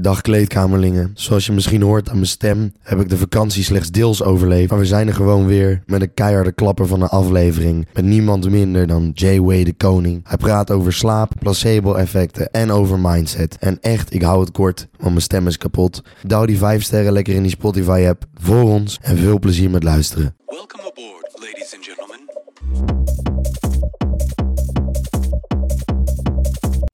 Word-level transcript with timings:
Dag 0.00 0.20
kleedkamerlingen. 0.20 1.10
Zoals 1.14 1.46
je 1.46 1.52
misschien 1.52 1.82
hoort 1.82 2.08
aan 2.08 2.14
mijn 2.14 2.26
stem, 2.26 2.72
heb 2.82 3.00
ik 3.00 3.08
de 3.08 3.16
vakantie 3.16 3.64
slechts 3.64 3.90
deels 3.90 4.22
overleefd. 4.22 4.70
Maar 4.70 4.78
we 4.78 4.84
zijn 4.86 5.08
er 5.08 5.14
gewoon 5.14 5.46
weer 5.46 5.82
met 5.86 6.00
een 6.00 6.14
keiharde 6.14 6.52
klapper 6.52 6.86
van 6.86 7.02
een 7.02 7.08
aflevering. 7.08 7.88
Met 7.92 8.04
niemand 8.04 8.50
minder 8.50 8.86
dan 8.86 9.10
Jay 9.14 9.40
Way 9.40 9.64
de 9.64 9.72
Koning. 9.72 10.20
Hij 10.28 10.36
praat 10.36 10.70
over 10.70 10.92
slaap, 10.92 11.32
placebo-effecten 11.38 12.50
en 12.50 12.70
over 12.70 12.98
mindset. 12.98 13.56
En 13.58 13.78
echt, 13.80 14.14
ik 14.14 14.22
hou 14.22 14.40
het 14.40 14.50
kort, 14.50 14.88
want 14.96 15.10
mijn 15.10 15.22
stem 15.22 15.46
is 15.46 15.58
kapot. 15.58 16.02
Douw 16.26 16.44
die 16.44 16.58
5 16.58 16.82
sterren 16.82 17.12
lekker 17.12 17.34
in 17.34 17.42
die 17.42 17.50
Spotify-app 17.50 18.24
voor 18.34 18.62
ons 18.62 18.98
en 19.02 19.18
veel 19.18 19.38
plezier 19.38 19.70
met 19.70 19.82
luisteren. 19.82 20.36
Welcome 20.46 20.82
aboard, 20.82 21.30
ladies 21.32 21.74
and 21.74 21.84
gentlemen. 21.84 23.09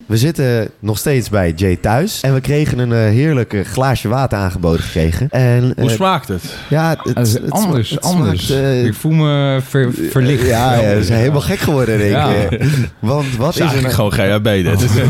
We 0.07 0.16
zitten 0.16 0.68
nog 0.79 0.98
steeds 0.98 1.29
bij 1.30 1.52
Jay 1.57 1.77
thuis. 1.77 2.20
En 2.20 2.34
we 2.34 2.41
kregen 2.41 2.79
een 2.79 2.93
eh, 2.93 2.98
heerlijk 2.98 3.52
eh, 3.52 3.64
glaasje 3.64 4.09
water 4.09 4.38
aangeboden 4.38 4.80
gekregen. 4.80 5.28
En, 5.30 5.73
eh, 5.77 5.80
Hoe 5.83 5.91
smaakt 5.91 6.28
het? 6.28 6.42
Ja, 6.69 6.97
het, 7.02 7.16
Het 7.33 7.51
anders, 7.51 7.91
het 7.91 8.01
anders. 8.02 8.47
smaakt, 8.47 8.62
eh, 8.62 8.84
ik 8.84 8.95
voel 8.95 9.12
me 9.12 9.59
ver- 9.69 9.92
verlicht. 10.11 10.47
Ja, 10.47 10.74
ja, 10.74 10.95
we 10.95 11.05
zijn 11.05 11.19
helemaal 11.19 11.41
gek 11.41 11.59
geworden 11.59 11.95
in 11.95 12.00
één 12.00 12.11
Ja. 12.11 12.27
keer. 12.48 12.66
Want 12.98 13.37
wat 13.37 13.55
is, 13.59 13.64
is 13.64 13.73
er 13.73 13.80
nou, 13.83 13.95
gewoon 13.95 14.12
GHB 14.12 14.45
dit. 14.45 15.05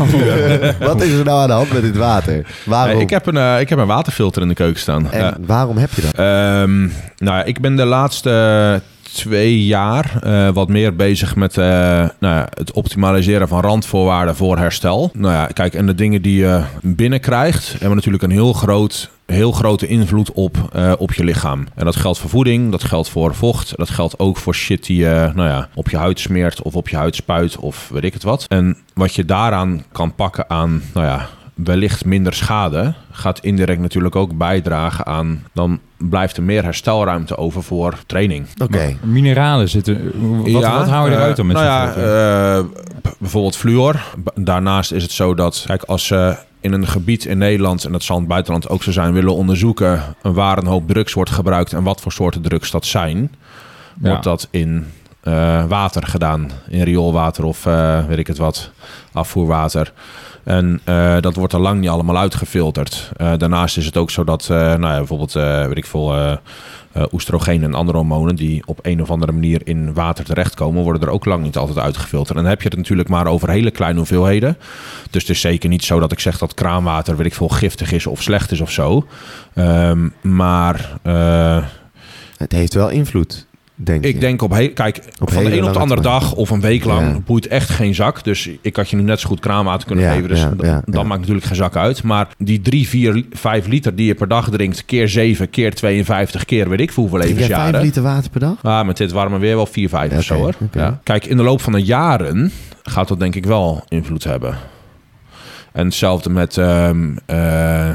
wat 0.87 1.01
is 1.01 1.11
er 1.13 1.25
nou 1.25 1.41
aan 1.41 1.47
de 1.47 1.53
hand 1.53 1.73
met 1.73 1.81
dit 1.81 1.97
water? 1.97 2.45
Waarom? 2.65 2.93
Nee, 2.93 3.03
ik, 3.03 3.09
heb 3.09 3.25
een, 3.25 3.59
ik 3.59 3.69
heb 3.69 3.79
een 3.79 3.87
waterfilter 3.87 4.41
in 4.41 4.47
de 4.47 4.53
keuken 4.53 4.79
staan. 4.81 5.11
en 5.11 5.19
Ja. 5.19 5.37
waarom 5.45 5.77
heb 5.77 5.89
je 5.93 6.01
dat? 6.01 6.11
Ehm, 6.13 6.79
nou 7.17 7.37
ja, 7.37 7.43
ik 7.43 7.59
ben 7.61 7.75
de 7.75 7.85
laatste 7.85 8.81
twee 9.13 9.65
jaar 9.65 10.19
eh, 10.23 10.49
wat 10.49 10.67
meer 10.67 10.95
bezig 10.95 11.35
met 11.35 11.57
eh, 11.57 11.65
nou 12.19 12.35
ja, 12.35 12.47
het 12.53 12.71
optimaliseren 12.71 13.47
van 13.47 13.61
randvoorwaarden 13.61 14.35
voor 14.35 14.57
herstel. 14.57 15.09
Nou 15.13 15.33
ja, 15.33 15.45
kijk, 15.45 15.73
en 15.73 15.85
de 15.85 15.95
dingen 15.95 16.21
die 16.21 16.39
je 16.39 16.63
binnenkrijgt, 16.81 17.71
hebben 17.71 17.95
natuurlijk 17.95 18.23
een 18.23 18.31
heel 18.31 18.53
groot 18.53 19.09
heel 19.25 19.51
grote 19.51 19.87
invloed 19.87 20.31
op, 20.31 20.69
eh, 20.73 20.93
op 20.97 21.13
je 21.13 21.23
lichaam. 21.23 21.67
En 21.75 21.85
dat 21.85 21.95
geldt 21.95 22.19
voor 22.19 22.29
voeding, 22.29 22.71
dat 22.71 22.83
geldt 22.83 23.09
voor 23.09 23.35
vocht, 23.35 23.77
dat 23.77 23.89
geldt 23.89 24.19
ook 24.19 24.37
voor 24.37 24.55
shit 24.55 24.85
die 24.85 24.97
je 24.97 25.31
nou 25.35 25.49
ja, 25.49 25.69
op 25.73 25.89
je 25.89 25.97
huid 25.97 26.19
smeert 26.19 26.61
of 26.61 26.75
op 26.75 26.89
je 26.89 26.95
huid 26.95 27.15
spuit 27.15 27.57
of 27.57 27.89
weet 27.89 28.03
ik 28.03 28.13
het 28.13 28.23
wat. 28.23 28.45
En 28.47 28.77
wat 28.93 29.13
je 29.13 29.25
daaraan 29.25 29.83
kan 29.91 30.15
pakken 30.15 30.49
aan, 30.49 30.81
nou 30.93 31.05
ja, 31.05 31.29
wellicht 31.63 32.05
minder 32.05 32.33
schade, 32.33 32.93
gaat 33.11 33.39
indirect 33.39 33.79
natuurlijk 33.79 34.15
ook 34.15 34.37
bijdragen 34.37 35.05
aan, 35.05 35.43
dan 35.53 35.79
blijft 35.97 36.37
er 36.37 36.43
meer 36.43 36.63
herstelruimte 36.63 37.37
over 37.37 37.63
voor 37.63 37.93
training. 38.05 38.47
Oké. 38.63 38.95
Mineralen 39.01 39.69
zitten. 39.69 40.11
Wat, 40.41 40.61
Ja, 40.61 40.77
wat 40.77 40.89
hou 40.89 41.05
je 41.09 41.11
eh, 41.15 41.17
eruit 41.21 41.35
dan 41.35 41.45
met 41.45 41.55
nou 41.55 41.67
ja, 41.67 41.93
eh, 41.93 42.63
bijvoorbeeld 43.19 43.55
fluor. 43.55 44.03
Daarnaast 44.35 44.91
is 44.91 45.03
het 45.03 45.11
zo 45.11 45.33
dat, 45.33 45.63
kijk, 45.67 45.83
als 45.83 46.05
ze 46.05 46.37
in 46.59 46.73
een 46.73 46.87
gebied 46.87 47.25
in 47.25 47.37
Nederland, 47.37 47.83
en 47.85 47.91
dat 47.91 48.03
zal 48.03 48.15
in 48.15 48.21
het 48.21 48.31
buitenland 48.31 48.69
ook 48.69 48.83
zo 48.83 48.91
zijn, 48.91 49.13
willen 49.13 49.35
onderzoeken 49.35 50.01
waar 50.21 50.57
een 50.57 50.67
hoop 50.67 50.87
drugs 50.87 51.13
wordt 51.13 51.31
gebruikt 51.31 51.73
en 51.73 51.83
wat 51.83 52.01
voor 52.01 52.11
soorten 52.11 52.41
drugs 52.41 52.71
dat 52.71 52.85
zijn, 52.85 53.31
Ja. 54.01 54.09
wordt 54.09 54.23
dat 54.23 54.47
in 54.51 54.85
eh, 55.21 55.65
water 55.65 56.07
gedaan. 56.07 56.49
In 56.69 56.81
rioolwater 56.83 57.43
of 57.43 57.65
eh, 57.65 58.05
weet 58.05 58.17
ik 58.17 58.27
het 58.27 58.37
wat, 58.37 58.71
afvoerwater. 59.11 59.93
En 60.47 60.79
eh, 60.83 61.17
dat 61.19 61.35
wordt 61.35 61.53
er 61.53 61.59
lang 61.59 61.79
niet 61.79 61.89
allemaal 61.89 62.17
uitgefilterd. 62.17 63.11
Eh, 63.17 63.33
daarnaast 63.37 63.77
is 63.77 63.85
het 63.85 63.97
ook 63.97 64.11
zo 64.11 64.23
dat, 64.23 64.41
eh, 64.41 64.57
nou 64.57 64.81
ja, 64.81 64.97
bijvoorbeeld, 64.97 65.33
weet 65.33 65.77
ik 65.77 65.85
veel, 65.85 66.37
oestrogeen 67.11 67.63
en 67.63 67.73
andere 67.73 67.97
hormonen 67.97 68.35
die 68.35 68.63
op 68.65 68.79
een 68.81 69.01
of 69.01 69.11
andere 69.11 69.31
manier 69.31 69.61
in 69.63 69.93
water 69.93 70.25
terechtkomen, 70.25 70.83
worden 70.83 71.01
er 71.01 71.09
ook 71.09 71.25
lang 71.25 71.43
niet 71.43 71.57
altijd 71.57 71.77
uitgefilterd. 71.77 72.37
En 72.37 72.43
dan 72.43 72.51
heb 72.51 72.61
je 72.61 72.67
het 72.67 72.77
natuurlijk 72.77 73.09
maar 73.09 73.27
over 73.27 73.49
hele 73.49 73.71
kleine 73.71 73.97
hoeveelheden. 73.97 74.57
Dus 75.09 75.21
het 75.21 75.31
is 75.31 75.41
zeker 75.41 75.69
niet 75.69 75.83
zo 75.83 75.99
dat 75.99 76.11
ik 76.11 76.19
zeg 76.19 76.37
dat 76.37 76.53
kraanwater, 76.53 77.17
weet 77.17 77.25
ik 77.25 77.33
veel, 77.33 77.49
giftig 77.49 77.91
is 77.91 78.07
of 78.07 78.21
slecht 78.21 78.51
is 78.51 78.61
of 78.61 78.71
zo. 78.71 79.07
Ehm, 79.53 80.09
maar 80.21 80.95
Het 82.37 82.51
heeft 82.51 82.73
wel 82.73 82.89
invloed, 82.89 83.46
denk 83.79 84.03
ik. 84.03 84.19
denk 84.19 84.41
op 84.41 84.53
heel, 84.53 84.69
kijk, 84.73 85.01
Op 85.19 85.31
van 85.31 85.43
de 85.43 85.57
een 85.57 85.63
op 85.63 85.73
de 85.73 85.79
andere 85.79 86.01
dag 86.01 86.33
of 86.33 86.49
een 86.49 86.61
week 86.61 86.83
lang 86.83 87.07
Ja. 87.07 87.19
boeit 87.25 87.47
echt 87.47 87.69
geen 87.69 87.95
zak. 87.95 88.23
Dus 88.23 88.49
ik 88.61 88.75
had 88.75 88.89
je 88.89 88.95
nu 88.95 89.01
net 89.01 89.19
zo 89.19 89.27
goed 89.27 89.39
kraanwater 89.39 89.87
kunnen 89.87 90.05
Ja, 90.05 90.11
geven. 90.13 90.27
Dus 90.29 90.39
ja, 90.39 90.49
d- 90.57 90.61
ja, 90.61 90.81
dan 90.85 91.01
ja. 91.01 91.07
maakt 91.07 91.19
natuurlijk 91.19 91.45
geen 91.45 91.55
zak 91.55 91.75
uit. 91.75 92.03
Maar 92.03 92.27
die 92.37 92.61
3, 92.61 92.87
4, 92.87 93.25
5 93.31 93.67
liter 93.67 93.95
die 93.95 94.05
je 94.05 94.13
per 94.15 94.27
dag 94.27 94.49
drinkt, 94.49 94.85
keer 94.85 95.09
7, 95.09 95.49
keer 95.49 95.73
52, 95.73 96.45
keer 96.45 96.69
weet 96.69 96.79
ik 96.79 96.91
veel 96.91 97.03
hoeveel 97.07 97.27
levensjaren. 97.27 97.71
vijf 97.71 97.83
liter 97.83 98.01
water 98.03 98.29
per 98.31 98.39
dag? 98.39 98.55
Ah, 98.63 98.85
met 98.85 98.97
dit 98.97 99.11
warme 99.11 99.37
weer 99.39 99.55
wel 99.55 99.65
4, 99.65 99.89
5 99.89 100.13
of 100.17 100.23
zo 100.23 100.35
hoor. 100.35 100.53
Ja. 100.71 100.99
Kijk, 101.03 101.25
in 101.25 101.37
de 101.37 101.43
loop 101.43 101.61
van 101.61 101.73
de 101.73 101.83
jaren 101.83 102.51
gaat 102.83 103.07
dat 103.07 103.19
denk 103.19 103.35
ik 103.35 103.45
wel 103.45 103.83
invloed 103.87 104.23
hebben. 104.23 104.55
En 105.73 105.85
hetzelfde 105.85 106.29
met, 106.29 106.57
ehm, 106.57 107.05
eh, 107.25 107.89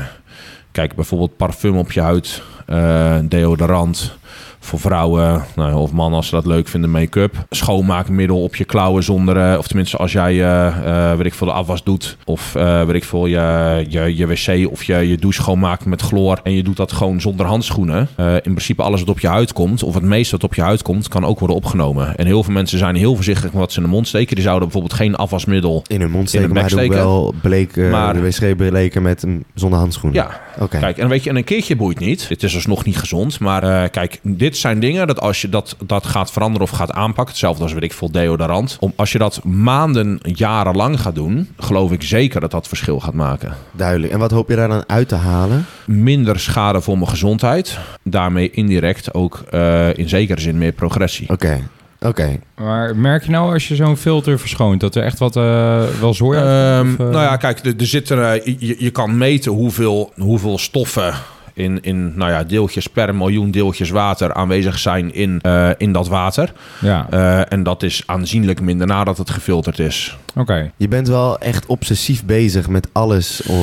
kijk, 0.73 0.95
bijvoorbeeld 0.95 1.37
parfum 1.37 1.77
op 1.77 1.93
je 1.93 2.01
huid, 2.01 2.43
eh, 2.67 3.17
deodorant. 3.23 4.17
Voor 4.65 4.81
vrouwen 4.81 5.45
nou, 5.57 5.75
of 5.75 5.93
mannen 5.93 6.17
als 6.17 6.27
ze 6.29 6.35
dat 6.35 6.47
leuk 6.47 6.69
vinden, 6.69 6.91
make-up. 6.91 7.45
Schoonmaakmiddel 7.51 8.43
op 8.43 8.57
je 8.57 8.65
klauwen 8.65 9.03
zonder... 9.03 9.37
eh, 9.37 9.59
of 9.59 9.67
tenminste 9.67 9.97
als 9.97 10.13
jij 10.13 10.43
eh, 10.45 11.15
weet 11.17 11.27
ik 11.27 11.35
veel, 11.35 11.47
de 11.47 11.53
afwas 11.53 11.83
doet. 11.85 12.17
Of 12.25 12.55
eh 12.55 12.85
weet 12.85 12.95
ik 12.95 13.05
veel, 13.05 13.27
je, 13.27 13.85
je, 13.89 14.17
je 14.17 14.27
wc 14.27 14.71
of 14.73 14.85
je, 14.85 14.95
je 15.09 15.17
douche 15.17 15.41
schoonmaakt 15.43 15.85
met 15.85 16.03
chloor. 16.03 16.41
En 16.43 16.53
je 16.53 16.63
doet 16.63 16.77
dat 16.77 16.93
gewoon 16.93 17.21
zonder 17.21 17.47
handschoenen. 17.47 18.09
In 18.17 18.41
principe 18.43 18.83
alles 18.83 19.01
wat 19.01 19.09
op 19.09 19.21
je 19.21 19.29
huid 19.29 19.53
komt, 19.53 19.83
of 19.83 19.95
het 19.95 20.03
meeste 20.03 20.33
wat 20.37 20.45
op 20.45 20.55
je 20.55 20.63
huid 20.63 20.83
komt, 20.83 21.09
kan 21.09 21.25
ook 21.25 21.39
worden 21.39 21.57
opgenomen. 21.57 22.17
En 22.17 22.27
heel 22.27 22.43
veel 22.43 22.53
mensen 22.53 22.79
zijn 22.79 22.95
heel 22.95 23.15
voorzichtig 23.15 23.45
met 23.45 23.53
wat 23.61 23.73
ze 23.73 23.79
in 23.79 23.85
de 23.85 23.91
mond 23.91 24.09
steken. 24.09 24.35
Die 24.35 24.45
zouden 24.45 24.69
bijvoorbeeld 24.69 25.01
geen 25.01 25.15
afwasmiddel... 25.17 25.83
In 25.87 26.01
hun 26.01 26.11
mond 26.11 26.23
In 26.23 26.29
steken, 26.29 26.55
maar 26.55 26.71
steken. 26.71 26.97
wel 26.97 27.35
bleek, 27.43 27.77
Maar- 27.77 28.15
de 28.15 28.21
wc 28.21 28.57
bleken 28.57 29.03
met 29.03 29.23
een 29.23 29.45
zonder 29.55 29.79
handschoen. 29.79 30.13
Ja, 30.13 30.41
Oké. 30.61 30.79
Kijk, 30.79 30.99
en 30.99 31.09
weet 31.09 31.25
je, 31.25 31.31
en 31.31 31.37
een 31.37 31.45
keertje 31.45 31.77
boeit 31.77 31.99
niet. 31.99 32.29
Het 32.29 32.43
is 32.43 32.55
alsnog 32.55 32.85
niet 32.85 32.97
gezond. 32.97 33.41
Maar 33.41 33.89
kijk, 33.89 34.21
dit 34.23 34.52
zijn 34.57 34.81
dingen 34.81 35.07
dat 35.07 35.21
als 35.21 35.41
je 35.41 35.49
dat, 35.49 35.77
dat 35.87 36.07
gaat 36.07 36.33
veranderen 36.33 36.69
of 36.69 36.77
gaat 36.77 36.93
aanpakken. 36.93 37.33
Hetzelfde 37.33 37.63
als 37.63 37.73
weet 37.73 37.83
ik 37.83 37.93
veel 37.93 38.11
deodorant. 38.11 38.77
Om, 38.81 38.93
als 38.97 39.13
je 39.13 39.19
dat 39.19 39.45
maanden, 39.45 40.21
jarenlang 40.23 41.01
gaat 41.01 41.15
doen, 41.15 41.49
geloof 41.59 41.93
ik 41.93 42.03
zeker 42.03 42.41
dat 42.41 42.51
dat 42.51 42.69
verschil 42.69 43.01
gaat 43.01 43.15
maken. 43.15 43.55
Duidelijk. 43.73 44.13
En 44.13 44.19
wat 44.19 44.31
hoop 44.31 44.49
je 44.49 44.57
daar 44.57 44.69
dan 44.69 44.85
uit 44.87 45.09
te 45.09 45.15
halen? 45.15 45.67
Minder 45.87 46.41
schade 46.41 46.81
voor 46.81 46.99
mijn 46.99 47.09
gezondheid. 47.09 47.79
Daarmee 48.03 48.51
indirect 48.51 49.15
ook 49.15 49.43
eh, 49.51 49.97
in 49.97 50.09
zekere 50.09 50.41
zin 50.41 50.59
meer 50.59 50.73
progressie. 50.73 51.29
Oké. 51.29 51.61
Oké. 52.01 52.39
Maar 52.57 52.97
merk 52.97 53.25
je 53.25 53.31
nou 53.31 53.53
als 53.53 53.69
je 53.69 53.75
zo'n 53.75 53.97
filter 53.97 54.39
verschoont 54.39 54.81
dat 54.81 54.95
er 54.95 55.03
echt 55.03 55.19
wat 55.19 55.37
eh, 55.37 55.83
wel 56.01 56.15
zooi 56.15 56.39
Ehm, 56.39 56.91
eh, 56.91 56.97
nou 56.99 57.13
ja, 57.13 57.37
kijk, 57.37 57.59
er, 57.59 57.75
er 57.79 57.87
zitten, 57.87 58.19
je, 58.59 58.77
je 58.79 58.91
kan 58.91 59.19
meten 59.19 59.53
hoeveel, 59.53 60.13
hoeveel 60.17 60.59
stoffen 60.59 61.15
in, 61.55 61.79
in 61.83 62.13
nou 62.17 62.31
ja, 62.31 62.43
deeltjes 62.45 62.87
per 62.87 63.15
miljoen 63.15 63.51
deeltjes 63.51 63.91
water 63.91 64.35
aanwezig 64.35 64.79
zijn 64.79 65.15
in, 65.15 65.39
eh, 65.41 65.69
in 65.77 65.93
dat 65.93 66.09
water. 66.09 66.53
Ja, 66.81 67.07
Eh, 67.11 67.53
en 67.53 67.63
dat 67.63 67.83
is 67.83 68.03
aanzienlijk 68.07 68.61
minder 68.61 68.87
nadat 68.87 69.19
het 69.19 69.31
gefilterd 69.31 69.79
is. 69.79 70.17
oké. 70.37 70.71
Je 70.77 70.89
bent 70.89 71.09
wel 71.09 71.39
echt 71.39 71.67
obsessief 71.67 72.25
bezig 72.25 72.69
met 72.69 72.89
alles, 72.93 73.43
eh, 73.43 73.55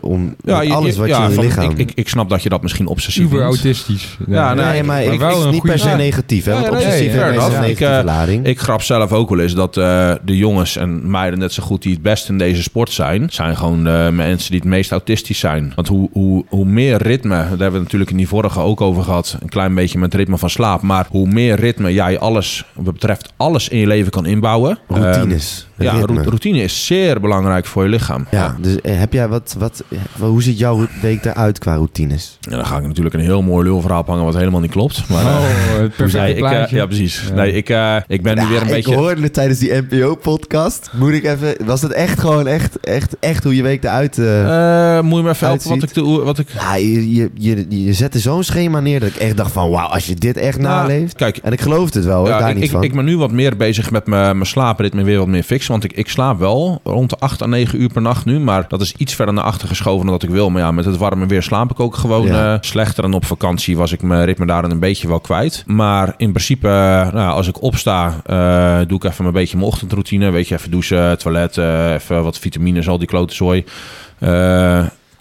om, 0.00 0.34
met 0.44 0.66
je- 0.66 0.72
alles 0.74 0.96
wat 0.96 1.06
je, 1.06 1.12
ja, 1.12 1.22
in 1.22 1.28
je 1.28 1.34
van- 1.34 1.44
lichaam... 1.44 1.70
Ik, 1.70 1.78
ik, 1.78 1.92
ik 1.94 2.08
snap 2.08 2.28
dat 2.30 2.42
je 2.42 2.48
dat 2.48 2.62
misschien 2.62 2.86
obsessief 2.86 3.22
Super 3.24 3.38
vindt. 3.38 3.54
autistisch. 3.56 4.16
Ja, 4.26 4.54
nee, 4.54 4.64
nee, 4.64 4.82
maar 4.82 4.86
maar 5.04 5.12
ik, 5.12 5.18
wel 5.20 5.40
ik 5.40 5.46
is 5.46 5.52
niet 5.52 5.62
per 5.62 5.78
se 5.78 5.88
negatief, 5.88 6.44
hè? 6.44 6.52
Ja, 6.52 6.60
Want 6.60 6.72
nee, 6.72 6.76
obsessief 6.84 7.12
een 7.14 7.28
Ik, 7.34 7.60
negatieve 7.60 7.84
eh, 7.86 8.04
lading. 8.04 8.46
Ik 8.46 8.60
grap 8.60 8.82
zelf 8.82 9.12
ook 9.12 9.28
wel 9.30 9.38
eens 9.40 9.54
dat 9.54 9.76
eh, 9.76 10.12
de 10.24 10.36
jongens 10.36 10.76
en 10.76 11.10
meiden 11.10 11.38
net 11.38 11.52
zo 11.52 11.62
goed 11.62 11.82
die 11.82 11.92
het 11.92 12.02
best 12.02 12.28
in 12.28 12.38
deze 12.38 12.62
sport 12.62 12.90
zijn, 12.90 13.26
zijn 13.30 13.56
gewoon 13.56 13.84
de 13.84 14.08
mensen 14.12 14.50
die 14.50 14.60
het 14.60 14.68
meest 14.68 14.90
autistisch 14.90 15.38
zijn. 15.38 15.72
Want 15.74 15.88
hoe, 15.88 16.08
hoe, 16.12 16.44
hoe 16.48 16.64
meer 16.64 17.02
ritme, 17.02 17.31
daar 17.38 17.48
hebben 17.48 17.72
we 17.72 17.78
natuurlijk 17.78 18.10
in 18.10 18.16
die 18.16 18.28
vorige 18.28 18.60
ook 18.60 18.80
over 18.80 19.02
gehad, 19.02 19.36
een 19.40 19.48
klein 19.48 19.74
beetje 19.74 19.98
met 19.98 20.14
ritme 20.14 20.38
van 20.38 20.50
slaap, 20.50 20.82
maar 20.82 21.06
hoe 21.10 21.28
meer 21.28 21.56
ritme 21.56 21.92
jij 21.92 22.18
alles, 22.18 22.64
wat 22.74 22.94
betreft 22.94 23.32
alles 23.36 23.68
in 23.68 23.78
je 23.78 23.86
leven 23.86 24.10
kan 24.10 24.26
inbouwen. 24.26 24.78
Routines. 24.88 25.66
eh, 25.70 25.71
ja, 25.82 25.92
ritme. 25.94 26.22
routine 26.22 26.62
is 26.62 26.86
zeer 26.86 27.20
belangrijk 27.20 27.66
voor 27.66 27.82
je 27.82 27.88
lichaam. 27.88 28.26
Ja, 28.30 28.56
dus 28.60 28.80
eh, 28.80 28.98
heb 28.98 29.12
jij 29.12 29.28
wat, 29.28 29.54
wat, 29.58 29.84
eh, 29.88 29.98
hoe 30.18 30.42
ziet 30.42 30.58
jouw 30.58 30.86
week 31.02 31.24
eruit 31.24 31.58
qua 31.58 31.74
routines? 31.74 32.38
Dan 32.40 32.66
ga 32.66 32.76
ik 32.76 32.86
natuurlijk 32.86 33.14
een 33.14 33.20
heel 33.20 33.42
mooi 33.42 33.64
lulverhaal 33.64 34.02
hangen 34.06 34.24
wat 34.24 34.34
helemaal 34.34 34.60
niet 34.60 34.70
klopt. 34.70 35.08
Maar, 35.08 35.24
Oh, 35.24 35.44
eh, 35.44 35.80
het 35.80 35.96
perfecte 35.96 36.18
nee, 36.18 36.32
ik, 36.32 36.38
plaatje. 36.38 36.76
ja, 36.76 36.86
precies. 36.86 37.22
Ja. 37.28 37.34
Nee, 37.34 37.52
ik, 37.52 37.68
eh, 37.68 37.96
ik 38.06 38.22
ben 38.22 38.38
nu 38.38 38.46
weer 38.46 38.60
een 38.60 38.66
Ja, 38.68 38.74
beetje... 38.74 38.92
Ik 38.92 38.98
hoorde 38.98 39.22
het 39.22 39.32
tijdens 39.34 39.58
die 39.58 39.72
NPO-podcast. 39.72 40.90
Moet 40.92 41.12
ik 41.12 41.24
even... 41.24 41.54
Was 41.64 41.82
het 41.82 41.92
echt 41.92 42.20
gewoon 42.20 42.46
echt, 42.46 42.80
echt, 42.80 43.16
echt 43.20 43.44
hoe 43.44 43.56
je 43.56 43.62
week 43.62 43.84
eruit... 43.84 44.18
eh 44.18 44.96
Eh, 44.96 45.02
moet 45.02 45.16
je 45.16 45.22
me 45.24 45.30
even 45.30 45.46
helpen 45.46 45.68
wat 45.68 45.82
ik, 45.82 46.24
wat 46.24 46.38
ik... 46.38 46.48
ja, 46.60 46.74
je, 46.76 47.14
je, 47.14 47.30
je, 47.34 47.66
je 47.84 47.92
zette 47.92 48.18
zo'n 48.18 48.42
schema 48.42 48.80
neer 48.80 49.00
dat 49.00 49.08
ik 49.08 49.16
echt 49.16 49.36
dacht 49.36 49.52
van... 49.52 49.70
Wauw, 49.70 49.86
als 49.86 50.06
je 50.06 50.14
dit 50.14 50.36
echt 50.36 50.58
Nou, 50.58 50.74
naleeft... 50.74 51.14
Kijk, 51.16 51.36
En 51.36 51.52
ik 51.52 51.60
geloofde 51.60 51.98
het 51.98 52.08
wel, 52.08 52.18
hoor, 52.18 52.28
ja, 52.28 52.38
daar 52.38 52.48
ik, 52.48 52.54
niet 52.54 52.64
ik, 52.64 52.70
van. 52.70 52.82
ik 52.82 52.94
ben 52.94 53.04
nu 53.04 53.16
wat 53.16 53.30
meer 53.32 53.56
bezig 53.56 53.90
met 53.90 54.06
mijn 54.06 54.20
mijn 54.36 54.46
slaapritme 54.46 55.02
weer 55.02 55.18
wat 55.18 55.26
meer 55.26 55.42
fixen. 55.42 55.71
Want 55.72 55.84
ik, 55.84 55.92
ik 55.92 56.08
slaap 56.08 56.38
wel 56.38 56.80
rond 56.84 57.10
de 57.10 57.16
8 57.18 57.42
à 57.42 57.46
9 57.46 57.80
uur 57.82 57.88
per 57.92 58.02
nacht 58.02 58.24
nu. 58.24 58.38
Maar 58.40 58.64
dat 58.68 58.80
is 58.80 58.94
iets 58.96 59.14
verder 59.14 59.34
naar 59.34 59.44
achter 59.44 59.68
geschoven 59.68 60.02
dan 60.06 60.14
dat 60.14 60.22
ik 60.22 60.30
wil. 60.34 60.50
Maar 60.50 60.62
ja, 60.62 60.70
met 60.70 60.84
het 60.84 60.96
warme 60.96 61.26
weer 61.26 61.42
slaap 61.42 61.70
ik 61.70 61.80
ook 61.80 61.96
gewoon 61.96 62.26
Ja. 62.26 62.52
eh, 62.52 62.58
slechter. 62.60 63.04
En 63.04 63.12
op 63.12 63.24
vakantie 63.24 63.76
was 63.76 63.92
ik 63.92 64.02
mijn 64.02 64.24
ritme 64.24 64.46
daarin 64.46 64.70
een 64.70 64.78
beetje 64.78 65.08
wel 65.08 65.20
kwijt. 65.20 65.64
Maar 65.66 66.14
in 66.16 66.32
principe, 66.32 66.68
eh, 66.68 67.12
nou, 67.12 67.32
als 67.32 67.48
ik 67.48 67.62
opsta, 67.62 68.20
eh, 68.26 68.78
doe 68.86 68.96
ik 68.96 69.04
even 69.04 69.24
een 69.24 69.32
beetje 69.32 69.56
mijn 69.56 69.68
ochtendroutine. 69.68 70.30
Weet 70.30 70.48
je, 70.48 70.54
even 70.54 70.70
douchen, 70.70 71.18
toilet, 71.18 71.56
even 71.56 72.22
wat 72.22 72.38
vitamines, 72.38 72.88
al 72.88 72.98
die 72.98 73.08
klote 73.08 73.34
zooi. 73.34 73.64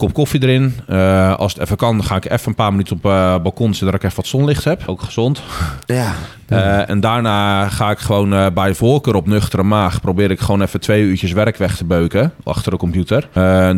Kop 0.01 0.13
koffie 0.13 0.43
erin. 0.43 0.73
Eh, 0.87 1.35
als 1.35 1.53
het 1.53 1.61
even 1.61 1.77
kan, 1.77 2.03
ga 2.03 2.15
ik 2.15 2.29
even 2.29 2.47
een 2.47 2.55
paar 2.55 2.71
minuten 2.71 2.95
op 2.95 3.05
eh 3.05 3.35
balkon 3.41 3.67
zitten... 3.67 3.85
dat 3.85 3.95
ik 3.95 4.03
even 4.03 4.15
wat 4.15 4.27
zonlicht 4.27 4.63
heb. 4.63 4.83
Ook 4.85 5.01
gezond. 5.01 5.41
Ja. 5.85 6.13
Eh, 6.47 6.89
en 6.89 6.99
daarna 6.99 7.69
ga 7.69 7.91
ik 7.91 7.97
gewoon 7.97 8.53
bij 8.53 8.73
voorkeur 8.73 9.15
op 9.15 9.27
nuchtere 9.27 9.63
maag... 9.63 10.01
probeer 10.01 10.31
ik 10.31 10.39
gewoon 10.39 10.61
even 10.61 10.79
twee 10.79 11.03
uurtjes 11.03 11.31
werk 11.31 11.57
weg 11.57 11.77
te 11.77 11.85
beuken 11.85 12.33
achter 12.43 12.71
de 12.71 12.77
computer. 12.77 13.29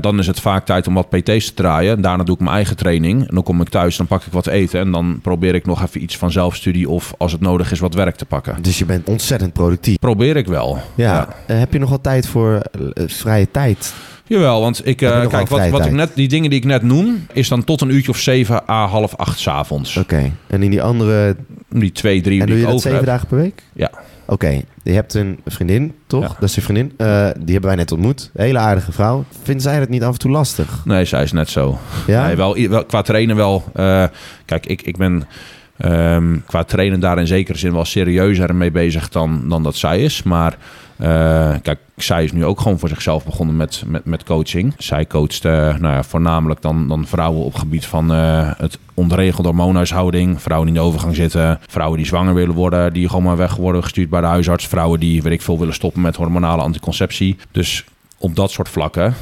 Dan 0.02 0.20
is 0.20 0.28
het 0.28 0.40
vaak 0.40 0.66
tijd 0.66 0.88
om 0.88 0.94
wat 0.94 1.10
PT's 1.10 1.46
te 1.46 1.54
draaien. 1.54 1.96
En 1.96 2.02
daarna 2.02 2.24
doe 2.24 2.36
ik 2.36 2.42
mijn 2.42 2.56
eigen 2.56 2.76
training. 2.76 3.28
En 3.28 3.36
dan 3.36 3.44
kom 3.44 3.62
ik 3.62 3.70
thuis, 3.70 3.98
dan 3.98 4.08
pak 4.08 4.24
ik 4.24 4.32
wat 4.32 4.48
eten... 4.48 4.80
en 4.80 4.92
dan 4.92 5.20
probeer 5.22 5.56
ik 5.56 5.66
nog 5.66 5.84
even 5.84 6.04
iets 6.04 6.18
van 6.18 6.32
zelfstudie... 6.32 6.90
of 6.90 7.14
als 7.18 7.32
het 7.32 7.42
nodig 7.42 7.72
is, 7.72 7.80
wat 7.80 7.94
werk 7.94 8.16
te 8.16 8.26
pakken. 8.26 8.62
Dus 8.62 8.78
je 8.78 8.86
bent 8.86 9.08
ontzettend 9.08 9.54
productief. 9.54 9.98
Probeer 10.00 10.38
ik 10.38 10.48
wel. 10.48 10.80
Ja. 10.96 11.28
Heb 11.46 11.74
je 11.74 11.80
nog 11.80 11.90
wat 11.90 12.04
tijd 12.04 12.28
voor 12.28 12.62
vrije 12.96 13.52
tijd? 13.52 13.94
Jawel, 14.34 14.62
want 14.62 14.88
ik, 14.88 15.02
eh, 15.02 15.28
kijk, 15.28 15.48
wat, 15.48 15.70
wat 15.70 15.86
ik 15.86 15.92
net, 15.92 16.12
die 16.16 16.28
dingen 16.28 16.50
die 16.50 16.60
ik 16.60 16.66
net 16.66 16.82
noem, 16.82 17.26
is 17.34 17.48
dan 17.48 17.64
tot 17.64 17.82
een 17.82 17.90
uurtje 17.90 18.12
of 18.12 18.18
zeven 18.18 18.70
à 18.70 18.88
half 18.88 19.16
acht 19.16 19.40
's 19.40 19.48
avonds. 19.48 19.98
Oké. 19.98 20.32
En 20.48 20.64
in 20.64 20.70
die 20.70 20.82
andere... 20.82 21.36
Die 21.70 21.92
twee, 21.92 22.22
drie 22.22 22.36
uur 22.36 22.42
En 22.42 22.48
doe 22.48 22.58
je 22.58 22.66
dat 22.66 22.82
zeven 22.82 22.98
heb. 22.98 23.06
dagen 23.08 23.28
per 23.28 23.38
week? 23.38 23.64
Ja. 23.74 23.92
Oké. 24.26 24.62
Je 24.84 24.92
hebt 24.92 25.14
een 25.14 25.40
vriendin, 25.46 25.94
toch? 26.08 26.22
Ja. 26.22 26.36
Dat 26.40 26.50
is 26.50 26.56
je 26.56 26.62
vriendin. 26.62 26.94
Eh, 26.98 27.08
die 27.40 27.52
hebben 27.52 27.66
wij 27.66 27.76
net 27.76 27.92
ontmoet. 27.92 28.30
Hele 28.34 28.58
aardige 28.58 28.92
vrouw. 28.92 29.26
Vindt 29.44 29.62
zij 29.62 29.76
het 29.80 29.90
niet 29.90 30.04
af 30.04 30.14
en 30.14 30.20
toe 30.20 30.32
lastig? 30.32 30.82
Nee, 30.86 31.06
zij 31.06 31.24
is 31.24 31.32
net 31.32 31.50
zo. 31.50 31.78
Ja? 32.08 32.26
Nee, 32.26 32.36
wel, 32.36 32.68
wel, 32.70 32.86
qua 32.86 33.02
trainen 33.02 33.36
wel. 33.36 33.64
eh, 33.74 34.04
kijk, 34.46 34.66
ik, 34.66 34.82
ik 34.82 34.98
ben 34.98 35.28
ehm, 35.78 36.38
qua 36.46 36.64
trainen 36.64 37.00
daar 37.00 37.20
in 37.20 37.28
zekere 37.28 37.58
zin 37.58 37.74
wel 37.74 37.86
serieuzer 37.86 38.56
mee 38.56 38.72
bezig 38.72 39.10
dan, 39.10 39.44
dan 39.50 39.64
dat 39.64 39.76
zij 39.76 40.00
is. 40.04 40.24
Maar 40.24 40.58
eh, 40.98 41.54
kijk, 41.62 41.80
zij 41.96 42.24
is 42.24 42.32
nu 42.32 42.46
ook 42.46 42.62
gewoon 42.62 42.80
voor 42.80 42.90
zichzelf 42.90 43.26
begonnen 43.26 43.56
met, 43.56 43.84
met, 43.86 44.06
met 44.06 44.24
coaching. 44.24 44.74
Zij 44.78 45.06
coacht 45.06 45.46
eh, 45.46 45.52
nou 45.52 45.94
ja, 45.94 46.04
voornamelijk 46.04 46.62
dan, 46.62 46.88
dan 46.88 47.08
vrouwen 47.08 47.44
op 47.44 47.56
gebied 47.56 47.86
van 47.86 48.14
eh, 48.14 48.52
het 48.58 48.78
ontregelde 48.94 49.48
hormoonhuishouding. 49.48 50.42
Vrouwen 50.42 50.68
die 50.68 50.78
in 50.78 50.82
de 50.82 50.88
overgang 50.88 51.16
zitten. 51.16 51.60
Vrouwen 51.68 51.98
die 51.98 52.08
zwanger 52.08 52.34
willen 52.34 52.56
worden. 52.56 52.94
Die 52.94 53.10
gewoon 53.10 53.24
maar 53.24 53.38
weg 53.38 53.56
worden 53.56 53.84
gestuurd 53.84 54.10
bij 54.10 54.22
de 54.22 54.28
huisarts. 54.28 54.68
Vrouwen 54.68 55.00
die, 55.00 55.22
weet 55.22 55.34
ik 55.34 55.42
veel, 55.42 55.60
willen 55.60 55.74
stoppen 55.74 56.02
met 56.02 56.16
hormonale 56.16 56.62
anticonceptie. 56.62 57.38
Dus 57.52 57.86
op 58.18 58.36
dat 58.36 58.52
soort 58.52 58.70
vlakken. 58.70 59.14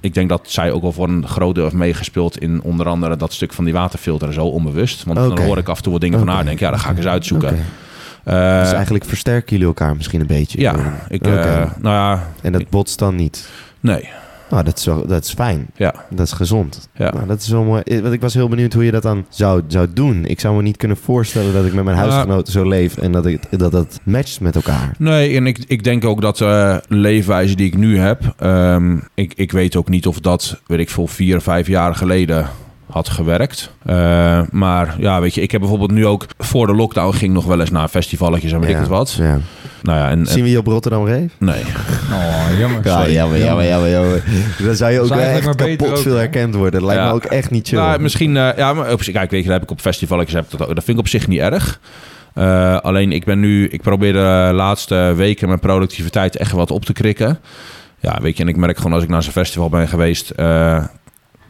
ik 0.00 0.14
denk 0.14 0.28
dat 0.28 0.40
zij 0.46 0.72
ook 0.72 0.82
wel 0.82 0.92
voor 0.92 1.08
een 1.08 1.26
groot 1.26 1.54
deel 1.54 1.64
heeft 1.64 1.76
meegespeeld 1.76 2.38
in 2.38 2.62
onder 2.62 2.88
andere 2.88 3.16
dat 3.16 3.32
stuk 3.32 3.52
van 3.52 3.64
die 3.64 3.72
waterfilter 3.74 4.28
en 4.28 4.34
zo 4.34 4.46
onbewust. 4.46 5.04
Want 5.04 5.18
dan 5.18 5.40
hoor 5.40 5.58
ik 5.58 5.68
af 5.68 5.76
en 5.76 5.82
toe 5.82 5.92
wat 5.92 6.00
dingen 6.00 6.18
van 6.18 6.28
haar. 6.28 6.44
Denk, 6.44 6.58
ja, 6.58 6.70
dat 6.70 6.80
ga 6.80 6.90
ik 6.90 6.96
eens 6.96 7.06
uitzoeken. 7.06 7.58
Eh, 8.24 8.60
dus 8.62 8.72
eigenlijk 8.72 9.04
versterken 9.04 9.50
jullie 9.50 9.66
elkaar 9.66 9.96
misschien 9.96 10.20
een 10.20 10.26
beetje. 10.26 10.60
ja, 10.60 10.74
ik, 11.08 11.26
eh, 11.26 11.32
Oké. 11.32 11.72
nou 11.80 11.94
ja, 11.96 12.28
En 12.42 12.52
dat 12.52 12.68
botst 12.70 12.98
dan 12.98 13.14
niet? 13.14 13.48
nee, 13.80 14.08
Nou, 14.50 14.64
dat 14.64 14.78
is, 14.78 14.84
wel, 14.84 15.06
dat 15.06 15.24
is 15.24 15.32
fijn. 15.32 15.66
ja, 15.76 15.94
Dat 16.10 16.26
is 16.26 16.32
gezond. 16.32 16.88
ja. 16.94 17.10
Nou, 17.12 17.26
dat 17.26 17.40
is 17.40 17.48
wel 17.48 17.64
mooi. 17.64 17.82
Eh, 17.84 18.00
Want 18.00 18.14
ik 18.14 18.20
was 18.20 18.34
heel 18.34 18.48
benieuwd 18.48 18.72
hoe 18.72 18.84
je 18.84 18.90
dat 18.90 19.02
dan 19.02 19.26
zou, 19.28 19.62
zou 19.66 19.86
doen. 19.94 20.24
Ik 20.24 20.40
zou 20.40 20.56
me 20.56 20.62
niet 20.62 20.76
kunnen 20.76 20.96
voorstellen 20.96 21.52
dat 21.52 21.64
ik 21.66 21.72
met 21.74 21.84
mijn 21.84 21.96
Nou, 21.96 22.10
huisgenoten 22.10 22.52
zo 22.52 22.68
leef 22.68 22.96
en 22.98 23.12
dat, 23.12 23.26
ik, 23.26 23.58
dat 23.58 23.72
dat 23.72 24.00
matcht 24.02 24.40
met 24.40 24.54
elkaar. 24.54 24.94
Nee, 24.98 25.36
en 25.36 25.46
ik, 25.46 25.58
ik 25.66 25.84
denk 25.84 26.04
ook 26.04 26.20
dat 26.20 26.36
de 26.38 26.80
leefwijze 26.88 27.54
die 27.54 27.66
ik 27.66 27.76
nu 27.76 27.98
heb, 27.98 28.34
ehm, 28.38 28.96
ik, 29.14 29.32
ik 29.36 29.52
weet 29.52 29.76
ook 29.76 29.88
niet 29.88 30.06
of 30.06 30.20
dat, 30.20 30.60
weet 30.66 30.78
ik 30.80 30.90
veel, 30.90 31.06
vier, 31.06 31.40
vijf 31.40 31.66
jaar 31.66 31.94
geleden 31.94 32.46
had 32.92 33.08
gewerkt. 33.08 33.70
Eh, 33.84 34.40
maar 34.50 34.94
ja, 34.98 35.20
weet 35.20 35.34
je, 35.34 35.40
ik 35.40 35.50
heb 35.50 35.60
bijvoorbeeld 35.60 35.90
nu 35.92 36.06
ook 36.06 36.26
voor 36.38 36.66
de 36.66 36.74
lockdown 36.74 37.14
ging 37.16 37.32
nog 37.32 37.44
wel 37.44 37.60
eens 37.60 37.70
naar 37.70 37.88
festivaletjes 37.88 38.52
en 38.52 38.60
weet 38.60 38.70
ik 38.70 38.76
het 38.76 38.88
wat. 38.88 39.12
Ja. 39.18 39.38
Nou 39.82 39.98
ja, 39.98 40.10
en, 40.10 40.26
Zien 40.26 40.42
we 40.44 40.50
je 40.50 40.58
op 40.58 40.66
Rotterdam 40.66 41.06
Reef? 41.06 41.32
nee. 41.38 41.62
Oh, 42.12 42.58
jammer. 42.58 42.80
Ja, 42.84 43.08
jammer, 43.08 43.38
jammer, 43.38 43.66
jammer, 43.66 43.90
jammer. 43.90 44.22
Dan 44.64 44.74
zou 44.74 44.92
je 44.92 45.00
ook 45.00 45.08
wel 45.08 45.18
echt 45.18 45.44
maar 45.44 45.54
kapot 45.56 45.88
ook, 45.90 45.98
veel 45.98 46.16
herkend 46.16 46.54
worden. 46.54 46.80
Dat 46.80 46.88
lijkt 46.88 47.02
Ja. 47.02 47.08
me 47.08 47.14
ook 47.14 47.24
echt 47.24 47.50
niet 47.50 47.68
chill. 47.68 47.78
Nou, 47.78 48.00
misschien, 48.00 48.36
eh, 48.36 48.48
ja, 48.56 48.72
maar 48.72 48.92
op, 48.92 49.00
kijk, 49.00 49.30
weet 49.30 49.40
je, 49.42 49.48
dat 49.48 49.52
heb 49.54 49.62
ik 49.62 49.70
op 49.70 49.80
festivaletjes, 49.80 50.34
heb 50.34 50.44
ik 50.52 50.58
dat, 50.58 50.68
ook. 50.68 50.74
dat 50.74 50.84
vind 50.84 50.96
ik 50.96 51.02
op 51.04 51.10
zich 51.10 51.26
niet 51.28 51.40
erg. 51.40 51.80
Eh, 52.34 52.76
alleen 52.78 53.12
ik 53.12 53.24
ben 53.24 53.40
nu, 53.40 53.68
ik 53.68 53.82
probeer 53.82 54.12
de 54.12 54.50
laatste 54.54 55.12
weken 55.16 55.48
mijn 55.48 55.60
productiviteit 55.60 56.36
echt 56.36 56.52
wat 56.52 56.70
op 56.70 56.84
te 56.84 56.92
krikken. 56.92 57.38
Ja, 58.00 58.18
weet 58.22 58.36
je, 58.36 58.42
en 58.42 58.48
ik 58.48 58.56
merk 58.56 58.76
gewoon 58.76 58.92
als 58.92 59.02
ik 59.02 59.08
naar 59.08 59.22
zo'n 59.22 59.32
festival 59.32 59.68
ben 59.68 59.88
geweest, 59.88 60.30
eh, 60.30 60.84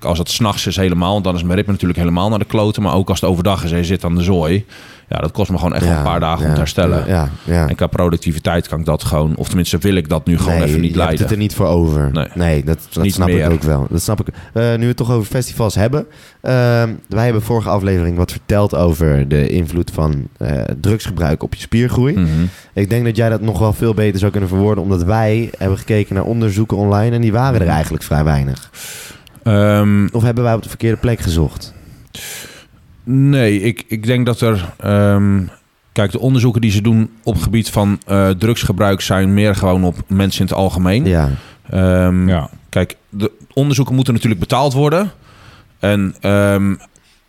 als 0.04 0.18
het 0.18 0.30
s'nachts 0.30 0.66
is 0.66 0.76
helemaal, 0.76 1.20
dan 1.22 1.34
is 1.34 1.42
mijn 1.42 1.56
ritme 1.56 1.72
natuurlijk 1.72 1.98
helemaal 1.98 2.28
naar 2.28 2.38
de 2.38 2.44
kloten. 2.44 2.82
Maar 2.82 2.94
ook 2.94 3.08
als 3.08 3.20
het 3.20 3.30
overdag 3.30 3.64
is 3.64 3.70
en 3.72 3.76
je 3.78 3.84
zit 3.84 4.04
aan 4.04 4.14
de 4.14 4.22
zooi, 4.22 4.64
ja, 5.08 5.18
dat 5.18 5.32
kost 5.32 5.50
me 5.50 5.56
gewoon 5.56 5.74
echt 5.74 5.86
een 5.86 6.02
paar 6.02 6.20
dagen 6.20 6.46
om 6.46 6.52
te 6.52 6.58
herstellen. 6.58 7.06
Ja, 7.06 7.28
ja. 7.44 7.68
En 7.68 7.74
qua 7.74 7.86
productiviteit 7.86 8.68
kan 8.68 8.78
ik 8.78 8.84
dat 8.84 9.04
gewoon, 9.04 9.36
of 9.36 9.46
tenminste 9.46 9.78
wil 9.78 9.94
ik 9.94 10.08
dat 10.08 10.26
nu 10.26 10.38
gewoon 10.38 10.58
nee, 10.58 10.66
even 10.68 10.80
niet 10.80 10.92
je 10.94 10.96
hebt 10.98 11.04
leiden. 11.04 11.20
het 11.20 11.30
er 11.30 11.36
niet 11.36 11.54
voor 11.54 11.66
over. 11.66 12.10
Nee. 12.34 12.64
dat, 12.64 12.78
dat 12.92 13.10
snap 13.10 13.28
meer. 13.28 13.44
ik 13.44 13.50
ook 13.50 13.62
wel. 13.62 13.86
Dat 13.90 14.02
snap 14.02 14.20
ik. 14.20 14.34
Eh, 14.52 14.62
nu 14.62 14.78
we 14.78 14.86
het 14.86 14.96
toch 14.96 15.10
over 15.10 15.26
festivals 15.26 15.74
hebben. 15.74 16.06
ehm, 16.40 16.90
wij 17.08 17.24
hebben 17.24 17.42
vorige 17.42 17.68
aflevering 17.68 18.16
wat 18.16 18.30
verteld 18.30 18.74
over 18.74 19.28
de 19.28 19.48
invloed 19.48 19.90
van 19.90 20.28
eh, 20.38 20.50
drugsgebruik 20.80 21.42
op 21.42 21.54
je 21.54 21.60
spiergroei. 21.60 22.12
Mhm. 22.12 22.28
Ik 22.72 22.90
denk 22.90 23.04
dat 23.04 23.16
jij 23.16 23.28
dat 23.28 23.40
nog 23.40 23.58
wel 23.58 23.72
veel 23.72 23.94
beter 23.94 24.18
zou 24.18 24.30
kunnen 24.30 24.48
verwoorden, 24.48 24.84
omdat 24.84 25.02
wij 25.02 25.50
hebben 25.58 25.78
gekeken 25.78 26.14
naar 26.14 26.24
onderzoeken 26.24 26.76
online 26.76 27.14
en 27.14 27.20
die 27.20 27.32
waren 27.32 27.60
er 27.60 27.68
eigenlijk 27.68 28.04
vrij 28.04 28.24
weinig. 28.24 28.70
Ehm, 29.42 30.08
Of 30.12 30.22
hebben 30.22 30.44
wij 30.44 30.54
op 30.54 30.62
de 30.62 30.68
verkeerde 30.68 30.96
plek 30.96 31.20
gezocht? 31.20 31.74
Nee, 33.04 33.60
ik, 33.60 33.84
ik 33.88 34.06
denk 34.06 34.26
dat 34.26 34.40
er. 34.40 34.72
ehm, 34.78 35.42
kijk, 35.92 36.10
de 36.12 36.18
onderzoeken 36.20 36.60
die 36.60 36.70
ze 36.70 36.82
doen 36.82 37.10
op 37.22 37.36
gebied 37.38 37.70
van 37.70 38.00
eh, 38.06 38.28
drugsgebruik 38.30 39.00
zijn 39.00 39.34
meer 39.34 39.54
gewoon 39.56 39.84
op 39.84 39.96
mensen 40.08 40.40
in 40.40 40.46
het 40.46 40.54
algemeen. 40.56 41.04
Ja, 41.04 41.30
Ehm, 41.70 42.28
Ja. 42.28 42.50
Kijk, 42.68 42.96
de 43.08 43.30
onderzoeken 43.52 43.94
moeten 43.94 44.12
natuurlijk 44.14 44.40
betaald 44.40 44.72
worden. 44.72 45.10
En 45.78 46.14
ehm, 46.20 46.74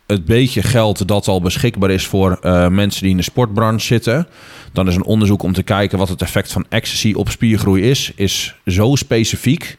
het 0.07 0.25
beetje 0.25 0.61
geld 0.61 1.07
dat 1.07 1.27
al 1.27 1.41
beschikbaar 1.41 1.89
is 1.89 2.05
voor 2.07 2.37
eh, 2.41 2.67
mensen 2.67 3.01
die 3.01 3.11
in 3.11 3.17
de 3.17 3.23
sportbranche 3.23 3.85
zitten. 3.85 4.27
Dan 4.73 4.87
is 4.87 4.95
een 4.95 5.03
onderzoek 5.03 5.43
om 5.43 5.53
te 5.53 5.63
kijken 5.63 5.97
wat 5.97 6.09
het 6.09 6.21
effect 6.21 6.51
van 6.51 6.65
ecstasy 6.69 7.13
op 7.15 7.29
spiergroei 7.29 7.89
is. 7.89 8.11
Is 8.15 8.55
zo 8.65 8.95
specifiek. 8.95 9.77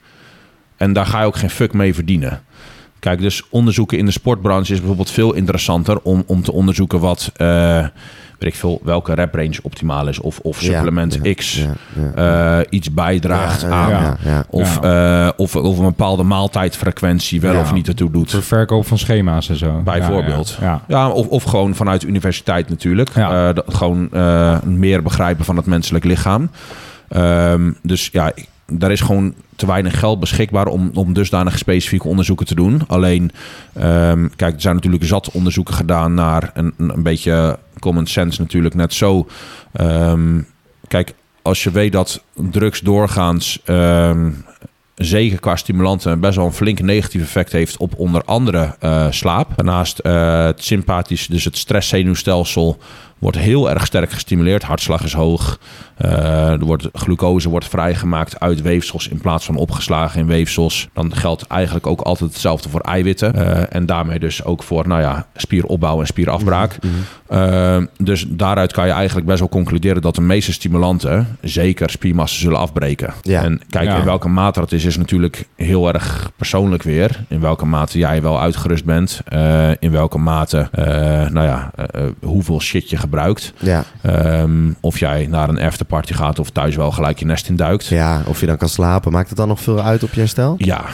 En 0.76 0.93
daar 0.93 1.06
ga 1.06 1.21
je 1.21 1.26
ook 1.26 1.37
geen 1.37 1.50
fuck 1.50 1.73
mee 1.73 1.94
verdienen. 1.94 2.43
Kijk, 2.99 3.21
dus 3.21 3.43
onderzoeken 3.50 3.99
in 3.99 4.05
de 4.05 4.11
sportbranche 4.12 4.73
is 4.73 4.79
bijvoorbeeld 4.79 5.11
veel 5.11 5.32
interessanter 5.35 6.00
om, 6.03 6.23
om 6.26 6.43
te 6.43 6.53
onderzoeken 6.53 7.00
wat, 7.00 7.31
eh, 7.37 7.79
weet 8.38 8.53
ik 8.53 8.55
veel, 8.55 8.81
welke 8.85 9.15
rap 9.15 9.35
range 9.35 9.59
optimaal 9.62 10.09
is. 10.09 10.19
Of, 10.21 10.38
of 10.38 10.59
supplement 10.61 11.19
ja, 11.23 11.35
X 11.35 11.55
ja, 11.56 11.73
ja. 12.15 12.59
eh, 12.61 12.67
iets 12.71 12.93
bijdraagt 12.94 13.61
Ja, 13.61 13.69
aan. 13.69 13.91
ja, 13.91 14.17
ja. 14.25 14.44
Of, 14.50 14.81
eh, 14.81 15.29
of, 15.37 15.56
of 15.56 15.79
een 15.79 15.85
bepaalde 15.85 16.23
maaltijdfrequentie 16.23 17.41
wel 17.41 17.53
Ja. 17.53 17.61
of 17.61 17.73
niet 17.73 17.88
ertoe 17.88 18.11
doet. 18.11 18.31
Voor 18.31 18.43
verkoop 18.43 18.87
van 18.87 18.99
schema's 18.99 19.49
en 19.49 19.56
zo. 19.56 19.81
Bijvoorbeeld. 19.84 20.56
Ja, 20.60 20.67
ja. 20.67 20.82
Ja, 20.89 21.08
of, 21.10 21.27
of 21.27 21.43
gewoon 21.43 21.75
vanuit 21.75 22.01
de 22.01 22.06
universiteit 22.06 22.69
natuurlijk. 22.69 23.10
Ja. 23.15 23.49
Eh, 23.49 23.55
dat, 23.55 23.75
gewoon 23.75 24.08
eh, 24.13 24.63
meer 24.63 25.03
begrijpen 25.03 25.44
van 25.44 25.56
het 25.56 25.67
menselijk 25.67 26.05
lichaam. 26.05 26.51
Ehm, 27.08 27.70
dus 27.82 28.08
ja, 28.13 28.32
ik- 28.34 28.49
daar 28.79 28.91
is 28.91 29.01
gewoon 29.01 29.35
te 29.57 29.67
weinig 29.67 29.99
geld 29.99 30.21
beschikbaar 30.21 30.67
om, 30.67 30.91
om 30.95 31.13
dusdanig 31.13 31.59
specifieke 31.59 32.09
onderzoeken 32.09 32.47
te 32.47 32.55
doen. 32.55 32.83
Alleen, 32.87 33.31
ehm, 33.73 34.29
kijk, 34.37 34.55
er 34.55 34.61
zijn 34.61 34.75
natuurlijk 34.75 35.05
zat 35.05 35.31
onderzoeken 35.31 35.75
gedaan 35.75 36.15
naar 36.15 36.51
een, 36.55 36.75
een, 36.79 37.03
beetje 37.03 37.59
common 37.79 38.07
sense 38.07 38.41
natuurlijk 38.41 38.75
net 38.75 38.95
zo. 38.95 39.29
Ehm, 39.73 40.41
kijk, 40.89 41.15
als 41.43 41.63
je 41.63 41.71
weet 41.71 41.93
dat 41.93 42.23
drugs 42.35 42.81
doorgaans... 42.81 43.61
ehm, 43.65 44.31
zeker 44.95 45.41
qua 45.41 45.57
stimulanten 45.57 46.21
best 46.21 46.37
wel 46.37 46.47
een 46.47 46.53
flink 46.53 46.81
negatief 46.81 47.23
effect 47.23 47.53
heeft 47.53 47.77
op 47.77 47.99
onder 47.99 48.23
andere 48.25 48.77
eh, 48.81 49.07
slaap. 49.11 49.53
Daarnaast 49.57 49.99
eh, 49.99 50.45
het 50.45 50.65
sympathisch, 50.65 51.27
dus 51.27 51.45
het 51.45 51.57
stresszenuwstelsel 51.57 52.79
wordt 53.25 53.39
heel 53.39 53.71
erg 53.71 53.87
sterk 53.87 54.11
gestimuleerd. 54.13 54.63
Hartslag 54.63 55.05
is 55.05 55.13
hoog. 55.13 55.59
Eh, 55.97 56.49
er 56.51 56.65
wordt, 56.65 56.89
glucose 56.93 57.49
wordt 57.49 57.69
vrijgemaakt 57.69 58.41
uit 58.41 58.63
weefsels 58.63 59.09
in 59.09 59.21
plaats 59.21 59.45
van 59.45 59.57
opgeslagen 59.57 60.21
in 60.21 60.27
weefsels. 60.27 60.89
Dan 60.95 61.15
geldt 61.15 61.47
eigenlijk 61.47 61.87
ook 61.87 62.01
altijd 62.01 62.31
hetzelfde 62.31 62.69
voor 62.69 62.81
eiwitten. 62.81 63.35
Eh, 63.35 63.77
en 63.77 63.87
daarmee 63.87 64.19
dus 64.19 64.45
ook 64.45 64.63
voor 64.63 64.89
nou 64.89 65.01
ja, 65.01 65.27
spieropbouw 65.37 66.01
en 66.01 66.07
spierafbraak. 66.07 66.79
Eh, 67.29 67.83
dus 67.99 68.27
daaruit 68.29 68.73
kan 68.73 68.87
je 68.87 68.93
eigenlijk 68.93 69.27
best 69.27 69.39
wel 69.39 69.49
concluderen 69.49 70.03
dat 70.03 70.15
de 70.15 70.21
meeste 70.21 70.53
stimulanten 70.53 71.37
zeker 71.41 71.91
spiermassa 71.91 72.39
zullen 72.41 72.59
afbreken. 72.59 73.15
Ja. 73.23 73.43
En 73.43 73.61
kijk, 73.69 73.89
Ja. 73.89 73.97
in 73.99 74.05
welke 74.05 74.29
mate 74.29 74.61
dat 74.61 74.73
is, 74.73 74.85
is 74.85 74.97
natuurlijk 74.97 75.49
heel 75.57 75.93
erg 75.93 76.31
persoonlijk 76.37 76.83
weer. 76.83 77.25
In 77.29 77.41
welke 77.41 77.67
mate 77.67 77.99
jij 77.99 78.23
wel 78.23 78.41
uitgerust 78.41 78.85
bent. 78.85 79.21
eh, 79.25 79.71
in 79.79 79.91
welke 79.91 80.19
mate, 80.19 80.69
eh, 80.73 80.85
nou 81.29 81.47
ja, 81.47 81.71
hoeveel 82.23 82.61
shit 82.61 82.91
je 82.91 82.97
gebruikt. 82.97 83.13
Ja. 83.59 83.85
Ehm, 84.03 84.73
of 84.81 84.99
jij 84.99 85.27
naar 85.31 85.49
een 85.49 85.61
afterparty 85.61 86.13
gaat 86.13 86.39
of 86.39 86.51
thuis 86.51 86.77
wel 86.77 86.91
gelijk 86.91 87.19
je 87.19 87.25
nest 87.25 87.49
in 87.49 87.56
duikt. 87.56 87.87
ja, 87.87 88.23
of 88.27 88.41
je 88.41 88.47
dan 88.47 88.56
kan 88.56 88.69
slapen. 88.69 89.13
Maakt 89.13 89.29
het 89.29 89.39
dan 89.39 89.49
nog 89.49 89.61
veel 89.61 89.81
uit 89.81 90.03
op 90.03 90.13
je 90.13 90.21
herstel? 90.21 90.55
Ja, 90.59 90.85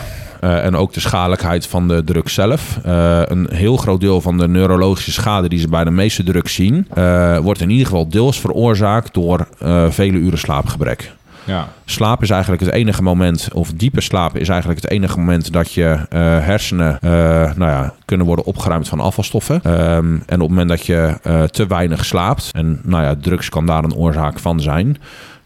eh, 0.40 0.64
en 0.64 0.76
ook 0.76 0.92
de 0.92 1.00
schadelijkheid 1.00 1.66
van 1.66 1.88
de 1.88 2.04
drug 2.04 2.30
zelf. 2.30 2.78
Eh, 2.84 3.22
een 3.24 3.48
heel 3.52 3.76
groot 3.76 4.00
deel 4.00 4.20
van 4.20 4.38
de 4.38 4.48
neurologische 4.48 5.12
schade 5.12 5.48
die 5.48 5.58
ze 5.58 5.68
bij 5.68 5.84
de 5.84 5.90
meeste 5.90 6.22
drugs 6.22 6.54
zien, 6.54 6.86
eh, 6.94 7.38
wordt 7.38 7.60
in 7.60 7.70
ieder 7.70 7.86
geval 7.86 8.08
deels 8.08 8.40
veroorzaakt 8.40 9.14
door 9.14 9.48
vele 9.90 10.18
uren 10.18 10.38
slaapgebrek. 10.38 11.12
Ja. 11.50 11.68
Slaap 11.84 12.22
is 12.22 12.30
eigenlijk 12.30 12.62
het 12.62 12.72
enige 12.72 13.02
moment, 13.02 13.48
of 13.52 13.72
diepe 13.72 14.00
slaap 14.00 14.36
is 14.36 14.48
eigenlijk 14.48 14.82
het 14.82 14.90
enige 14.90 15.18
moment 15.18 15.52
dat 15.52 15.72
je 15.72 16.06
eh, 16.08 16.20
hersenen 16.20 16.98
eh, 17.00 17.10
nou 17.54 17.70
ja, 17.70 17.94
kunnen 18.04 18.26
worden 18.26 18.44
opgeruimd 18.44 18.88
van 18.88 19.00
afvalstoffen. 19.00 19.60
Ehm, 19.62 20.14
en 20.26 20.34
op 20.34 20.40
het 20.40 20.48
moment 20.48 20.68
dat 20.68 20.86
je 20.86 21.18
eh, 21.22 21.42
te 21.42 21.66
weinig 21.66 22.04
slaapt, 22.04 22.48
en 22.52 22.80
nou 22.82 23.02
ja, 23.02 23.16
drugs 23.20 23.48
kan 23.48 23.66
daar 23.66 23.84
een 23.84 23.94
oorzaak 23.94 24.38
van 24.38 24.60
zijn. 24.60 24.96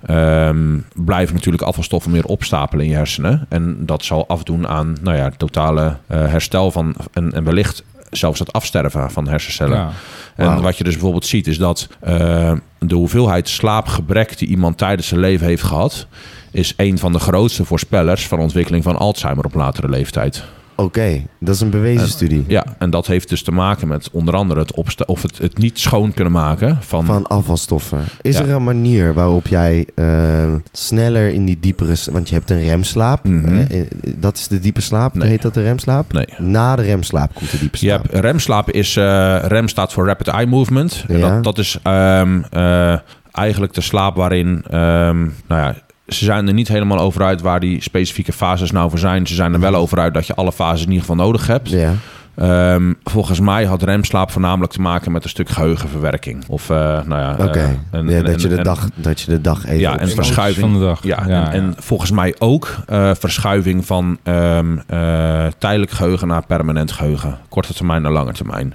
ehm, 0.06 0.78
blijven 0.94 1.34
natuurlijk 1.34 1.62
afvalstoffen 1.62 2.10
meer 2.10 2.24
opstapelen 2.24 2.84
in 2.84 2.90
je 2.90 2.96
hersenen. 2.96 3.46
En 3.48 3.76
dat 3.78 4.04
zal 4.04 4.28
afdoen 4.28 4.68
aan 4.68 4.96
nou 5.02 5.16
ja, 5.16 5.24
het 5.24 5.38
totale 5.38 5.96
herstel 6.06 6.70
van 6.70 6.94
en, 7.12 7.32
en 7.32 7.44
wellicht 7.44 7.84
zelfs 8.16 8.38
het 8.38 8.52
afsterven 8.52 9.10
van 9.10 9.28
hersencellen. 9.28 9.76
Ja. 9.76 9.92
En 10.36 10.62
wat 10.62 10.78
je 10.78 10.84
dus 10.84 10.92
bijvoorbeeld 10.92 11.26
ziet 11.26 11.46
is 11.46 11.58
dat 11.58 11.88
eh, 12.00 12.52
de 12.78 12.94
hoeveelheid 12.94 13.48
slaapgebrek 13.48 14.38
die 14.38 14.48
iemand 14.48 14.78
tijdens 14.78 15.08
zijn 15.08 15.20
leven 15.20 15.46
heeft 15.46 15.62
gehad, 15.62 16.06
is 16.50 16.74
een 16.76 16.98
van 16.98 17.12
de 17.12 17.18
grootste 17.18 17.64
voorspellers 17.64 18.26
van 18.26 18.38
ontwikkeling 18.38 18.84
van 18.84 18.96
Alzheimer 18.96 19.44
op 19.44 19.54
latere 19.54 19.88
leeftijd. 19.88 20.44
Oké, 20.76 21.22
dat 21.40 21.54
is 21.54 21.60
een 21.60 21.70
bewezen 21.70 22.08
studie. 22.08 22.44
Ja, 22.48 22.64
en 22.78 22.90
dat 22.90 23.06
heeft 23.06 23.28
dus 23.28 23.42
te 23.42 23.52
maken 23.52 23.88
met 23.88 24.08
onder 24.12 24.34
andere 24.34 24.60
het, 24.60 24.74
opsta- 24.74 25.04
of 25.06 25.22
het, 25.22 25.38
het 25.38 25.58
niet 25.58 25.78
schoon 25.78 26.12
kunnen 26.14 26.32
maken 26.32 26.78
van. 26.80 27.04
Van 27.04 27.26
afvalstoffen. 27.26 27.98
Is 28.22 28.38
Ja. 28.38 28.42
er 28.44 28.50
een 28.50 28.64
manier 28.64 29.14
waarop 29.14 29.46
jij 29.46 29.86
eh, 29.94 30.52
sneller 30.72 31.28
in 31.32 31.44
die 31.44 31.60
diepere... 31.60 31.94
Want 32.12 32.28
je 32.28 32.34
hebt 32.34 32.50
een 32.50 32.62
remslaap. 32.62 33.24
Mhm. 33.24 33.54
Eh, 33.58 33.80
eh, 33.80 33.86
dat 34.16 34.36
is 34.36 34.48
de 34.48 34.58
diepe 34.60 34.80
slaap. 34.80 35.14
Nee. 35.14 35.28
Heet 35.28 35.42
dat 35.42 35.54
de 35.54 35.62
remslaap? 35.62 36.12
Nee. 36.12 36.26
Na 36.38 36.76
de 36.76 36.82
remslaap 36.82 37.34
komt 37.34 37.50
de 37.50 37.58
diepe 37.58 37.76
slaap. 37.76 38.02
hebt 38.10 38.24
remslaap 38.24 38.70
is 38.70 38.96
eh, 38.96 39.38
rem 39.42 39.68
staat 39.68 39.92
voor 39.92 40.06
rapid 40.06 40.28
eye 40.28 40.46
movement. 40.46 41.04
En 41.08 41.18
Ja. 41.18 41.34
dat, 41.34 41.44
dat 41.44 41.58
is 41.58 41.78
ehm, 41.82 42.40
eh, 42.50 42.98
eigenlijk 43.32 43.72
de 43.74 43.80
slaap 43.80 44.16
waarin, 44.16 44.64
ehm, 44.70 45.18
nou 45.22 45.30
ja, 45.48 45.74
ze 46.06 46.24
zijn 46.24 46.46
er 46.48 46.54
niet 46.54 46.68
helemaal 46.68 46.98
over 46.98 47.22
uit 47.22 47.40
waar 47.40 47.60
die 47.60 47.82
specifieke 47.82 48.32
fases 48.32 48.70
nou 48.70 48.90
voor 48.90 48.98
zijn. 48.98 49.26
Ze 49.26 49.34
zijn 49.34 49.52
er 49.52 49.60
wel 49.60 49.74
over 49.74 49.98
uit 49.98 50.14
dat 50.14 50.26
je 50.26 50.34
alle 50.34 50.52
fases 50.52 50.80
in 50.80 50.86
ieder 50.86 51.00
geval 51.00 51.16
nodig 51.24 51.46
hebt. 51.46 51.70
Ja. 51.70 51.92
Ehm, 52.34 52.92
volgens 53.04 53.40
mij 53.40 53.64
had 53.64 53.82
remslaap 53.82 54.30
voornamelijk 54.30 54.72
te 54.72 54.80
maken 54.80 55.12
met 55.12 55.24
een 55.24 55.30
stuk 55.30 55.48
geheugenverwerking. 55.48 56.44
Of, 56.48 56.70
eh, 56.70 56.76
nou 56.76 57.20
ja, 57.20 57.36
eh, 57.38 57.62
en- 57.90 58.08
Ja, 58.08 58.16
en- 58.16 58.24
dat, 58.24 58.42
je 58.42 58.48
de 58.48 58.56
en- 58.56 58.64
dag, 58.64 58.88
dat 58.94 59.20
je 59.20 59.30
de 59.30 59.40
dag 59.40 59.64
even... 59.64 59.78
Ja, 59.78 59.98
en 59.98 60.08
verschuiving. 60.08 60.70
van 60.70 60.72
de 60.80 60.86
dag. 60.86 61.02
Ja, 61.02 61.24
Ja, 61.26 61.52
en, 61.52 61.74
volgens 61.78 62.10
mij 62.10 62.34
ook 62.38 62.76
eh, 62.86 63.10
verschuiving 63.18 63.86
van 63.86 64.18
ehm, 64.22 64.78
eh, 64.86 65.46
tijdelijk 65.58 65.90
geheugen 65.90 66.28
naar 66.28 66.46
permanent 66.46 66.92
geheugen. 66.92 67.38
Korte 67.48 67.74
termijn 67.74 68.02
naar 68.02 68.12
lange 68.12 68.32
termijn. 68.32 68.74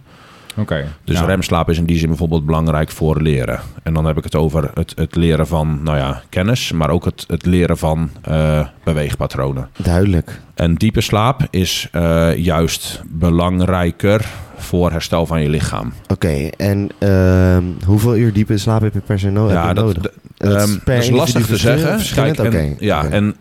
Oké. 0.58 0.88
Dus 1.03 1.20
Ja. 1.20 1.25
remslaap 1.25 1.70
is 1.70 1.77
in 1.77 1.86
die 1.86 1.98
zin 1.98 2.08
bijvoorbeeld 2.08 2.46
belangrijk 2.46 2.89
voor 2.91 3.22
leren. 3.22 3.60
En 3.84 3.94
dan 3.94 4.06
heb 4.06 4.18
ik 4.18 4.24
het 4.24 4.36
over 4.36 4.72
het, 4.74 4.94
het 4.96 5.15
leren 5.15 5.48
van 5.48 5.79
nou 5.84 5.98
ja, 5.98 6.22
kennis, 6.29 6.72
maar 6.72 6.89
ook 6.89 7.06
het, 7.06 7.24
het 7.27 7.46
leren 7.46 7.77
van 7.77 8.10
eh, 8.22 8.68
beweegpatronen. 8.84 9.70
Duidelijk. 9.77 10.41
En 10.56 10.75
diepe 10.75 11.01
slaap 11.01 11.48
is 11.50 11.88
eh, 11.91 12.36
juist 12.36 13.01
belangrijker 13.06 14.25
voor 14.58 14.91
herstel 14.91 15.25
van 15.25 15.41
je 15.41 15.50
lichaam. 15.50 15.94
Oké, 16.08 16.48
en 16.58 16.89
ehm, 16.98 17.63
hoeveel 17.86 18.15
uur 18.15 18.34
diepe 18.34 18.58
slaap 18.58 18.82
heb 18.82 18.94
je 18.94 19.00
per 19.00 19.20
se 19.20 19.32
dat, 19.32 19.34
nodig? 19.34 19.74
Dat 19.74 20.12
is 20.38 20.63
ehm, 20.63 20.77
dat 20.84 20.96
is 20.98 21.10
lastig 21.10 21.46
te 21.46 21.58
zeggen. 21.58 21.98
verschillend? 21.98 22.36
Kijk, 22.36 22.53
en, 22.53 22.60
Oké, 22.70 22.75
ja, 22.86 23.06
en 23.06 23.36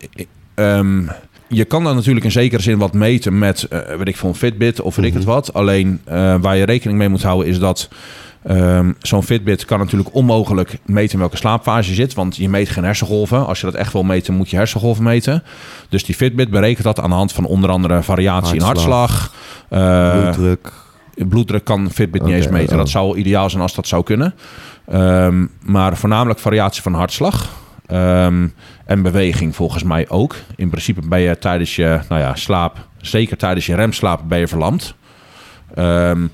ehm, 0.54 1.02
je 1.48 1.64
kan 1.64 1.84
dan 1.84 1.94
natuurlijk 1.94 2.24
in 2.24 2.30
zekere 2.32 2.62
zin 2.62 2.78
wat 2.78 2.92
meten 2.92 3.38
met, 3.38 3.62
eh 3.62 3.78
weet 3.96 4.08
ik 4.08 4.20
een 4.20 4.34
Fitbit 4.34 4.80
of 4.80 4.96
weet 4.96 5.06
ik 5.06 5.12
het 5.14 5.22
Mhm. 5.22 5.32
wat. 5.32 5.52
Alleen 5.54 6.00
eh, 6.04 6.34
waar 6.40 6.56
je 6.56 6.64
rekening 6.64 6.98
mee 6.98 7.08
moet 7.08 7.22
houden 7.22 7.46
is 7.46 7.58
dat 7.58 7.88
ehm, 8.42 8.92
zo'n 8.98 9.22
Fitbit 9.22 9.64
kan 9.64 9.78
natuurlijk 9.78 10.14
onmogelijk 10.14 10.78
meten 10.86 11.12
in 11.12 11.18
welke 11.18 11.36
slaapfase 11.36 11.88
je 11.88 11.94
zit. 11.94 12.14
Want 12.14 12.36
je 12.36 12.48
meet 12.48 12.68
geen 12.68 12.84
hersengolven. 12.84 13.46
Als 13.46 13.60
je 13.60 13.66
dat 13.66 13.74
echt 13.74 13.92
wil 13.92 14.02
meten, 14.02 14.34
moet 14.34 14.50
je 14.50 14.56
hersengolven 14.56 15.04
meten. 15.04 15.42
Dus 15.88 16.04
die 16.04 16.14
Fitbit 16.14 16.50
berekent 16.50 16.84
dat 16.84 17.00
aan 17.00 17.10
de 17.10 17.16
hand 17.16 17.32
van 17.32 17.44
onder 17.44 17.70
andere 17.70 18.02
variatie 18.02 18.54
in 18.54 18.60
Hartslag. 18.60 19.32
eh, 19.68 20.20
Bloeddruk. 20.20 20.72
Bloeddruk 21.28 21.64
kan 21.64 21.90
Fitbit 21.90 22.22
niet 22.22 22.34
eens 22.34 22.48
meten. 22.48 22.72
oh. 22.72 22.78
Dat 22.78 22.88
zou 22.88 23.06
wel 23.06 23.16
ideaal 23.16 23.50
zijn 23.50 23.62
als 23.62 23.74
dat 23.74 23.86
zou 23.86 24.02
kunnen. 24.02 24.34
Ehm, 24.86 25.46
maar 25.62 25.96
voornamelijk 25.96 26.38
variatie 26.40 26.82
van 26.82 26.94
hartslag. 26.94 27.48
Ehm, 27.88 28.48
en 28.84 29.02
beweging 29.02 29.54
volgens 29.56 29.82
mij 29.82 30.08
ook. 30.08 30.36
In 30.56 30.70
principe 30.70 31.00
ben 31.08 31.20
je 31.20 31.38
tijdens 31.38 31.76
je 31.76 32.00
nou 32.08 32.20
ja, 32.20 32.34
slaap, 32.34 32.88
zeker 33.00 33.36
tijdens 33.36 33.66
je 33.66 33.74
remslaap, 33.74 34.20
ben 34.28 34.38
je 34.38 34.48
verlamd. 34.48 34.94
Ehm, 35.74 36.26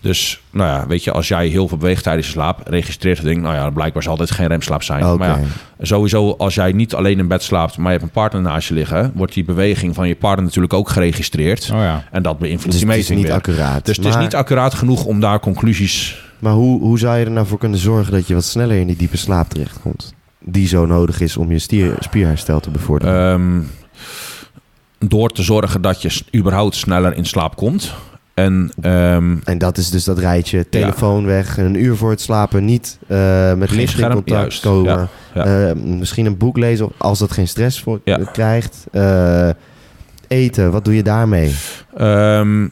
dus 0.00 0.42
nou 0.50 0.68
ja, 0.68 0.86
weet 0.86 1.04
je, 1.04 1.12
als 1.12 1.28
jij 1.28 1.46
heel 1.46 1.68
veel 1.68 1.76
beweegt 1.76 2.02
tijdens 2.02 2.26
je 2.26 2.32
slaap, 2.32 2.60
registreert 2.64 3.18
het 3.18 3.26
ding. 3.26 3.42
Nou 3.42 3.54
ja, 3.54 3.70
blijkbaar 3.70 4.02
zal 4.02 4.16
dit 4.16 4.30
geen 4.30 4.46
remslaap 4.46 4.82
zijn. 4.82 5.04
Oké. 5.06 5.16
Maar 5.16 5.40
ja, 5.40 5.46
sowieso 5.80 6.34
als 6.38 6.54
jij 6.54 6.72
niet 6.72 6.94
alleen 6.94 7.18
in 7.18 7.28
bed 7.28 7.42
slaapt, 7.42 7.76
maar 7.76 7.86
je 7.86 7.98
hebt 7.98 8.02
een 8.02 8.10
partner 8.10 8.42
naast 8.42 8.68
je 8.68 8.74
liggen, 8.74 9.12
wordt 9.14 9.34
die 9.34 9.44
beweging 9.44 9.94
van 9.94 10.08
je 10.08 10.16
partner 10.16 10.44
natuurlijk 10.44 10.74
ook 10.74 10.88
geregistreerd. 10.88 11.70
Oh 11.72 11.78
ja. 11.78 12.04
En 12.10 12.22
dat 12.22 12.38
beïnvloedt 12.38 12.72
Dus 12.72 12.80
die 12.80 12.90
het 12.90 12.98
is 12.98 13.08
meting 13.08 13.18
niet 13.18 13.26
weer. 13.28 13.36
accuraat. 13.36 13.84
Dus 13.84 13.96
het 13.96 14.06
is 14.06 14.16
niet 14.16 14.34
accuraat 14.34 14.74
genoeg 14.74 15.04
om 15.04 15.20
daar 15.20 15.40
conclusies. 15.40 16.22
maar 16.38 16.52
hoe, 16.52 16.80
hoe 16.80 16.98
zou 16.98 17.18
je 17.18 17.24
er 17.24 17.30
nou 17.30 17.46
voor 17.46 17.58
kunnen 17.58 17.78
zorgen 17.78 18.12
dat 18.12 18.26
je 18.26 18.34
wat 18.34 18.44
sneller 18.44 18.76
in 18.76 18.86
die 18.86 18.96
diepe 18.96 19.16
slaap 19.16 19.48
terechtkomt? 19.48 20.14
Die 20.44 20.68
zo 20.68 20.86
nodig 20.86 21.20
is 21.20 21.36
om 21.36 21.50
je 21.50 21.58
stier, 21.58 21.94
spierherstel 21.98 22.60
te 22.60 22.70
bevorderen. 22.70 23.32
ehm, 23.32 23.60
door 25.08 25.28
te 25.30 25.42
zorgen 25.42 25.82
dat 25.82 26.02
je 26.02 26.22
überhaupt 26.36 26.74
sneller 26.74 27.16
in 27.16 27.24
slaap 27.24 27.56
komt. 27.56 27.94
En 28.34 28.72
ehm, 28.80 29.36
en 29.44 29.58
dat 29.58 29.78
is 29.78 29.90
dus 29.90 30.04
dat 30.04 30.18
rijtje. 30.18 30.68
Telefoon 30.68 31.26
weg, 31.26 31.58
een 31.58 31.82
uur 31.84 31.96
voor 31.96 32.10
het 32.10 32.20
slapen 32.20 32.64
niet 32.64 32.98
eh, 33.06 33.54
met 33.54 33.70
Geen 33.70 34.10
contact 34.12 34.60
komen. 34.60 35.08
Ja, 35.34 35.68
Eh, 35.68 35.74
misschien 35.74 36.26
een 36.26 36.36
boek 36.36 36.56
lezen 36.56 36.88
als 36.96 37.18
dat 37.18 37.32
geen 37.32 37.48
stress 37.48 37.80
voor 37.80 38.00
krijgt. 38.32 38.86
Eh, 38.92 39.48
eten, 40.28 40.70
wat 40.70 40.84
doe 40.84 40.94
je 40.94 41.02
daarmee? 41.02 41.54
ehm, 41.96 42.68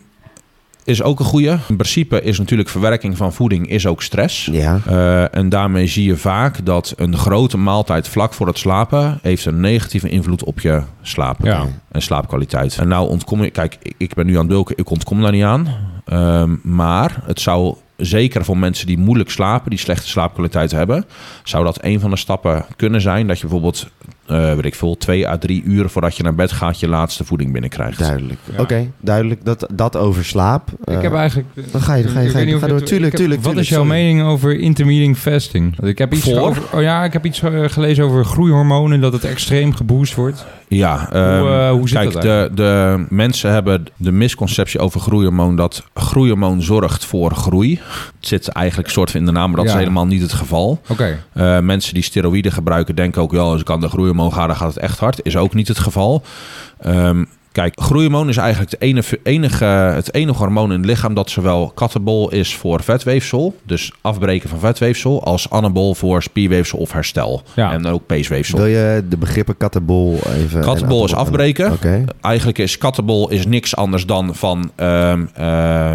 is 0.88 1.02
ook 1.02 1.18
een 1.18 1.24
goede. 1.24 1.58
In 1.68 1.76
principe 1.76 2.22
is 2.22 2.38
natuurlijk 2.38 2.68
verwerking 2.68 3.16
van 3.16 3.32
voeding 3.32 3.68
is 3.70 3.86
ook 3.86 4.02
stress. 4.02 4.48
Ja, 4.52 4.80
Eh, 4.86 5.34
en 5.34 5.48
daarmee 5.48 5.86
zie 5.86 6.04
je 6.04 6.16
vaak 6.16 6.64
dat 6.66 6.92
een 6.96 7.16
grote 7.16 7.56
maaltijd 7.58 8.08
vlak 8.08 8.32
voor 8.34 8.46
het 8.46 8.58
slapen 8.58 9.18
heeft 9.22 9.44
een 9.44 9.60
negatieve 9.60 10.08
invloed 10.08 10.44
op 10.44 10.60
je 10.60 10.82
slaap 11.02 11.36
Ja. 11.42 11.66
en 11.90 12.02
slaapkwaliteit. 12.02 12.78
En 12.78 12.88
nou 12.88 13.08
ontkom 13.08 13.42
je, 13.42 13.50
kijk, 13.50 13.76
ik- 13.82 13.94
ik 13.98 14.14
ben 14.14 14.26
nu 14.26 14.32
aan 14.32 14.38
het 14.38 14.48
bulken, 14.48 14.76
ik 14.76 14.90
ontkom 14.90 15.22
daar 15.22 15.32
niet 15.32 15.44
aan. 15.44 15.68
Ehm, 16.04 16.54
maar 16.62 17.22
het 17.24 17.40
zou 17.40 17.74
zeker 17.96 18.44
voor 18.44 18.58
mensen 18.58 18.86
die 18.86 18.98
moeilijk 18.98 19.30
slapen, 19.30 19.70
die 19.70 19.78
slechte 19.78 20.08
slaapkwaliteit 20.08 20.70
hebben, 20.70 21.04
zou 21.44 21.64
dat 21.64 21.78
een 21.84 22.00
van 22.00 22.10
de 22.10 22.16
stappen 22.16 22.64
kunnen 22.76 23.00
zijn 23.00 23.26
dat 23.26 23.36
je 23.36 23.42
bijvoorbeeld, 23.42 23.88
eh 24.28 24.54
weet 24.54 24.64
ik 24.64 24.74
veel, 24.74 24.96
twee 24.96 25.28
à 25.28 25.38
drie 25.38 25.62
uur 25.62 25.88
voordat 25.88 26.16
je 26.16 26.22
naar 26.22 26.34
bed 26.34 26.52
gaat, 26.52 26.80
je 26.80 26.88
laatste 26.88 27.24
voeding 27.24 27.52
binnenkrijgt. 27.52 27.98
duidelijk. 27.98 28.38
Ja. 28.52 28.60
Oké, 28.60 28.90
duidelijk. 29.00 29.44
Dat, 29.44 29.66
dat 29.72 29.96
over 29.96 30.24
slaap. 30.24 30.70
Ik 30.84 30.94
Eh, 30.94 31.00
heb 31.00 31.14
eigenlijk... 31.14 31.48
dan 31.54 31.80
ga 31.80 31.94
je- 31.94 32.02
dan 32.02 32.12
ga 32.12 32.20
je- 32.20 32.26
Ik 32.26 32.32
ga 32.32 32.38
je- 32.38 32.58
ga 32.58 32.66
door. 32.66 32.82
Tuurlijk, 32.82 33.12
ik 33.12 33.18
heb- 33.18 33.20
tuurlijk, 33.20 33.42
Wat 33.42 33.56
is 33.56 33.68
jouw 33.68 33.84
mening 33.84 34.22
over 34.22 34.58
intermittent 34.58 35.18
fasting? 35.18 35.76
Want 35.76 35.88
Ik 35.92 35.98
heb 35.98 36.12
iets 36.14 36.22
Voor? 36.24 36.38
over... 36.40 36.62
Oh 36.74 36.82
ja, 36.82 37.04
ik 37.04 37.12
heb 37.12 37.24
iets 37.24 37.42
eh, 37.42 37.64
gelezen 37.66 38.04
over 38.04 38.24
groeihormonen, 38.24 39.00
dat 39.00 39.12
het 39.12 39.24
extreem 39.24 39.74
geboost 39.74 40.14
wordt. 40.14 40.46
Ja, 40.68 41.08
ehm, 41.12 41.46
eh, 41.46 41.70
hoe 41.70 41.88
zit 41.88 41.98
kijk, 41.98 42.12
dat 42.12 42.22
de, 42.22 42.50
de 42.54 43.04
mensen 43.08 43.50
hebben 43.52 43.84
de 43.96 44.12
misconceptie 44.12 44.80
over 44.80 45.00
groeihormoon 45.00 45.56
dat 45.56 45.82
groeihormoon 45.94 46.62
zorgt 46.62 47.04
voor 47.04 47.34
groei. 47.34 47.80
Het 48.16 48.28
zit 48.28 48.48
eigenlijk 48.48 48.88
soort 48.90 49.10
van 49.10 49.20
in 49.20 49.26
de 49.26 49.32
naam, 49.32 49.46
maar 49.50 49.56
dat 49.56 49.66
Ja. 49.66 49.72
is 49.72 49.78
helemaal 49.78 50.06
niet 50.06 50.22
het 50.22 50.32
geval. 50.32 50.80
Oké. 50.88 51.18
Eh, 51.32 51.58
mensen 51.60 51.94
die 51.94 52.02
steroïden 52.02 52.52
gebruiken 52.52 52.94
denken 52.94 53.22
ook, 53.22 53.32
ja, 53.32 53.38
als 53.38 53.60
ik 53.60 53.70
aan 53.70 53.80
de 53.80 53.88
groeihormoon 53.88 54.32
ga, 54.32 54.46
dan 54.46 54.56
gaat 54.56 54.74
het 54.74 54.82
echt 54.82 54.98
hard. 54.98 55.20
Is 55.22 55.36
ook 55.36 55.54
niet 55.54 55.68
het 55.68 55.78
geval. 55.78 56.22
Ehm, 56.80 57.24
kijk, 57.52 57.80
groeihormoon 57.80 58.28
is 58.28 58.36
eigenlijk 58.36 58.70
het 58.70 58.80
enige, 58.80 59.20
enige, 59.22 59.64
het 59.64 60.14
enige 60.14 60.38
hormoon 60.38 60.72
in 60.72 60.76
het 60.78 60.86
lichaam 60.86 61.14
dat 61.14 61.30
zowel 61.30 61.68
katabol 61.74 62.30
is 62.30 62.56
voor 62.56 62.82
vetweefsel, 62.82 63.56
dus 63.62 63.92
afbreken 64.00 64.48
van 64.48 64.58
vetweefsel, 64.58 65.24
als 65.24 65.50
anabol 65.50 65.94
voor 65.94 66.22
spierweefsel 66.22 66.78
of 66.78 66.92
herstel. 66.92 67.42
Ja. 67.56 67.72
En 67.72 67.86
ook 67.86 68.06
peesweefsel. 68.06 68.58
Wil 68.58 68.66
je 68.66 69.04
de 69.08 69.16
begrippen 69.16 69.56
katabol 69.56 70.18
even... 70.36 70.60
Katabol 70.60 71.04
is 71.04 71.14
afbreken. 71.14 71.78
Eigenlijk 72.20 72.58
is 72.58 72.78
katabol 72.78 73.30
is 73.30 73.46
niks 73.46 73.76
anders 73.76 74.06
dan 74.06 74.34
van 74.34 74.70
ehm, 74.76 75.24
eh, 75.34 75.94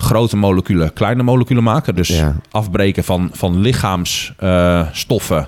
grote 0.00 0.36
moleculen 0.36 0.92
kleine 0.92 1.22
moleculen 1.22 1.62
maken. 1.62 1.94
Dus 1.94 2.08
Ja. 2.08 2.36
afbreken 2.50 3.04
van, 3.04 3.30
van 3.32 3.58
lichaamsstoffen 3.60 5.46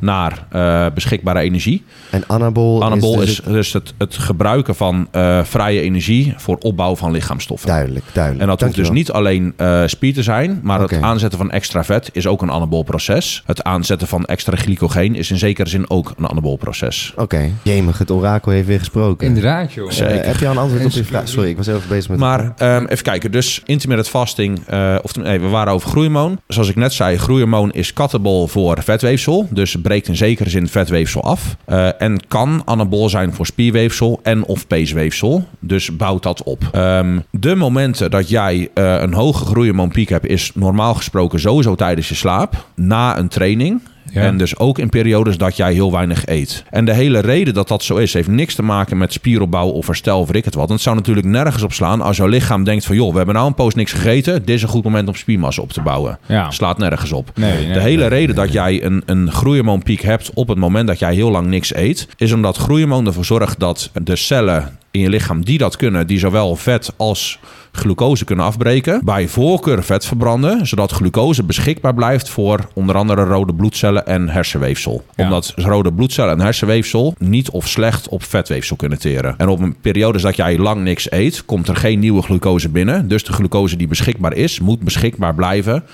naar 0.00 0.46
eh, 0.50 0.86
beschikbare 0.94 1.40
energie. 1.40 1.84
En 2.10 2.24
anabol, 2.26 2.84
Anabol 2.84 3.20
is, 3.22 3.28
is 3.30 3.40
dus 3.40 3.64
dus 3.64 3.72
het, 3.72 3.94
het 3.98 4.14
gebruiken 4.14 4.74
van 4.74 5.08
eh, 5.10 5.44
vrije 5.44 5.80
energie 5.80 6.34
voor 6.36 6.56
opbouw 6.56 6.96
van 6.96 7.10
lichaamsstoffen. 7.10 7.68
Duidelijk, 7.68 8.04
duidelijk. 8.12 8.42
En 8.42 8.48
dat 8.48 8.60
hoeft 8.60 8.74
dus 8.74 8.90
niet 8.90 9.10
alleen 9.10 9.52
eh, 9.56 9.82
spier 9.86 10.14
te 10.14 10.22
zijn, 10.22 10.60
maar 10.62 10.80
het 10.80 11.00
aanzetten 11.00 11.38
van 11.38 11.50
extra 11.50 11.84
vet 11.84 12.10
is 12.12 12.26
ook 12.26 12.42
een 12.42 12.50
anabol 12.50 12.82
proces. 12.82 13.42
Het 13.46 13.62
aanzetten 13.62 14.08
van 14.08 14.24
extra 14.24 14.56
glycogeen 14.56 15.14
is 15.14 15.30
in 15.30 15.38
zekere 15.38 15.68
zin 15.68 15.90
ook 15.90 16.12
een 16.16 16.28
anabol 16.28 16.56
proces. 16.56 17.12
Oké. 17.16 17.50
Jemig, 17.62 17.98
het 17.98 18.10
orakel 18.10 18.52
heeft 18.52 18.66
weer 18.66 18.78
gesproken. 18.78 19.26
Inderdaad, 19.26 19.72
joh. 19.72 19.90
Heb 19.90 20.36
je 20.36 20.46
al 20.46 20.52
een 20.52 20.58
antwoord 20.58 20.84
op 20.84 20.90
je 20.90 21.04
vraag? 21.04 21.28
Sorry, 21.28 21.48
ik 21.48 21.56
was 21.56 21.66
even 21.66 21.88
bezig 21.88 22.10
met... 22.10 22.18
Maar 22.18 22.52
ehm, 22.56 22.84
even 22.84 23.04
kijken, 23.04 23.30
dus 23.32 23.62
intermittent 23.94 24.08
fasting, 24.08 24.58
eh, 24.66 24.96
of 25.02 25.16
nee, 25.16 25.40
we 25.40 25.48
waren 25.48 25.72
over 25.72 25.88
groeihormoon. 25.88 26.40
Zoals 26.46 26.68
ik 26.68 26.76
net 26.76 26.92
zei, 26.92 27.16
groeihormoon 27.16 27.72
is 27.72 27.92
kattenbol 27.92 28.46
voor 28.46 28.82
vetweefsel. 28.82 29.46
Dus 29.50 29.76
breekt 29.82 30.08
in 30.08 30.16
zekere 30.16 30.50
zin 30.50 30.68
vetweefsel 30.68 31.22
af. 31.22 31.56
Eh, 31.64 32.02
en 32.02 32.26
kan 32.28 32.62
anabol 32.64 33.08
zijn 33.08 33.32
voor 33.34 33.46
spierweefsel 33.46 34.20
en 34.22 34.44
of 34.44 34.66
peesweefsel. 34.66 35.44
Dus 35.58 35.96
bouwt 35.96 36.22
dat 36.22 36.42
op. 36.42 36.68
Ehm, 36.72 37.18
de 37.30 37.54
momenten 37.54 38.10
dat 38.10 38.28
jij 38.28 38.70
eh, 38.74 39.00
een 39.00 39.14
hoge 39.14 39.44
groeihormoonpiek 39.44 40.08
hebt, 40.08 40.26
is 40.26 40.50
normaal 40.54 40.94
gesproken 40.94 41.40
sowieso 41.40 41.74
tijdens 41.74 42.08
je 42.08 42.14
slaap. 42.14 42.66
Na 42.74 43.18
een 43.18 43.28
training. 43.28 43.80
Ja. 44.14 44.22
En 44.22 44.36
dus 44.36 44.58
ook 44.58 44.78
in 44.78 44.88
periodes 44.88 45.36
dat 45.36 45.56
jij 45.56 45.72
heel 45.72 45.92
weinig 45.92 46.26
eet. 46.26 46.64
En 46.70 46.84
de 46.84 46.94
hele 46.94 47.18
reden 47.18 47.54
dat 47.54 47.68
dat 47.68 47.82
zo 47.82 47.96
is, 47.96 48.12
heeft 48.12 48.28
niks 48.28 48.54
te 48.54 48.62
maken 48.62 48.98
met 48.98 49.12
spieropbouw 49.12 49.68
of 49.68 49.86
herstel 49.86 50.20
of 50.20 50.32
ik 50.32 50.44
het 50.44 50.54
wat. 50.54 50.68
En 50.68 50.74
het 50.74 50.82
zou 50.82 50.96
natuurlijk 50.96 51.26
nergens 51.26 51.62
op 51.62 51.72
slaan 51.72 52.00
als 52.00 52.16
jouw 52.16 52.26
lichaam 52.26 52.64
denkt 52.64 52.84
van... 52.84 52.96
joh, 52.96 53.10
we 53.10 53.16
hebben 53.16 53.34
nou 53.34 53.46
een 53.46 53.54
poos 53.54 53.74
niks 53.74 53.92
gegeten. 53.92 54.44
Dit 54.44 54.54
is 54.56 54.62
een 54.62 54.68
goed 54.68 54.84
moment 54.84 55.08
om 55.08 55.14
spiermassa 55.14 55.62
op 55.62 55.72
te 55.72 55.80
bouwen. 55.80 56.18
Ja. 56.26 56.50
Slaat 56.50 56.78
nergens 56.78 57.12
op. 57.12 57.30
Nee, 57.34 57.64
nee, 57.64 57.72
de 57.72 57.80
hele 57.80 57.96
nee, 57.96 58.08
reden 58.08 58.34
dat 58.34 58.52
jij 58.52 58.84
een, 58.84 59.02
een 59.06 59.32
groeihormoonpiek 59.32 60.00
hebt 60.00 60.30
op 60.34 60.48
het 60.48 60.58
moment 60.58 60.86
dat 60.86 60.98
jij 60.98 61.14
heel 61.14 61.30
lang 61.30 61.46
niks 61.46 61.74
eet... 61.74 62.08
is 62.16 62.32
omdat 62.32 62.56
groeihormoon 62.56 63.06
ervoor 63.06 63.24
zorgt 63.24 63.60
dat 63.60 63.90
de 64.02 64.16
cellen 64.16 64.78
in 64.90 65.00
je 65.00 65.08
lichaam 65.08 65.44
die 65.44 65.58
dat 65.58 65.76
kunnen... 65.76 66.06
die 66.06 66.18
zowel 66.18 66.56
vet 66.56 66.92
als 66.96 67.38
glucose 67.76 68.24
kunnen 68.24 68.44
afbreken. 68.44 69.00
Bij 69.04 69.28
voorkeur 69.28 69.84
vet 69.84 70.06
verbranden, 70.06 70.66
zodat 70.66 70.92
glucose 70.92 71.42
beschikbaar 71.42 71.94
blijft 71.94 72.28
voor 72.28 72.68
onder 72.72 72.96
andere 72.96 73.24
rode 73.24 73.54
bloedcellen 73.54 74.06
en 74.06 74.28
hersenweefsel. 74.28 75.04
Ja. 75.14 75.24
Omdat 75.24 75.52
rode 75.56 75.92
bloedcellen 75.92 76.32
en 76.32 76.40
hersenweefsel 76.40 77.14
niet 77.18 77.50
of 77.50 77.68
slecht 77.68 78.08
op 78.08 78.24
vetweefsel 78.24 78.76
kunnen 78.76 78.98
teren. 78.98 79.34
En 79.36 79.48
op 79.48 79.60
een 79.60 79.76
periode 79.80 80.20
dat 80.20 80.36
jij 80.36 80.58
lang 80.58 80.82
niks 80.82 81.10
eet, 81.10 81.44
komt 81.44 81.68
er 81.68 81.76
geen 81.76 81.98
nieuwe 81.98 82.22
glucose 82.22 82.68
binnen. 82.68 83.08
Dus 83.08 83.24
de 83.24 83.32
glucose 83.32 83.76
die 83.76 83.88
beschikbaar 83.88 84.34
is, 84.34 84.60
moet 84.60 84.80
beschikbaar 84.80 85.34
blijven 85.34 85.84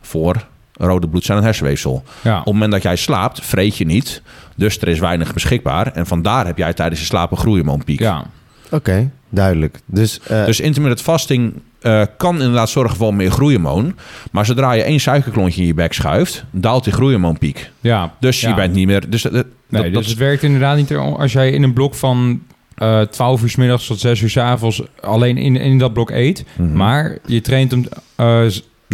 voor 0.00 0.46
rode 0.72 1.08
bloedcellen 1.08 1.40
en 1.40 1.46
hersenweefsel. 1.46 2.02
Ja. 2.22 2.38
Op 2.38 2.44
het 2.44 2.52
moment 2.52 2.72
dat 2.72 2.82
jij 2.82 2.96
slaapt, 2.96 3.44
vreet 3.44 3.76
je 3.76 3.86
niet. 3.86 4.22
Dus 4.56 4.80
er 4.80 4.88
is 4.88 4.98
weinig 4.98 5.32
beschikbaar. 5.32 5.92
En 5.92 6.06
vandaar 6.06 6.46
heb 6.46 6.58
jij 6.58 6.72
tijdens 6.72 7.00
je 7.00 7.06
slaap 7.06 7.30
een 7.30 7.36
groeihormoonpiek. 7.36 8.00
Ja. 8.00 8.24
Oké, 8.70 9.10
duidelijk. 9.28 9.78
Dus, 9.86 10.20
eh, 10.20 10.44
Dus 10.44 10.60
intermittent 10.60 11.02
fasting 11.06 11.52
eh, 11.80 12.02
kan 12.16 12.34
inderdaad 12.34 12.68
zorgen 12.70 12.96
voor 12.96 13.14
meer 13.14 13.30
groeihormoon. 13.30 13.94
Maar 14.30 14.46
zodra 14.46 14.72
je 14.72 14.82
één 14.82 15.00
suikerklontje 15.00 15.60
in 15.60 15.66
je 15.66 15.74
bek 15.74 15.92
schuift, 15.92 16.44
daalt 16.50 16.84
die 16.84 16.92
groeihormoonpiek. 16.92 17.70
ja. 17.80 18.14
Dus 18.20 18.40
Ja. 18.40 18.48
je 18.48 18.54
bent 18.54 18.74
niet 18.74 18.86
meer... 18.86 19.10
Dus, 19.10 19.22
dat, 19.22 19.32
dat- 19.32 19.46
Nee, 19.68 19.82
dat- 19.82 20.02
dus 20.02 20.10
het 20.10 20.18
werkt 20.18 20.42
inderdaad 20.42 20.76
niet 20.76 20.90
er- 20.90 20.98
als 21.18 21.32
jij 21.32 21.50
in 21.50 21.62
een 21.62 21.72
blok 21.72 21.94
van 21.94 22.42
eh 22.74 23.00
12 23.00 23.42
uur 23.42 23.48
s 23.50 23.56
middags 23.56 23.86
tot 23.86 24.00
6 24.00 24.20
uur 24.20 24.30
s 24.30 24.36
avonds 24.36 24.82
alleen 25.00 25.36
in, 25.38 25.56
in 25.56 25.78
dat 25.78 25.92
blok 25.92 26.10
eet. 26.10 26.44
Mhm. 26.56 26.72
Maar 26.76 27.18
je 27.26 27.40
traint 27.40 27.72
om 27.72 27.84
eh 28.16 28.44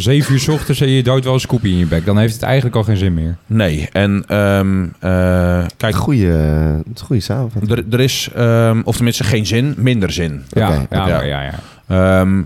7 0.00 0.32
uur 0.32 0.40
s 0.40 0.48
ochtends 0.48 0.80
en 0.80 0.88
je 0.88 1.02
dood 1.02 1.24
wel 1.24 1.34
een 1.34 1.40
scoopie 1.40 1.72
in 1.72 1.78
je 1.78 1.86
bek. 1.86 2.04
Dan 2.04 2.18
heeft 2.18 2.32
het 2.32 2.42
eigenlijk 2.42 2.76
al 2.76 2.84
geen 2.84 2.96
zin 2.96 3.14
meer. 3.14 3.36
Nee, 3.46 3.88
en 3.92 4.24
ehm, 4.26 4.86
eh, 4.98 5.66
kijk, 5.76 5.94
goeie, 5.94 6.32
eh, 6.32 6.74
goeie 7.02 7.22
samenvatting. 7.22 7.72
er, 7.72 7.84
er 7.90 8.00
is, 8.00 8.28
ehm, 8.34 8.80
of 8.84 8.94
tenminste 8.94 9.24
geen 9.24 9.46
zin, 9.46 9.74
minder 9.76 10.12
zin. 10.12 10.42
Ja, 10.48 10.68
Oké, 10.68 10.96
ja, 10.96 11.22
ja, 11.22 11.42
ja. 11.42 11.58
Ehm, 11.88 12.42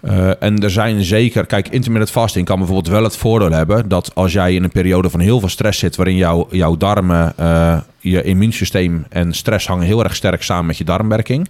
eh, 0.00 0.42
en 0.42 0.58
er 0.58 0.70
zijn 0.70 1.04
zeker, 1.04 1.46
kijk, 1.46 1.68
intermittent 1.68 2.10
fasting 2.10 2.46
kan 2.46 2.58
bijvoorbeeld 2.58 2.94
wel 2.94 3.02
het 3.02 3.16
voordeel 3.16 3.50
hebben 3.50 3.88
dat 3.88 4.10
als 4.14 4.32
jij 4.32 4.54
in 4.54 4.64
een 4.64 4.70
periode 4.70 5.10
van 5.10 5.20
heel 5.20 5.40
veel 5.40 5.48
stress 5.48 5.78
zit, 5.78 5.96
waarin 5.96 6.16
jouw, 6.16 6.48
jouw 6.50 6.76
darmen, 6.76 7.32
eh, 7.36 7.78
je 7.98 8.22
immuunsysteem 8.22 9.04
en 9.08 9.32
stress 9.32 9.66
hangen 9.66 9.86
heel 9.86 10.04
erg 10.04 10.14
sterk 10.14 10.42
samen 10.42 10.66
met 10.66 10.78
je 10.78 10.84
darmwerking. 10.84 11.48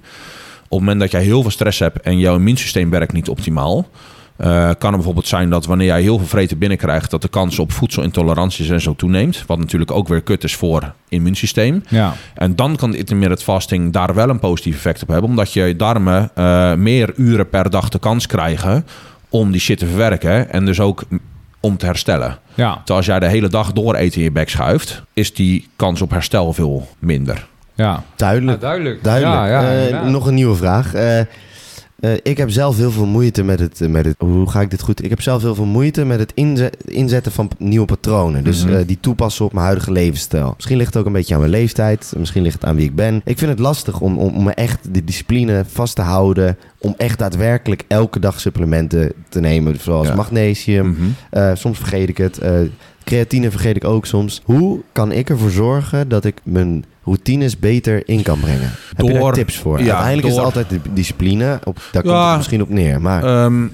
Op 0.68 0.78
het 0.78 0.80
moment 0.80 1.00
dat 1.00 1.10
jij 1.10 1.22
heel 1.22 1.42
veel 1.42 1.50
stress 1.50 1.78
hebt 1.78 2.00
en 2.00 2.18
jouw 2.18 2.34
immuunsysteem 2.34 2.90
werkt 2.90 3.12
niet 3.12 3.28
optimaal, 3.28 3.88
kan 4.38 4.68
het 4.68 4.90
bijvoorbeeld 4.90 5.26
zijn 5.26 5.50
dat 5.50 5.66
wanneer 5.66 5.86
jij 5.86 6.02
heel 6.02 6.18
veel 6.18 6.26
vreten 6.26 6.58
binnenkrijgt, 6.58 7.10
dat 7.10 7.22
de 7.22 7.28
kans 7.28 7.58
op 7.58 7.72
voedselintoleranties 7.72 8.68
en 8.68 8.80
zo 8.80 8.94
toeneemt. 8.94 9.44
Wat 9.46 9.58
natuurlijk 9.58 9.90
ook 9.90 10.08
weer 10.08 10.20
kut 10.22 10.44
is 10.44 10.56
voor 10.56 10.92
immuunsysteem. 11.08 11.82
ja. 11.88 12.12
En 12.34 12.56
dan 12.56 12.76
kan 12.76 12.90
de 12.90 12.98
intermittent 12.98 13.42
fasting 13.42 13.92
daar 13.92 14.14
wel 14.14 14.28
een 14.28 14.38
positief 14.38 14.74
effect 14.74 15.02
op 15.02 15.08
hebben. 15.08 15.30
Omdat 15.30 15.52
je 15.52 15.76
darmen 15.76 16.30
eh, 16.34 16.74
meer 16.74 17.12
uren 17.16 17.48
per 17.48 17.70
dag 17.70 17.88
de 17.88 17.98
kans 17.98 18.26
krijgen 18.26 18.86
om 19.28 19.50
die 19.52 19.60
shit 19.60 19.78
te 19.78 19.86
verwerken. 19.86 20.50
En 20.52 20.64
dus 20.64 20.80
ook 20.80 21.02
om 21.60 21.76
te 21.76 21.86
herstellen. 21.86 22.38
ja. 22.54 22.72
Terwijl 22.74 22.98
als 22.98 23.06
jij 23.06 23.18
de 23.18 23.26
hele 23.28 23.48
dag 23.48 23.72
door 23.72 23.94
eten 23.94 24.18
in 24.18 24.24
je 24.24 24.32
bek 24.32 24.48
schuift, 24.48 25.02
is 25.12 25.34
die 25.34 25.68
kans 25.76 26.02
op 26.02 26.10
herstel 26.10 26.52
veel 26.52 26.88
minder. 26.98 27.46
ja. 27.74 28.02
Duidelijk. 28.16 28.60
duidelijk. 28.60 29.04
Duidelijk. 29.04 29.36
Ja, 29.36 29.46
ja, 29.62 29.88
Eh, 29.88 30.02
nog 30.04 30.26
een 30.26 30.34
nieuwe 30.34 30.56
vraag. 30.56 30.94
Eh, 30.94 31.20
eh, 32.00 32.12
ik 32.22 32.36
heb 32.36 32.50
zelf 32.50 32.76
heel 32.76 32.90
veel 32.90 33.06
moeite 33.06 33.42
met 33.42 33.60
het, 33.60 33.80
met 33.88 34.04
het... 34.04 34.14
Hoe 34.18 34.50
ga 34.50 34.60
ik 34.60 34.70
dit 34.70 34.82
goed... 34.82 35.04
Ik 35.04 35.10
heb 35.10 35.20
zelf 35.20 35.42
heel 35.42 35.54
veel 35.54 35.64
moeite 35.64 36.04
met 36.04 36.18
het 36.18 36.32
inze- 36.34 36.70
inzetten 36.84 37.32
van 37.32 37.50
nieuwe 37.58 37.86
patronen. 37.86 38.44
Dus 38.44 38.64
Mhm. 38.64 38.74
eh, 38.74 38.86
die 38.86 38.98
toepassen 39.00 39.44
op 39.44 39.52
mijn 39.52 39.64
huidige 39.64 39.92
levensstijl. 39.92 40.52
Misschien 40.56 40.76
ligt 40.76 40.92
het 40.92 40.96
ook 41.02 41.06
een 41.06 41.12
beetje 41.12 41.34
aan 41.34 41.40
mijn 41.40 41.52
leeftijd. 41.52 42.12
Misschien 42.16 42.42
ligt 42.42 42.54
het 42.54 42.64
aan 42.64 42.76
wie 42.76 42.84
ik 42.84 42.94
ben. 42.94 43.20
Ik 43.24 43.38
vind 43.38 43.50
het 43.50 43.58
lastig 43.60 44.00
om, 44.00 44.18
om, 44.18 44.34
om 44.36 44.44
me 44.44 44.52
echt 44.52 44.94
de 44.94 45.04
discipline 45.04 45.64
vast 45.68 45.94
te 45.94 46.02
houden. 46.02 46.56
Om 46.78 46.94
echt 46.96 47.18
daadwerkelijk 47.18 47.84
elke 47.88 48.20
dag 48.20 48.40
supplementen 48.40 49.12
te 49.28 49.40
nemen. 49.40 49.76
Zoals 49.80 50.08
Ja. 50.08 50.14
magnesium. 50.14 50.88
Mhm. 50.88 51.02
Eh, 51.30 51.50
soms 51.54 51.78
vergeet 51.78 52.08
ik 52.08 52.16
het. 52.18 52.38
Creatine 53.08 53.50
vergeet 53.50 53.76
ik 53.76 53.84
ook 53.84 54.06
soms. 54.06 54.42
Hoe 54.44 54.80
kan 54.92 55.12
ik 55.12 55.30
ervoor 55.30 55.50
zorgen 55.50 56.08
dat 56.08 56.24
ik 56.24 56.36
mijn 56.42 56.84
routines 57.04 57.58
beter 57.58 58.08
in 58.08 58.22
kan 58.22 58.40
brengen? 58.40 58.70
Heb 58.96 59.06
je 59.06 59.12
daar 59.12 59.32
tips 59.32 59.56
voor? 59.56 59.78
ja, 59.78 59.84
Uiteindelijk 59.84 60.26
is 60.28 60.34
het 60.34 60.44
altijd 60.44 60.68
de 60.70 60.80
discipline. 60.92 61.58
Op, 61.64 61.80
daar 61.92 62.02
komt 62.02 62.14
het 62.26 62.36
misschien 62.36 62.62
op 62.62 62.68
neer. 62.68 63.00
Maar 63.00 63.24
Ehm, 63.24 63.66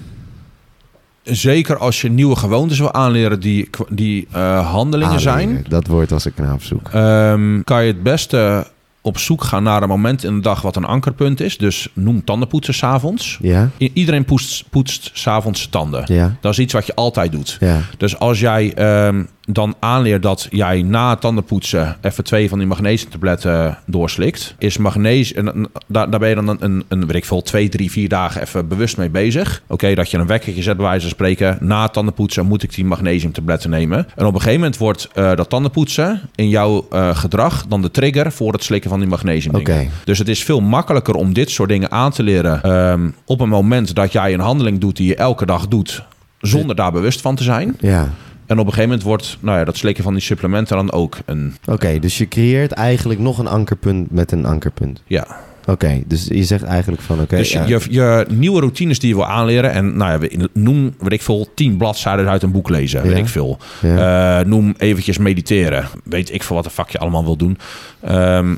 zeker 1.23 1.77
als 1.79 2.01
je 2.01 2.11
nieuwe 2.11 2.37
gewoontes 2.37 2.79
wil 2.79 2.92
aanleren 2.92 3.40
die, 3.40 3.70
die 3.88 4.27
eh, 4.33 4.70
handelingen 4.70 5.20
zijn. 5.20 5.64
dat 5.68 5.87
woord 5.87 6.11
was 6.11 6.27
ik 6.27 6.33
naar 6.37 6.53
op 6.53 6.62
zoek. 6.62 6.88
Ehm, 6.92 7.62
kan 7.62 7.85
je 7.85 7.92
het 7.92 8.03
beste 8.03 8.66
op 9.07 9.19
zoek 9.19 9.45
gaan 9.45 9.62
naar 9.62 9.83
een 9.83 9.88
moment 9.88 10.25
in 10.25 10.35
de 10.35 10.40
dag 10.40 10.62
wat 10.62 10.77
een 10.77 10.85
ankerpunt 10.85 11.40
is. 11.40 11.59
Dus 11.59 11.88
noem 11.93 12.25
tandenpoetsen 12.25 12.75
s'avonds. 12.75 13.38
Ja? 13.40 13.71
Iedereen 13.79 14.25
poetst, 14.25 14.64
poetst 14.71 15.11
s'avonds 15.12 15.59
zijn 15.59 15.71
tanden. 15.71 16.05
Ja? 16.07 16.37
Dat 16.40 16.53
is 16.53 16.59
iets 16.59 16.73
wat 16.73 16.87
je 16.87 16.95
altijd 16.95 17.33
doet. 17.33 17.57
Ja. 17.61 17.81
Dus 17.97 18.19
als 18.19 18.40
jij 18.40 18.75
ehm, 18.75 19.23
dan 19.47 19.75
aanleert 19.79 20.23
dat 20.23 20.47
jij 20.51 20.83
na 20.83 21.17
tandenpoetsen 21.17 21.97
even 22.01 22.25
twee 22.25 22.49
van 22.49 22.59
die 22.59 22.67
magnesiumtabletten 22.67 23.79
doorslikt, 23.87 24.55
is 24.59 24.79
magnesium, 24.79 25.67
daar, 25.87 26.11
daar 26.11 26.21
ben 26.21 26.29
je 26.29 26.35
dan 26.35 26.49
een, 26.49 26.57
een, 26.61 26.85
een 26.88 27.07
weet 27.07 27.17
ik 27.17 27.25
veel, 27.25 27.43
twee, 27.43 27.69
drie, 27.69 27.90
vier 27.90 28.09
dagen 28.09 28.43
even 28.43 28.69
bewust 28.69 28.97
mee 28.97 29.11
bezig. 29.11 29.62
Oké, 29.67 29.95
dat 29.95 30.11
je 30.11 30.19
een 30.19 30.27
wekkertje 30.27 30.62
zet 30.62 30.77
bij 30.77 30.87
wijze 30.87 31.01
van 31.01 31.11
spreken. 31.11 31.59
Na 31.61 31.88
tandenpoetsen 31.88 32.47
moet 32.47 32.62
ik 32.62 32.75
die 32.75 32.85
magnesiumtabletten 32.85 33.71
nemen. 33.71 33.99
En 34.17 34.27
op 34.27 34.35
een 34.35 34.40
gegeven 34.40 34.61
moment 34.61 34.79
wordt 34.79 35.09
eh, 35.14 35.35
dat 35.35 35.49
tandenpoetsen 35.49 36.21
in 36.35 36.49
jouw 36.49 36.87
eh, 36.90 37.17
gedrag 37.17 37.67
dan 37.67 37.83
de 37.83 37.90
trigger 37.90 38.33
voor 38.33 38.53
het 38.53 38.64
slikken 38.64 38.90
van 38.90 38.93
die 38.98 39.09
magnesium. 39.09 39.64
Dus 40.04 40.18
het 40.18 40.28
is 40.28 40.44
veel 40.44 40.61
makkelijker 40.61 41.14
om 41.14 41.33
dit 41.33 41.50
soort 41.50 41.68
dingen 41.68 41.90
aan 41.90 42.11
te 42.11 42.22
leren 42.22 42.62
ehm, 42.62 43.11
op 43.26 43.40
een 43.40 43.48
moment 43.48 43.94
dat 43.94 44.12
jij 44.12 44.33
een 44.35 44.40
handeling 44.40 44.78
doet 44.78 44.96
die 44.96 45.07
je 45.07 45.16
elke 45.16 45.46
dag 45.46 45.68
doet, 45.68 46.04
zonder 46.40 46.76
daar 46.76 46.92
bewust 46.92 47.20
van 47.20 47.35
te 47.35 47.42
zijn. 47.42 47.76
Ja. 47.80 48.11
En 48.46 48.59
op 48.59 48.66
een 48.66 48.72
gegeven 48.72 48.88
moment 48.88 49.02
wordt 49.02 49.37
nou 49.40 49.59
ja, 49.59 49.64
dat 49.64 49.76
slikken 49.76 50.04
van 50.04 50.12
die 50.12 50.22
supplementen 50.22 50.76
dan 50.76 50.92
ook 50.92 51.16
een... 51.24 51.54
Oké, 51.64 51.98
dus 51.98 52.18
je 52.18 52.28
creëert 52.28 52.72
eigenlijk 52.72 53.20
nog 53.20 53.38
een 53.38 53.46
ankerpunt 53.46 54.11
met 54.11 54.33
een 54.33 54.46
ankerpunt. 54.46 55.02
Ja. 55.07 55.26
Oké, 55.66 56.02
dus 56.07 56.26
je 56.28 56.44
zegt 56.44 56.62
eigenlijk 56.62 57.02
van 57.02 57.20
oké. 57.20 57.37
dus 57.37 57.52
ja. 57.52 57.64
je, 57.66 57.80
je 57.90 58.26
nieuwe 58.28 58.61
routines 58.61 58.98
die 58.98 59.09
je 59.09 59.14
wil 59.14 59.26
aanleren... 59.26 59.72
en 59.72 59.96
nou 59.96 60.12
ja, 60.12 60.18
we- 60.18 60.48
noem, 60.52 60.94
weet 60.98 61.12
ik 61.12 61.22
veel, 61.22 61.48
tien 61.54 61.76
bladzijden 61.76 62.28
uit 62.28 62.42
een 62.42 62.50
boek 62.52 62.68
lezen. 62.68 63.02
Ja. 63.02 63.09
Weet 63.09 63.18
ik 63.18 63.28
veel. 63.28 63.59
Ja. 63.80 64.38
Eh, 64.38 64.46
noem 64.46 64.74
eventjes 64.78 65.18
mediteren. 65.18 65.88
Weet 66.04 66.33
ik 66.33 66.42
veel 66.42 66.57
wat 66.57 66.64
de 66.64 66.70
fuck 66.70 66.88
je 66.90 66.98
allemaal 66.98 67.24
wil 67.24 67.37
doen. 67.37 67.59
Ehm, 68.00 68.54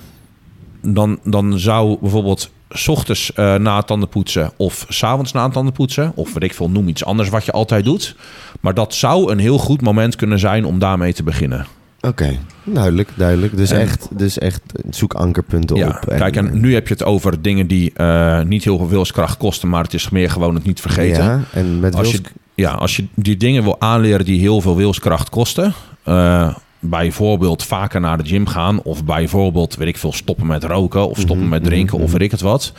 dan, 0.94 1.18
dan 1.24 1.58
zou 1.58 1.96
bijvoorbeeld... 2.00 2.50
s 2.70 2.88
ochtends 2.88 3.32
eh, 3.32 3.54
na 3.54 3.76
het 3.76 3.86
tandenpoetsen 3.86 4.50
of 4.56 4.86
s'avonds 4.88 5.32
na 5.32 5.44
het 5.44 5.52
tandenpoetsen... 5.52 6.12
of 6.14 6.32
weet 6.32 6.42
ik 6.42 6.54
veel, 6.54 6.70
noem 6.70 6.88
iets 6.88 7.04
anders 7.04 7.28
wat 7.28 7.44
je 7.44 7.52
altijd 7.52 7.84
doet. 7.84 8.16
Maar 8.60 8.74
dat 8.74 8.94
zou 8.94 9.30
een 9.32 9.38
heel 9.38 9.58
goed 9.58 9.80
moment 9.80 10.16
kunnen 10.16 10.38
zijn 10.38 10.64
om 10.64 10.78
daarmee 10.78 11.12
te 11.12 11.22
beginnen. 11.22 11.66
Oké, 12.00 12.38
duidelijk, 12.64 13.08
duidelijk. 13.14 13.56
Dus, 13.56 13.70
En- 13.70 13.80
echt, 13.80 14.08
dus 14.10 14.38
echt 14.38 14.62
zoek 14.90 15.14
ankerpunten 15.14 15.76
Ja, 15.76 15.88
op. 15.88 16.14
kijk, 16.16 16.36
en 16.36 16.60
nu 16.60 16.74
heb 16.74 16.88
je 16.88 16.94
het 16.94 17.04
over 17.04 17.42
dingen 17.42 17.66
die 17.66 17.92
eh, 17.94 18.42
niet 18.42 18.64
heel 18.64 18.78
veel 18.78 18.88
wilskracht 18.88 19.36
kosten, 19.36 19.68
maar 19.68 19.82
het 19.82 19.94
is 19.94 20.08
meer 20.10 20.30
gewoon 20.30 20.54
het 20.54 20.64
niet 20.64 20.80
vergeten. 20.80 21.24
Ja, 21.24 21.40
en 21.52 21.80
met 21.80 21.94
als, 21.94 22.10
je, 22.10 22.20
ja, 22.54 22.70
als 22.70 22.96
je 22.96 23.04
die 23.14 23.36
dingen 23.36 23.62
wil 23.62 23.80
aanleren 23.80 24.24
die 24.24 24.40
heel 24.40 24.60
veel 24.60 24.76
wilskracht 24.76 25.28
kosten, 25.30 25.72
eh, 26.02 26.54
bijvoorbeeld 26.80 27.64
vaker 27.64 28.00
naar 28.00 28.18
de 28.18 28.28
gym 28.28 28.46
gaan, 28.46 28.82
of 28.82 29.04
bijvoorbeeld, 29.04 29.76
weet 29.76 29.88
ik 29.88 29.96
veel, 29.96 30.12
stoppen 30.12 30.46
met 30.46 30.64
roken, 30.64 31.08
of 31.08 31.16
stoppen 31.18 31.38
Mhm, 31.38 31.48
met 31.48 31.64
drinken, 31.64 31.94
mhm, 31.96 32.04
of 32.04 32.12
weet 32.12 32.22
ik 32.22 32.30
het 32.30 32.40
wat. 32.40 32.72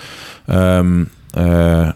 Ehm, 0.45 1.03
eh, 1.31 1.43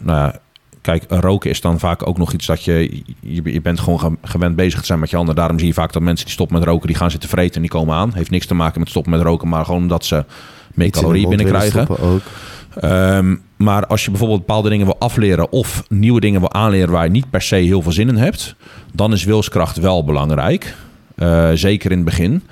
ja, 0.04 0.40
Kijk, 0.80 1.04
roken 1.08 1.50
is 1.50 1.60
dan 1.60 1.78
vaak 1.78 2.06
ook 2.06 2.18
nog 2.18 2.32
iets 2.32 2.46
dat 2.46 2.64
je... 2.64 3.02
Je, 3.20 3.42
je 3.52 3.60
bent 3.60 3.80
gewoon 3.80 4.00
ge- 4.00 4.16
gewend 4.22 4.56
bezig 4.56 4.80
te 4.80 4.86
zijn 4.86 4.98
met 4.98 5.10
je 5.10 5.16
handen. 5.16 5.34
Daarom 5.34 5.58
zie 5.58 5.68
je 5.68 5.74
vaak 5.74 5.92
dat 5.92 6.02
mensen 6.02 6.24
die 6.24 6.34
stoppen 6.34 6.58
met 6.58 6.68
roken... 6.68 6.86
die 6.86 6.96
gaan 6.96 7.10
zitten 7.10 7.28
vreten 7.28 7.54
en 7.54 7.60
die 7.60 7.70
komen 7.70 7.94
aan. 7.94 8.12
Heeft 8.14 8.30
niks 8.30 8.46
te 8.46 8.54
maken 8.54 8.80
met 8.80 8.88
stoppen 8.88 9.12
met 9.12 9.20
roken... 9.20 9.48
maar 9.48 9.64
gewoon 9.64 9.80
omdat 9.80 10.04
ze 10.04 10.24
meer 10.74 10.90
calorieën 10.90 11.28
binnenkrijgen. 11.28 11.98
ook. 11.98 12.20
Ehm, 12.74 13.36
maar 13.56 13.86
als 13.86 14.04
je 14.04 14.10
bijvoorbeeld 14.10 14.38
bepaalde 14.46 14.68
dingen 14.68 14.86
wil 14.86 14.98
afleren 14.98 15.52
of 15.52 15.82
nieuwe 15.88 16.20
dingen 16.20 16.40
wil 16.40 16.52
aanleren 16.52 16.90
waar 16.90 17.04
je 17.04 17.10
niet 17.10 17.30
per 17.30 17.42
se 17.42 17.56
heel 17.56 17.82
veel 17.82 17.92
zin 17.92 18.08
in 18.08 18.16
hebt, 18.16 18.54
dan 18.92 19.12
is 19.12 19.24
wilskracht 19.24 19.76
wel 19.76 20.04
belangrijk. 20.04 20.74
Eh, 21.22 21.50
zeker 21.54 21.90
in 21.90 21.96
het 21.96 22.06
begin. 22.06 22.42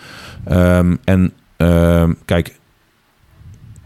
Ehm, 0.45 0.97
en 1.05 1.33
ehm, 1.57 2.13
kijk, 2.25 2.59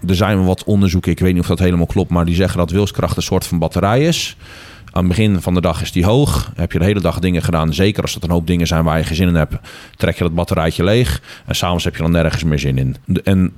er 0.06 0.14
zijn 0.14 0.44
wat 0.44 0.64
onderzoeken, 0.64 1.12
ik 1.12 1.18
weet 1.18 1.32
niet 1.32 1.42
of 1.42 1.48
dat 1.48 1.58
helemaal 1.58 1.86
klopt, 1.86 2.10
maar 2.10 2.24
die 2.24 2.34
zeggen 2.34 2.58
dat 2.58 2.70
wilskracht 2.70 3.16
een 3.16 3.22
soort 3.22 3.46
van 3.46 3.58
batterij 3.58 4.06
is. 4.06 4.36
Aan 4.84 5.04
het 5.04 5.08
begin 5.08 5.40
van 5.40 5.54
de 5.54 5.60
dag 5.60 5.82
is 5.82 5.92
die 5.92 6.04
hoog. 6.04 6.52
Heb 6.54 6.72
je 6.72 6.78
de 6.78 6.84
hele 6.84 7.00
dag 7.00 7.18
dingen 7.18 7.42
gedaan. 7.42 7.74
Zeker 7.74 8.02
als 8.02 8.14
dat 8.14 8.22
een 8.22 8.30
hoop 8.30 8.46
dingen 8.46 8.66
zijn 8.66 8.84
waar 8.84 8.98
je 8.98 9.04
geen 9.04 9.16
zin 9.16 9.28
in 9.28 9.34
hebt. 9.34 9.56
Trek 9.96 10.16
je 10.16 10.24
dat 10.24 10.34
batterijtje 10.34 10.84
leeg. 10.84 11.22
En 11.46 11.54
s'avonds 11.54 11.84
heb 11.84 11.96
je 11.96 12.02
dan 12.02 12.10
nergens 12.10 12.44
meer 12.44 12.58
zin 12.58 12.78
in. 12.78 12.96
En 13.24 13.52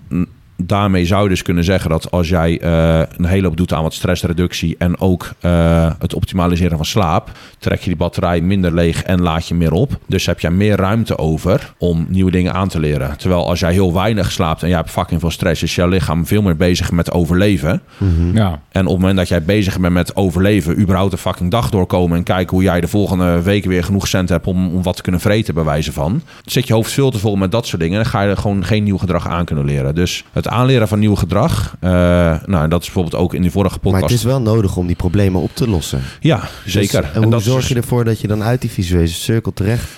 daarmee 0.57 1.07
zou 1.07 1.23
je 1.23 1.29
dus 1.29 1.43
kunnen 1.43 1.65
zeggen 1.65 1.91
dat 1.91 2.11
als 2.11 2.29
jij 2.29 2.61
eh, 2.61 3.03
een 3.17 3.25
hele 3.25 3.47
hoop 3.47 3.57
doet 3.57 3.73
aan 3.73 3.83
wat 3.83 3.95
stressreductie. 3.95 4.75
En 4.79 5.01
ook 5.01 5.31
eh, 5.41 5.91
het 5.99 6.15
optimaliseren 6.15 6.77
van 6.77 6.87
slaap. 6.87 7.31
Trek 7.59 7.81
je 7.81 7.87
die 7.87 7.97
batterij 7.97 8.41
minder 8.41 8.75
leeg 8.75 9.03
en 9.03 9.23
laat 9.23 9.49
je 9.49 9.55
meer 9.55 9.73
op. 9.73 9.99
Dus 10.07 10.27
heb 10.27 10.41
jij 10.41 10.51
meer 10.51 10.77
ruimte 10.77 11.19
over 11.19 11.75
om 11.79 12.07
nieuwe 12.09 12.31
dingen 12.31 12.53
aan 12.53 12.69
te 12.69 12.81
leren. 12.81 13.19
Terwijl 13.19 13.49
als 13.49 13.61
jij 13.61 13.73
heel 13.73 13.95
weinig 13.95 14.33
slaapt 14.33 14.63
en 14.63 14.69
jij 14.69 14.77
hebt 14.77 14.91
fucking 14.91 15.21
veel 15.21 15.31
stress. 15.31 15.63
Is 15.63 15.75
jouw 15.75 15.89
lichaam 15.89 16.27
veel 16.27 16.43
meer 16.43 16.57
bezig 16.57 16.91
met 16.91 17.13
overleven. 17.13 17.83
Ja. 18.33 18.61
En 18.71 18.87
op 18.87 18.93
het 18.93 19.01
moment 19.01 19.17
dat 19.17 19.29
jij 19.29 19.43
bezig 19.43 19.81
bent 19.81 19.93
met 19.93 20.17
overleven, 20.17 20.81
überhaupt 20.81 21.13
een 21.13 21.19
fucking 21.19 21.51
dag 21.51 21.71
doorkomen 21.71 22.17
en 22.17 22.23
kijken 22.23 22.55
hoe 22.57 22.65
jij 22.65 22.81
de 22.81 22.89
volgende 22.89 23.43
weken 23.43 23.69
weer 23.69 23.85
genoeg 23.85 24.09
cent 24.09 24.29
hebt 24.29 24.47
om, 24.47 24.75
om 24.75 24.83
wat 24.83 24.97
te 24.97 25.03
kunnen 25.03 25.21
vreten, 25.21 25.55
bij 25.55 25.65
wijze 25.65 25.93
van. 25.93 26.23
Zit 26.45 26.67
je 26.67 26.73
hoofd 26.73 26.93
veel 26.93 27.11
te 27.11 27.19
vol 27.19 27.37
met 27.37 27.53
dat 27.53 27.67
soort 27.67 27.83
dingen, 27.83 27.97
dan 27.97 28.11
ga 28.11 28.23
je 28.23 28.31
er 28.31 28.37
gewoon 28.37 28.65
geen 28.65 28.85
nieuw 28.85 28.99
gedrag 28.99 29.29
aan 29.29 29.45
kunnen 29.45 29.65
leren. 29.65 29.95
Dus 29.95 30.25
het 30.33 30.46
aanleren 30.49 30.89
van 30.89 30.99
nieuw 30.99 31.15
gedrag, 31.15 31.77
eh, 31.81 31.91
nou, 32.47 32.69
dat 32.69 32.81
is 32.81 32.87
bijvoorbeeld 32.87 33.23
ook 33.23 33.35
in 33.35 33.43
die 33.43 33.51
vorige 33.51 33.79
podcast. 33.79 33.93
Maar 34.01 34.11
het 34.11 34.19
is 34.19 34.25
wel 34.25 34.41
nodig 34.41 34.77
om 34.77 34.87
die 34.87 34.97
problemen 34.97 35.41
op 35.41 35.51
te 35.55 35.69
lossen. 35.69 36.01
Ja, 36.21 36.41
zeker. 36.65 37.01
Dus, 37.01 37.11
en 37.13 37.23
hoe 37.23 37.31
dat 37.31 37.41
is 37.41 37.47
zorg 37.47 37.69
je 37.69 37.75
ervoor 37.75 38.05
dat 38.05 38.21
je 38.21 38.29
dan 38.29 38.43
uit 38.43 38.61
die 38.61 38.71
visuele 38.71 39.07
cirkel 39.07 39.53
terecht... 39.53 39.89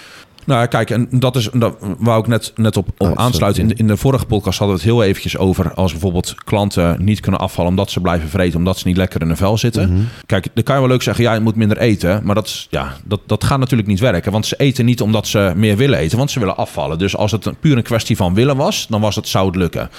Nou, 0.44 0.66
kijk, 0.66 0.90
en 0.90 1.06
dat 1.10 1.36
is 1.36 1.48
dat 1.52 1.76
wou 1.98 2.20
ik 2.20 2.26
net, 2.26 2.52
net 2.54 2.76
op, 2.76 2.88
op 2.88 2.94
Oh, 2.98 3.06
sorry. 3.08 3.22
aansluiten. 3.22 3.62
In 3.62 3.68
de, 3.68 3.74
in 3.74 3.86
de 3.86 3.96
vorige 3.96 4.26
podcast 4.26 4.58
hadden 4.58 4.76
we 4.76 4.82
het 4.82 4.92
heel 4.92 5.02
eventjes 5.02 5.36
over 5.38 5.74
als 5.74 5.92
bijvoorbeeld 5.92 6.34
klanten 6.44 7.04
niet 7.04 7.20
kunnen 7.20 7.40
afvallen 7.40 7.70
omdat 7.70 7.90
ze 7.90 8.00
blijven 8.00 8.28
vreten, 8.28 8.58
omdat 8.58 8.78
ze 8.78 8.86
niet 8.86 8.96
lekker 8.96 9.20
in 9.20 9.26
hun 9.26 9.36
vel 9.36 9.58
zitten. 9.58 9.92
Mhm. 9.92 10.02
Kijk, 10.26 10.48
dan 10.54 10.64
kan 10.64 10.74
je 10.74 10.80
wel 10.80 10.90
leuk 10.90 11.02
zeggen, 11.02 11.24
ja, 11.24 11.34
je 11.34 11.40
moet 11.40 11.56
minder 11.56 11.78
eten. 11.78 12.20
Maar 12.24 12.34
dat, 12.34 12.46
is, 12.46 12.66
ja, 12.70 12.92
dat, 13.04 13.20
dat 13.26 13.44
gaat 13.44 13.58
natuurlijk 13.58 13.88
niet 13.88 14.00
werken. 14.00 14.32
Want 14.32 14.46
ze 14.46 14.56
eten 14.56 14.84
niet 14.84 15.00
omdat 15.00 15.26
ze 15.26 15.52
meer 15.56 15.76
willen 15.76 15.98
eten, 15.98 16.18
want 16.18 16.30
ze 16.30 16.38
willen 16.38 16.56
afvallen. 16.56 16.98
Dus 16.98 17.16
als 17.16 17.32
het 17.32 17.44
een, 17.44 17.56
puur 17.60 17.76
een 17.76 17.82
kwestie 17.82 18.16
van 18.16 18.34
willen 18.34 18.56
was, 18.56 18.86
dan 18.88 19.00
was 19.00 19.16
het, 19.16 19.28
zou 19.28 19.46
het 19.46 19.56
lukken. 19.56 19.90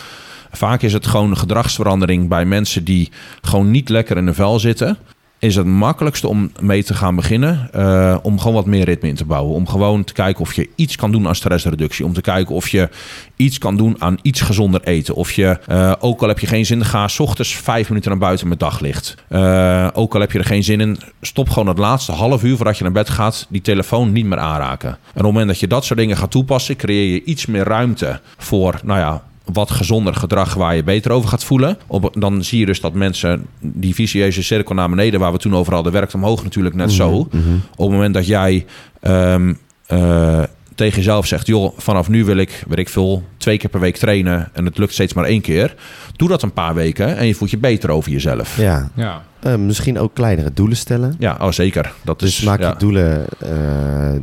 Vaak 0.52 0.82
is 0.82 0.94
het 0.94 1.08
gewoon 1.08 1.30
een 1.30 1.38
gedragsverandering 1.38 2.28
bij 2.28 2.46
mensen 2.46 2.84
die 2.84 3.12
gewoon 3.42 3.72
niet 3.72 3.90
lekker 3.90 4.18
in 4.18 4.26
hun 4.26 4.36
vel 4.36 4.60
zitten. 4.60 4.98
Is 5.40 5.56
het 5.56 5.66
makkelijkste 5.66 6.28
om 6.28 6.52
mee 6.60 6.84
te 6.84 6.94
gaan 6.94 7.16
beginnen. 7.16 7.70
eh, 7.72 8.18
om 8.22 8.40
gewoon 8.40 8.54
wat 8.54 8.66
meer 8.66 8.86
ritme 8.86 9.08
in 9.10 9.16
te 9.16 9.26
bouwen. 9.26 9.56
Om 9.56 9.68
gewoon 9.68 10.04
te 10.04 10.14
kijken 10.14 10.42
of 10.42 10.54
je 10.54 10.70
iets 10.76 10.96
kan 10.96 11.12
doen 11.12 11.28
aan 11.28 11.36
stressreductie. 11.36 12.06
Om 12.06 12.14
te 12.14 12.22
kijken 12.22 12.56
of 12.56 12.68
je 12.68 12.90
iets 13.36 13.58
kan 13.58 13.78
doen 13.78 13.96
aan 14.00 14.18
iets 14.22 14.42
gezonder 14.42 14.82
eten. 14.84 15.16
Of 15.16 15.32
je, 15.32 15.60
eh, 15.68 15.94
ook 16.00 16.22
al 16.22 16.28
heb 16.28 16.40
je 16.40 16.48
geen 16.48 16.66
zin, 16.66 16.86
ga 16.86 17.08
's 17.08 17.20
ochtends 17.20 17.56
vijf 17.56 17.90
minuten 17.90 18.10
naar 18.10 18.20
buiten 18.20 18.48
met 18.48 18.60
daglicht. 18.60 19.16
Eh, 19.28 19.88
ook 19.94 20.14
al 20.14 20.20
heb 20.20 20.32
je 20.32 20.40
er 20.40 20.46
geen 20.46 20.64
zin 20.64 20.80
in, 20.82 21.00
stop 21.22 21.50
gewoon 21.50 21.68
het 21.68 21.78
laatste 21.78 22.12
half 22.12 22.44
uur 22.44 22.56
voordat 22.56 22.78
je 22.78 22.84
naar 22.84 22.94
bed 22.94 23.10
gaat, 23.10 23.46
die 23.50 23.62
telefoon 23.62 24.12
niet 24.12 24.26
meer 24.26 24.40
aanraken. 24.40 24.90
En 24.90 24.98
op 25.08 25.14
het 25.14 25.24
moment 25.24 25.48
dat 25.48 25.60
je 25.60 25.68
dat 25.68 25.86
soort 25.86 26.00
dingen 26.00 26.18
gaat 26.18 26.32
toepassen, 26.32 26.76
creëer 26.76 27.14
je 27.14 27.24
iets 27.24 27.46
meer 27.46 27.64
ruimte 27.64 28.20
voor, 28.38 28.80
nou 28.84 29.00
ja, 29.00 29.24
wat 29.54 29.72
gezonder 29.72 30.16
gedrag 30.16 30.54
waar 30.54 30.76
je 30.76 30.84
beter 30.84 31.12
over 31.12 31.30
gaat 31.30 31.44
voelen. 31.44 31.78
Op, 31.88 32.16
dan 32.20 32.44
zie 32.44 32.60
je 32.60 32.66
dus 32.66 32.82
dat 32.82 32.94
mensen 32.94 33.46
die 33.60 33.96
vicieuze 33.96 34.44
cirkel 34.44 34.76
naar 34.76 34.90
beneden, 34.90 35.20
waar 35.20 35.32
we 35.32 35.38
toen 35.38 35.56
over 35.56 35.74
hadden, 35.74 35.92
werkt 35.92 36.14
omhoog 36.14 36.44
natuurlijk 36.44 36.76
net 36.76 36.92
zo. 36.92 37.10
Op 37.10 37.32
het 37.32 37.90
moment 37.90 38.14
dat 38.14 38.28
jij 38.28 38.66
ehm, 39.00 39.54
eh, 39.86 40.44
tegen 40.76 40.98
jezelf 40.98 41.26
zegt, 41.26 41.48
joh, 41.48 41.78
vanaf 41.78 42.10
nu 42.10 42.26
wil 42.26 42.38
ik, 42.38 42.64
weet 42.68 42.80
ik 42.80 42.90
veel, 42.90 43.24
twee 43.38 43.58
keer 43.58 43.70
per 43.70 43.80
week 43.80 43.98
trainen 43.98 44.50
en 44.54 44.66
het 44.66 44.78
lukt 44.78 44.94
steeds 44.94 45.14
maar 45.14 45.26
één 45.26 45.42
keer. 45.42 45.76
Doe 46.16 46.28
dat 46.28 46.42
een 46.42 46.54
paar 46.54 46.74
weken 46.74 47.18
en 47.18 47.28
je 47.28 47.36
voelt 47.36 47.52
je 47.52 47.58
beter 47.58 47.90
over 47.90 48.12
jezelf. 48.12 48.58
Ja, 48.58 48.90
Ja, 48.96 49.24
Ja. 49.42 49.52
Eh, 49.52 49.56
misschien 49.58 50.00
ook 50.00 50.14
kleinere 50.14 50.54
doelen 50.54 50.78
stellen. 50.78 51.16
oh, 51.42 51.52
zeker. 51.52 51.94
Dat 52.02 52.20
Dus 52.20 52.38
is, 52.38 52.44
maak 52.44 52.60
ja. 52.60 52.70
je 52.70 52.76
doelen 52.78 53.26
eh, 53.40 54.20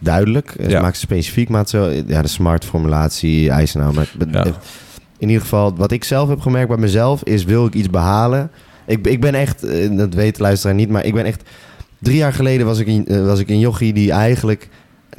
duidelijk. 0.00 0.54
Ja. 0.68 0.80
Maak 0.80 0.94
ze 0.94 1.00
specifiek. 1.00 1.48
Maak 1.48 1.68
zo, 1.68 1.90
ja, 2.06 2.22
de 2.22 2.28
smart 2.28 2.64
formulatie, 2.64 3.50
eisen 3.50 3.80
nou. 3.80 3.94
Maar, 3.94 4.06
Ja. 4.30 4.44
In 5.18 5.28
ieder 5.28 5.42
geval, 5.42 5.76
wat 5.76 5.92
ik 5.92 6.04
zelf 6.04 6.28
heb 6.28 6.40
gemerkt 6.40 6.68
bij 6.68 6.76
mezelf 6.76 7.22
is, 7.22 7.44
wil 7.44 7.66
ik 7.66 7.74
iets 7.74 7.90
behalen? 7.90 8.50
Ik, 8.86 9.06
ik 9.06 9.20
ben 9.20 9.34
echt, 9.34 9.64
eh, 9.64 9.96
dat 9.96 10.14
weet 10.14 10.36
de 10.36 10.42
luisteraar 10.42 10.74
niet, 10.74 10.88
maar 10.88 11.04
ik 11.04 11.14
ben 11.14 11.24
echt... 11.24 11.42
Drie 12.00 12.16
jaar 12.16 12.32
geleden 12.32 12.66
was 12.66 12.78
ik, 12.78 12.86
een, 12.86 13.06
eh, 13.06 13.24
was 13.24 13.40
ik 13.40 13.48
een 13.48 13.58
jochie 13.58 13.92
die 13.92 14.12
eigenlijk 14.12 14.68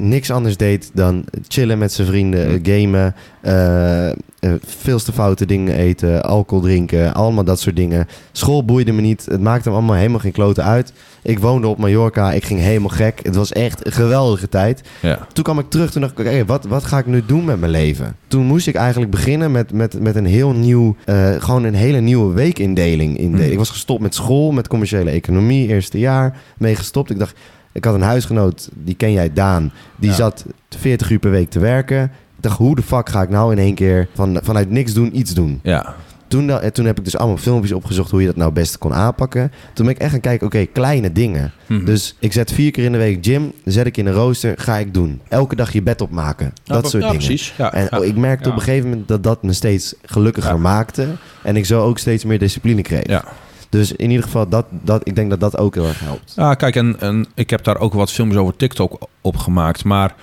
niks 0.00 0.30
anders 0.30 0.56
deed 0.56 0.90
dan 0.92 1.24
chillen 1.48 1.78
met 1.78 1.92
zijn 1.92 2.06
vrienden, 2.06 2.46
eh, 2.46 2.58
gamen, 2.62 3.14
eh, 3.40 4.10
eh, 4.40 4.52
veel 4.64 4.98
te 4.98 5.12
foute 5.12 5.46
dingen 5.46 5.74
eten, 5.74 6.22
alcohol 6.22 6.64
drinken, 6.64 7.14
allemaal 7.14 7.44
dat 7.44 7.60
soort 7.60 7.76
dingen. 7.76 8.06
School 8.32 8.64
boeide 8.64 8.92
me 8.92 9.00
niet, 9.00 9.26
het 9.30 9.40
maakte 9.40 9.68
me 9.68 9.74
allemaal 9.74 9.96
helemaal 9.96 10.18
geen 10.18 10.32
kloten 10.32 10.64
uit. 10.64 10.92
Ik 11.22 11.38
woonde 11.38 11.66
op 11.66 11.78
Mallorca, 11.78 12.32
ik 12.32 12.44
ging 12.44 12.60
helemaal 12.60 12.88
gek. 12.88 13.20
Het 13.22 13.36
was 13.36 13.52
echt 13.52 13.86
een 13.86 13.92
geweldige 13.92 14.48
tijd. 14.48 14.82
Ja. 15.00 15.26
Toen 15.32 15.44
kwam 15.44 15.58
ik 15.58 15.70
terug, 15.70 15.90
toen 15.90 16.00
dacht 16.00 16.18
ik, 16.18 16.26
oké, 16.26 16.44
wat, 16.44 16.64
wat 16.64 16.84
ga 16.84 16.98
ik 16.98 17.06
nu 17.06 17.22
doen 17.26 17.44
met 17.44 17.60
mijn 17.60 17.72
leven? 17.72 18.16
Toen 18.26 18.44
moest 18.46 18.66
ik 18.66 18.74
eigenlijk 18.74 19.10
beginnen 19.10 19.50
met, 19.50 19.72
met, 19.72 20.00
met 20.00 20.16
een 20.16 20.26
heel 20.26 20.52
nieuw, 20.52 20.96
eh, 21.04 21.30
gewoon 21.38 21.64
een 21.64 21.74
hele 21.74 22.00
nieuwe 22.00 22.34
weekindeling. 22.34 23.18
indelen. 23.18 23.44
Mhm. 23.44 23.52
Ik 23.52 23.58
was 23.58 23.70
gestopt 23.70 24.00
met 24.00 24.14
school, 24.14 24.50
met 24.50 24.68
commerciële 24.68 25.10
economie, 25.10 25.68
eerste 25.68 25.98
jaar, 25.98 26.36
mee 26.58 26.76
gestopt. 26.76 27.10
Ik 27.10 27.18
dacht, 27.18 27.36
ik 27.72 27.84
had 27.84 27.94
een 27.94 28.02
huisgenoot, 28.02 28.68
die 28.74 28.94
ken 28.94 29.12
jij, 29.12 29.32
Daan. 29.32 29.72
Die 29.96 30.10
Ja. 30.10 30.16
zat 30.16 30.44
40 30.68 31.10
uur 31.10 31.18
per 31.18 31.30
week 31.30 31.50
te 31.50 31.58
werken. 31.58 32.02
Ik 32.36 32.46
dacht, 32.46 32.58
hoe 32.58 32.76
de 32.76 32.82
fuck 32.82 33.08
ga 33.08 33.22
ik 33.22 33.28
nou 33.28 33.52
in 33.52 33.58
één 33.58 33.74
keer 33.74 34.08
van, 34.14 34.38
vanuit 34.42 34.70
niks 34.70 34.92
doen 34.92 35.18
iets 35.18 35.34
doen? 35.34 35.60
Ja. 35.62 35.94
Toen, 36.28 36.50
toen 36.72 36.84
heb 36.84 36.98
ik 36.98 37.04
dus 37.04 37.16
allemaal 37.16 37.36
filmpjes 37.36 37.72
opgezocht 37.72 38.10
hoe 38.10 38.20
je 38.20 38.26
dat 38.26 38.36
nou 38.36 38.52
best 38.52 38.78
kon 38.78 38.94
aanpakken. 38.94 39.52
Toen 39.72 39.86
ben 39.86 39.94
ik 39.94 40.00
echt 40.00 40.10
gaan 40.10 40.20
kijken, 40.20 40.46
oké, 40.46 40.64
kleine 40.66 41.12
dingen. 41.12 41.52
Mhm. 41.66 41.84
Dus 41.84 42.16
ik 42.18 42.32
zet 42.32 42.52
vier 42.52 42.70
keer 42.70 42.84
in 42.84 42.92
de 42.92 42.98
week 42.98 43.18
gym, 43.24 43.52
zet 43.64 43.86
ik 43.86 43.96
in 43.96 44.06
een 44.06 44.12
rooster, 44.12 44.54
ga 44.58 44.76
ik 44.76 44.94
doen. 44.94 45.20
Elke 45.28 45.56
dag 45.56 45.72
je 45.72 45.82
bed 45.82 46.00
opmaken. 46.00 46.52
Ja, 46.64 46.74
dat 46.74 46.90
soort 46.90 47.02
ja, 47.02 47.10
dingen. 47.10 47.24
precies. 47.26 47.54
Ja, 47.58 47.72
En 47.72 47.98
oh, 47.98 48.04
ik 48.04 48.16
merkte 48.16 48.48
op 48.48 48.54
een 48.54 48.60
gegeven 48.62 48.88
moment 48.88 49.08
dat 49.08 49.22
dat 49.22 49.42
me 49.42 49.52
steeds 49.52 49.94
gelukkiger 50.02 50.60
maakte. 50.60 51.06
En 51.42 51.56
ik 51.56 51.66
zo 51.66 51.82
ook 51.82 51.98
steeds 51.98 52.24
meer 52.24 52.38
discipline 52.38 52.82
kreeg. 52.82 53.06
Ja. 53.06 53.24
Dus 53.70 53.92
in 53.92 54.10
ieder 54.10 54.24
geval, 54.24 54.48
dat, 54.48 54.66
dat, 54.70 55.00
ik 55.08 55.14
denk 55.14 55.30
dat 55.30 55.40
dat 55.40 55.58
ook 55.58 55.74
heel 55.74 55.86
erg 55.86 56.00
helpt. 56.00 56.32
Ja, 56.36 56.54
kijk, 56.54 56.76
en, 56.76 57.00
en 57.00 57.26
ik 57.34 57.50
heb 57.50 57.64
daar 57.64 57.78
ook 57.78 57.92
wat 57.92 58.12
films 58.12 58.36
over 58.36 58.56
TikTok 58.56 59.08
op 59.20 59.36
gemaakt. 59.36 59.84
Maar 59.84 60.14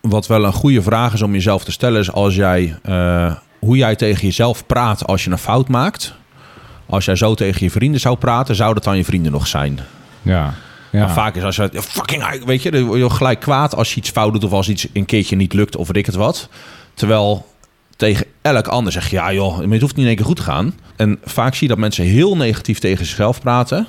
wat 0.00 0.26
wel 0.26 0.44
een 0.44 0.52
goede 0.52 0.82
vraag 0.82 1.12
is 1.12 1.22
om 1.22 1.32
jezelf 1.32 1.64
te 1.64 1.72
stellen, 1.72 2.00
is 2.00 2.12
als 2.12 2.34
jij 2.34 2.76
eh, 2.82 3.34
hoe 3.58 3.76
jij 3.76 3.96
tegen 3.96 4.22
jezelf 4.22 4.66
praat 4.66 5.06
als 5.06 5.24
je 5.24 5.30
een 5.30 5.38
fout 5.38 5.68
maakt. 5.68 6.14
Als 6.86 7.04
jij 7.04 7.16
zo 7.16 7.34
tegen 7.34 7.64
je 7.64 7.70
vrienden 7.70 8.00
zou 8.00 8.16
praten, 8.16 8.54
zou 8.54 8.74
dat 8.74 8.84
dan 8.84 8.96
je 8.96 9.04
vrienden 9.04 9.32
nog 9.32 9.46
zijn? 9.46 9.80
Ja. 10.22 10.54
Ja. 10.90 11.00
Maar 11.00 11.14
vaak 11.14 11.34
is 11.34 11.42
als 11.42 11.56
je 11.56 11.70
fucking, 11.72 12.44
weet 12.44 12.62
je, 12.62 12.70
dan 12.70 12.84
word 12.84 13.00
je 13.00 13.10
gelijk 13.10 13.40
kwaad 13.40 13.74
als 13.74 13.90
je 13.90 13.96
iets 13.96 14.10
fout 14.10 14.32
doet 14.32 14.44
of 14.44 14.52
als 14.52 14.68
iets 14.68 14.86
een 14.92 15.04
keertje 15.04 15.36
niet 15.36 15.52
lukt 15.52 15.76
of 15.76 15.86
weet 15.86 15.96
ik 15.96 16.06
het 16.06 16.14
wat. 16.14 16.48
Terwijl 16.94 17.46
tegen 17.96 18.26
elk 18.42 18.68
ander 18.68 18.92
zeg 18.92 19.10
je, 19.10 19.16
ja 19.16 19.32
joh, 19.32 19.58
het 19.58 19.80
hoeft 19.80 19.96
niet 19.96 20.04
in 20.04 20.06
één 20.06 20.16
keer 20.16 20.24
goed 20.24 20.36
te 20.36 20.42
gaan. 20.42 20.74
En 20.96 21.18
vaak 21.24 21.52
zie 21.54 21.62
je 21.62 21.72
dat 21.72 21.78
mensen 21.82 22.04
heel 22.04 22.36
negatief 22.36 22.78
tegen 22.78 23.06
zichzelf 23.06 23.40
praten. 23.40 23.86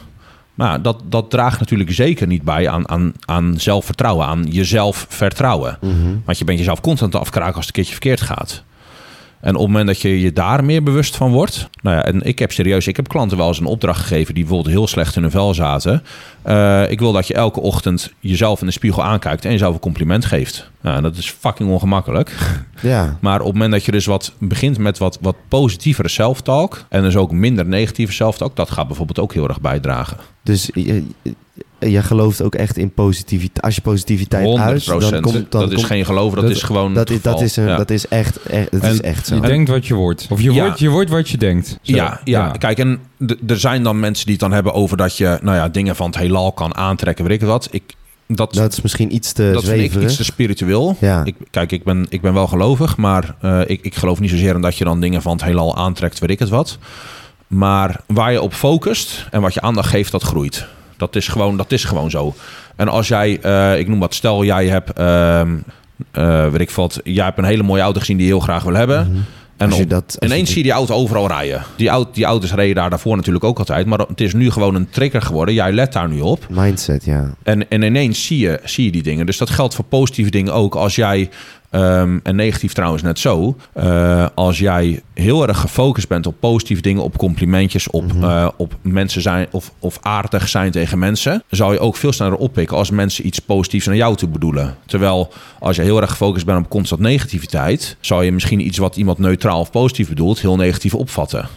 Maar 0.54 0.82
dat, 0.82 1.02
dat 1.06 1.30
draagt 1.30 1.60
natuurlijk 1.60 1.92
zeker 1.92 2.28
niet 2.28 2.44
bij 2.44 2.70
aan, 2.70 2.90
aan, 2.90 3.14
aan 3.26 3.60
zelfvertrouwen, 3.60 4.26
aan 4.26 4.46
jezelf 4.50 5.06
vertrouwen. 5.10 5.78
Want 6.26 6.38
je 6.38 6.46
bent 6.46 6.58
jezelf 6.58 6.82
constant 6.82 7.12
te 7.12 7.20
afkraken 7.20 7.56
als 7.56 7.66
het 7.66 7.76
een 7.78 7.84
keertje 7.84 8.02
verkeerd 8.02 8.22
gaat. 8.22 8.64
En 9.46 9.56
op 9.56 9.62
het 9.62 9.70
moment 9.70 9.88
dat 9.88 10.02
je 10.02 10.22
je 10.22 10.34
daar 10.34 10.64
meer 10.64 10.84
bewust 10.84 11.16
van 11.16 11.32
wordt. 11.32 11.70
Nou 11.82 11.96
ja, 11.96 12.06
en 12.06 12.22
ik 12.22 12.40
heb 12.40 12.52
serieus, 12.52 12.88
ik 12.88 12.96
heb 12.96 13.08
klanten 13.08 13.38
wel 13.38 13.48
eens 13.48 13.60
een 13.60 13.66
opdracht 13.66 14.02
gegeven 14.02 14.34
die 14.34 14.44
bijvoorbeeld 14.44 14.76
heel 14.76 14.88
slecht 14.88 15.16
in 15.16 15.22
hun 15.22 15.32
vel 15.32 15.54
zaten. 15.54 16.04
Eh, 16.42 16.92
ik 16.92 17.00
wil 17.00 17.12
dat 17.12 17.28
je 17.28 17.34
elke 17.34 17.60
ochtend 17.60 18.14
jezelf 18.20 18.60
in 18.60 18.66
de 18.66 18.72
spiegel 18.72 19.04
aankijkt 19.04 19.46
en 19.46 19.52
jezelf 19.52 19.74
een 19.74 19.80
compliment 19.80 20.26
geeft. 20.26 20.70
Nou, 20.82 21.02
dat 21.02 21.18
is 21.18 21.36
fucking 21.40 21.70
ongemakkelijk. 21.70 22.32
Ja, 22.82 23.18
Maar 23.22 23.40
op 23.40 23.46
het 23.46 23.54
moment 23.54 23.72
dat 23.72 23.86
je 23.86 23.92
dus 23.92 24.06
wat 24.06 24.34
begint 24.40 24.78
met 24.78 24.98
wat, 24.98 25.18
wat 25.22 25.36
positievere 25.48 26.08
self-talk 26.08 26.86
en 26.90 27.02
dus 27.02 27.16
ook 27.16 27.32
minder 27.32 27.66
negatieve 27.66 28.14
self-talk, 28.14 28.56
dat 28.56 28.72
gaat 28.72 28.88
bijvoorbeeld 28.88 29.20
ook 29.20 29.34
heel 29.34 29.48
erg 29.48 29.62
bijdragen. 29.62 30.18
dus 30.44 30.70
je, 31.86 31.92
je 31.92 32.04
gelooft 32.04 32.42
ook 32.42 32.56
echt 32.56 32.78
in 32.78 32.92
positiviteit. 32.94 33.62
Als 33.66 33.76
je 33.76 33.82
positiviteit 33.82 34.46
100 34.46 34.68
uit, 34.70 34.86
dan 34.86 35.22
komt... 35.22 35.34
Dan 35.34 35.62
dat 35.62 35.70
is 35.70 35.76
komt- 35.76 35.86
geen 35.88 36.06
geloven, 36.06 36.36
dat, 36.36 36.48
dat- 36.48 36.56
is 36.56 36.64
gewoon. 36.64 36.94
dat, 36.94 37.10
is, 37.10 37.22
dat, 37.22 37.42
is 37.42 37.56
een, 37.56 37.68
Ja. 37.68 37.76
dat 37.78 37.90
is 37.90 38.08
echt, 38.08 38.44
echt, 38.44 38.72
dat 38.72 38.84
is 38.84 39.02
echt 39.02 39.28
zo. 39.28 39.36
Je 39.36 39.42
denkt 39.42 39.70
wat 39.70 39.86
je 39.88 39.94
wordt. 39.94 40.28
Of 40.30 40.42
je, 40.42 40.54
Ja. 40.54 40.64
wordt, 40.64 40.80
je 40.80 40.90
wordt 40.90 41.10
wat 41.10 41.30
je 41.30 41.38
denkt. 41.38 41.68
Zo. 41.82 41.96
Ja, 41.96 42.20
ja, 42.24 42.52
kijk, 42.52 42.78
en 42.80 43.00
er 43.48 43.60
zijn 43.60 43.84
dan 43.84 44.00
mensen 44.00 44.24
die 44.26 44.34
het 44.34 44.44
dan 44.44 44.52
hebben 44.52 44.74
over 44.74 44.98
dat 44.98 45.18
je 45.18 45.40
nou 45.42 45.56
ja, 45.58 45.70
dingen 45.70 45.96
van 45.96 46.06
het 46.06 46.18
heelal 46.18 46.52
kan 46.52 46.76
aantrekken, 46.76 47.26
weet 47.26 47.42
ik 47.42 47.48
wat. 47.48 47.68
Ik, 47.72 47.84
dat, 48.28 48.54
Dat 48.54 48.72
is 48.72 48.82
misschien 48.82 49.16
iets 49.16 49.32
te 49.34 49.50
dat 49.54 49.64
vind 49.64 49.74
ik 49.76 49.80
zweverig. 49.80 50.08
iets 50.08 50.18
te 50.18 50.24
spiritueel. 50.24 50.98
Ja. 51.00 51.24
Ik, 51.24 51.36
kijk, 51.52 51.72
ik 51.72 51.84
ben, 51.84 52.06
ik 52.10 52.22
ben 52.22 52.34
wel 52.34 52.48
gelovig, 52.48 52.98
maar 52.98 53.36
eh, 53.42 53.60
ik, 53.66 53.80
ik 53.82 53.96
geloof 53.96 54.20
niet 54.20 54.30
zozeer 54.30 54.56
in 54.56 54.62
dat 54.62 54.78
je 54.78 54.84
dan 54.84 55.00
dingen 55.02 55.22
van 55.22 55.32
het 55.32 55.44
heelal 55.44 55.76
aantrekt, 55.78 56.20
weet 56.20 56.30
ik 56.30 56.40
het 56.40 56.50
wat. 56.50 56.78
Maar 57.48 58.02
waar 58.08 58.32
je 58.32 58.42
op 58.42 58.54
focust 58.54 59.26
en 59.32 59.42
wat 59.42 59.54
je 59.54 59.62
aandacht 59.62 59.90
geeft, 59.90 60.12
dat 60.12 60.24
groeit. 60.24 60.68
Dat 60.98 61.16
is 61.16 61.28
gewoon, 61.28 61.58
dat 61.58 61.72
is 61.72 61.84
gewoon 61.84 62.10
zo. 62.10 62.34
En 62.76 62.88
als 62.88 63.08
jij, 63.08 63.40
eh, 63.42 63.80
ik 63.80 63.88
noem 63.88 64.00
wat, 64.00 64.14
stel 64.14 64.44
jij 64.44 64.68
hebt, 64.68 64.94
eh, 66.12 66.50
weet 66.50 66.62
ik 66.62 66.70
wat, 66.72 67.00
jij 67.04 67.26
hebt 67.26 67.38
een 67.38 67.44
hele 67.44 67.64
mooie 67.64 67.82
auto 67.82 68.00
gezien 68.00 68.18
die 68.18 68.26
je 68.26 68.32
heel 68.32 68.42
graag 68.42 68.64
wil 68.64 68.74
hebben. 68.74 69.26
En 69.58 69.70
Mhm. 69.70 69.82
Op- 69.82 69.90
dat- 69.90 70.16
als 70.20 70.30
ineens 70.32 70.48
je- 70.48 70.54
zie 70.54 70.58
je 70.58 70.64
die 70.64 70.72
auto 70.78 70.94
overal 70.96 71.28
rijden. 71.28 71.64
Die, 71.76 71.90
auto, 71.90 72.10
die 72.14 72.26
auto's 72.26 72.54
reden 72.54 72.76
daar 72.76 72.90
daarvoor 72.90 73.16
natuurlijk 73.16 73.44
ook 73.46 73.60
altijd. 73.60 73.86
Maar 73.86 74.00
het 74.00 74.22
is 74.22 74.34
nu 74.34 74.52
gewoon 74.52 74.76
een 74.76 74.90
trigger 74.90 75.22
geworden. 75.22 75.54
Jij 75.54 75.72
let 75.72 75.94
daar 75.94 76.10
nu 76.10 76.20
op. 76.22 76.46
Mindset, 76.50 77.06
ja. 77.06 77.34
En, 77.44 77.70
en 77.70 77.82
ineens 77.82 78.26
zie 78.26 78.40
je, 78.40 78.60
zie 78.64 78.86
je 78.86 78.92
die 78.92 79.04
dingen. 79.04 79.26
Dus 79.26 79.38
dat 79.38 79.50
geldt 79.50 79.76
voor 79.76 79.86
positieve 79.86 80.32
dingen 80.32 80.54
ook. 80.54 80.76
Als 80.76 80.96
jij, 80.96 81.30
ehm, 81.76 82.20
en 82.24 82.36
negatief 82.36 82.74
trouwens 82.74 83.04
net 83.04 83.20
zo, 83.20 83.56
eh, 83.74 84.26
als 84.36 84.60
jij 84.60 85.02
heel 85.14 85.48
erg 85.48 85.60
gefocust 85.60 86.08
bent 86.08 86.28
op 86.28 86.36
positieve 86.40 86.82
dingen, 86.82 87.04
op 87.04 87.18
complimentjes, 87.18 87.90
op, 87.90 88.12
eh, 88.22 88.48
op 88.58 88.76
mensen 88.82 89.22
zijn 89.22 89.48
of, 89.52 89.72
of 89.80 89.98
aardig 90.02 90.48
zijn 90.48 90.72
tegen 90.72 91.00
mensen, 91.00 91.44
zou 91.50 91.74
je 91.74 91.80
ook 91.80 91.96
veel 91.96 92.12
sneller 92.12 92.38
oppikken 92.38 92.78
als 92.78 92.90
mensen 92.90 93.26
iets 93.26 93.40
positiefs 93.40 93.86
naar 93.86 93.96
jou 93.96 94.16
toe 94.16 94.30
bedoelen. 94.30 94.76
Terwijl 94.86 95.34
als 95.60 95.76
je 95.76 95.82
heel 95.82 96.02
erg 96.02 96.10
gefocust 96.10 96.46
bent 96.46 96.66
op 96.66 96.70
constant 96.70 97.02
negativiteit, 97.02 97.98
zou 98.00 98.26
je 98.26 98.32
misschien 98.32 98.66
iets 98.66 98.78
wat 98.78 98.98
iemand 98.98 99.18
neutraal 99.18 99.60
of 99.60 99.72
positief 99.72 100.10
bedoelt, 100.10 100.40
heel 100.42 100.56
negatief 100.56 100.94
opvatten. 100.94 101.48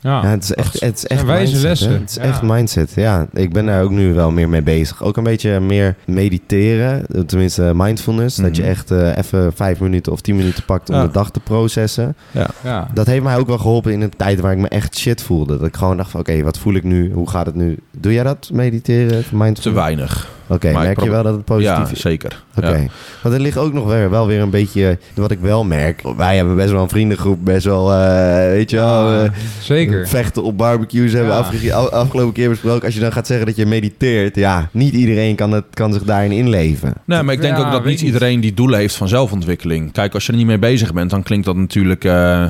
Ja. 0.00 0.22
Ja, 0.22 0.26
het 0.28 0.42
is 0.42 0.54
echt, 0.54 0.80
het 0.80 0.96
is 0.96 1.06
echt 1.06 1.24
wijze 1.24 1.42
mindset, 1.52 1.62
lessen. 1.68 1.90
hè? 1.92 1.98
Het 1.98 2.10
is 2.10 2.14
Ja. 2.16 2.22
echt 2.22 2.42
mindset, 2.42 2.92
ja. 2.94 3.26
Ik 3.32 3.52
ben 3.52 3.66
daar 3.66 3.82
ook 3.82 3.90
nu 3.90 4.14
wel 4.14 4.30
meer 4.30 4.48
mee 4.48 4.62
bezig. 4.62 5.02
Ook 5.02 5.16
een 5.16 5.24
beetje 5.24 5.60
meer 5.60 5.96
mediteren, 6.06 7.06
tenminste 7.26 7.72
mindfulness. 7.74 8.36
Dat 8.36 8.56
je 8.56 8.62
Mhm. 8.62 8.70
echt 8.70 8.90
eh, 8.90 9.16
even 9.16 9.52
vijf 9.52 9.80
minuten 9.80 10.12
of 10.12 10.20
tien 10.20 10.36
minuten 10.36 10.64
pakt 10.64 10.88
om 10.88 10.94
Ja. 10.94 11.02
de 11.06 11.12
dag 11.12 11.30
te 11.30 11.40
processen. 11.40 12.16
ja. 12.62 12.88
Dat 12.94 13.06
heeft 13.06 13.22
mij 13.22 13.36
ook 13.36 13.46
wel 13.46 13.58
geholpen 13.58 13.92
in 13.92 14.00
een 14.00 14.16
tijd 14.16 14.40
waar 14.40 14.52
ik 14.52 14.58
me 14.58 14.68
echt 14.68 14.98
shit 14.98 15.22
voelde. 15.22 15.58
Dat 15.58 15.66
ik 15.66 15.76
gewoon 15.76 15.96
dacht 15.96 16.10
van, 16.10 16.20
oké, 16.20 16.42
wat 16.42 16.58
voel 16.58 16.74
ik 16.74 16.84
nu? 16.84 17.12
Hoe 17.12 17.28
gaat 17.30 17.46
het 17.46 17.54
nu? 17.54 17.78
Doe 17.98 18.12
jij 18.12 18.22
dat, 18.22 18.50
mediteren, 18.52 19.08
mindfulness? 19.30 19.60
Te 19.62 19.70
weinig. 19.72 20.28
Oké, 20.50 20.72
merk 20.72 21.00
je 21.02 21.10
wel 21.10 21.22
dat 21.22 21.34
het 21.34 21.44
positief 21.44 21.76
Ja, 21.76 21.88
is? 21.92 22.00
zeker. 22.00 22.42
Oké. 22.56 22.76
Ja. 22.76 22.86
Want 23.22 23.34
er 23.34 23.40
ligt 23.40 23.56
ook 23.58 23.72
nog 23.72 23.86
weer, 23.86 24.10
wel 24.10 24.26
weer 24.26 24.40
een 24.40 24.50
beetje... 24.50 24.98
Wat 25.14 25.30
ik 25.30 25.38
wel 25.40 25.64
merk. 25.64 26.02
Wij 26.16 26.36
hebben 26.36 26.56
best 26.56 26.70
wel 26.70 26.82
een 26.82 26.88
vriendengroep. 26.88 27.38
Best 27.44 27.64
wel, 27.64 27.92
eh, 27.92 28.34
weet 28.50 28.70
je 28.70 28.76
wel... 28.76 29.12
Ja, 29.12 29.24
eh, 29.24 29.30
zeker. 29.60 30.08
Vechten 30.08 30.42
op 30.42 30.56
barbecues 30.58 31.12
hebben 31.12 31.30
we 31.30 31.36
Ja. 31.36 31.40
afge- 31.40 31.74
af- 31.74 31.88
afgelopen 31.90 32.32
keer 32.32 32.48
besproken. 32.48 32.84
Als 32.84 32.94
je 32.94 33.00
dan 33.00 33.12
gaat 33.12 33.26
zeggen 33.26 33.46
dat 33.46 33.56
je 33.56 33.66
mediteert. 33.66 34.36
Ja, 34.36 34.68
niet 34.72 34.94
iedereen 34.94 35.34
kan, 35.36 35.52
het, 35.52 35.64
kan 35.74 35.92
zich 35.92 36.02
daarin 36.02 36.32
inleven. 36.32 36.92
Nee, 37.04 37.22
maar 37.22 37.34
ik 37.34 37.40
denk 37.40 37.56
Ja, 37.56 37.64
ook 37.66 37.72
dat 37.72 37.84
niet 37.84 38.00
iedereen 38.00 38.40
die 38.40 38.54
doelen 38.54 38.78
heeft 38.78 38.94
van 38.96 39.08
zelfontwikkeling. 39.08 39.92
Kijk, 39.92 40.14
als 40.14 40.26
je 40.26 40.32
er 40.32 40.38
niet 40.38 40.46
mee 40.46 40.58
bezig 40.58 40.92
bent, 40.92 41.10
dan 41.10 41.22
klinkt 41.22 41.46
dat 41.46 41.56
natuurlijk... 41.56 42.04
eh, 42.04 42.44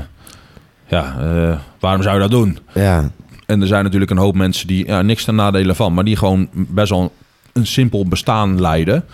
ja, 0.87 1.17
waarom 1.81 2.03
zou 2.03 2.15
je 2.15 2.21
dat 2.21 2.31
doen? 2.31 2.59
Ja, 2.75 3.11
En 3.47 3.61
er 3.61 3.67
zijn 3.67 3.85
natuurlijk 3.85 4.11
een 4.11 4.17
hoop 4.17 4.35
mensen 4.35 4.67
die 4.67 4.87
ja, 4.87 5.03
niks 5.03 5.25
ten 5.25 5.35
nadelen 5.35 5.77
van... 5.77 5.95
maar 5.95 6.05
die 6.05 6.17
gewoon 6.17 6.49
best 6.53 6.91
wel 6.91 7.13
een 7.53 7.67
simpel 7.67 8.09
bestaan 8.09 8.61
leiden. 8.61 9.05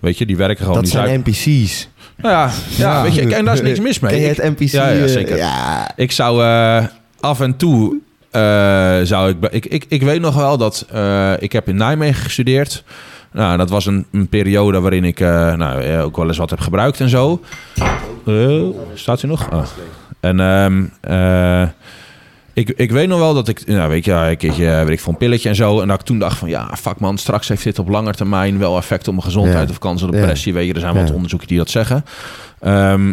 Weet 0.00 0.18
je, 0.18 0.26
die 0.26 0.36
werken 0.36 0.58
gewoon... 0.64 0.74
dat 0.74 0.84
die 0.84 0.92
zijn 0.92 1.20
NPC's. 1.26 1.88
Nou 2.16 2.34
ja, 2.34 2.50
ja, 2.76 2.92
Ja. 2.96 3.02
weet 3.02 3.14
je, 3.14 3.34
en 3.34 3.44
daar 3.44 3.54
is 3.54 3.60
niks 3.62 3.80
mis 3.80 3.98
mee. 4.00 4.24
Ik- 4.24 4.36
het 4.36 4.58
NPC? 4.58 4.70
Ja, 4.70 4.88
ja, 4.88 5.02
eh, 5.02 5.08
zeker. 5.08 5.36
ja. 5.36 5.90
Ik 5.96 6.12
zou 6.12 6.44
eh, 6.44 6.84
af 7.20 7.40
en 7.40 7.56
toe 7.56 7.96
eh, 8.30 8.40
zou 9.02 9.30
ik, 9.30 9.36
ik, 9.50 9.66
ik. 9.66 9.84
Ik 9.88 10.02
weet 10.02 10.20
nog 10.20 10.34
wel 10.34 10.56
dat 10.58 10.86
ik 11.38 11.52
heb 11.52 11.68
in 11.68 11.76
Nijmegen 11.76 12.22
gestudeerd. 12.22 12.84
Nou, 13.32 13.56
dat 13.56 13.70
was 13.70 13.86
een, 13.86 14.06
een 14.12 14.28
periode 14.28 14.80
waarin 14.80 15.04
ik 15.04 15.18
nou, 15.20 15.96
ook 15.98 16.16
wel 16.16 16.26
eens 16.26 16.36
wat 16.38 16.50
heb 16.50 16.60
gebruikt 16.60 17.00
en 17.00 17.08
zo. 17.08 17.40
Staat 18.94 19.22
u 19.22 19.26
nog? 19.28 19.48
Oh. 19.52 19.62
En 20.20 20.40
ehm, 20.40 20.84
eh, 21.00 21.68
ik, 22.68 22.72
ik 22.76 22.90
weet 22.90 23.08
nog 23.08 23.18
wel 23.18 23.34
dat 23.34 23.48
ik, 23.48 23.66
nou, 23.66 23.88
weet 23.90 24.04
je, 24.04 24.12
een 24.12 24.36
keertje 24.36 24.64
weet 24.84 24.88
ik 24.88 25.00
voor 25.00 25.12
een 25.12 25.18
pilletje 25.18 25.48
en 25.48 25.54
zo. 25.54 25.80
En 25.80 25.88
dat 25.88 26.00
ik 26.00 26.06
toen 26.06 26.18
dacht 26.18 26.38
van, 26.38 26.48
ja, 26.48 26.70
fuck 26.78 26.98
man, 27.00 27.18
straks 27.18 27.48
heeft 27.48 27.64
dit 27.64 27.78
op 27.78 27.88
lange 27.88 28.12
termijn 28.12 28.58
wel 28.58 28.76
effect 28.76 29.08
op 29.08 29.14
mijn 29.14 29.24
gezondheid 29.26 29.64
Ja. 29.64 29.70
of 29.70 29.78
kans 29.78 30.02
op 30.02 30.12
Ja. 30.12 30.18
depressie. 30.20 30.52
Weet 30.54 30.66
je, 30.66 30.74
er 30.74 30.80
zijn 30.80 30.94
wat 30.94 31.10
onderzoeken 31.12 31.48
die 31.48 31.58
dat 31.58 31.70
zeggen. 31.70 32.04
Ehm, 32.60 33.12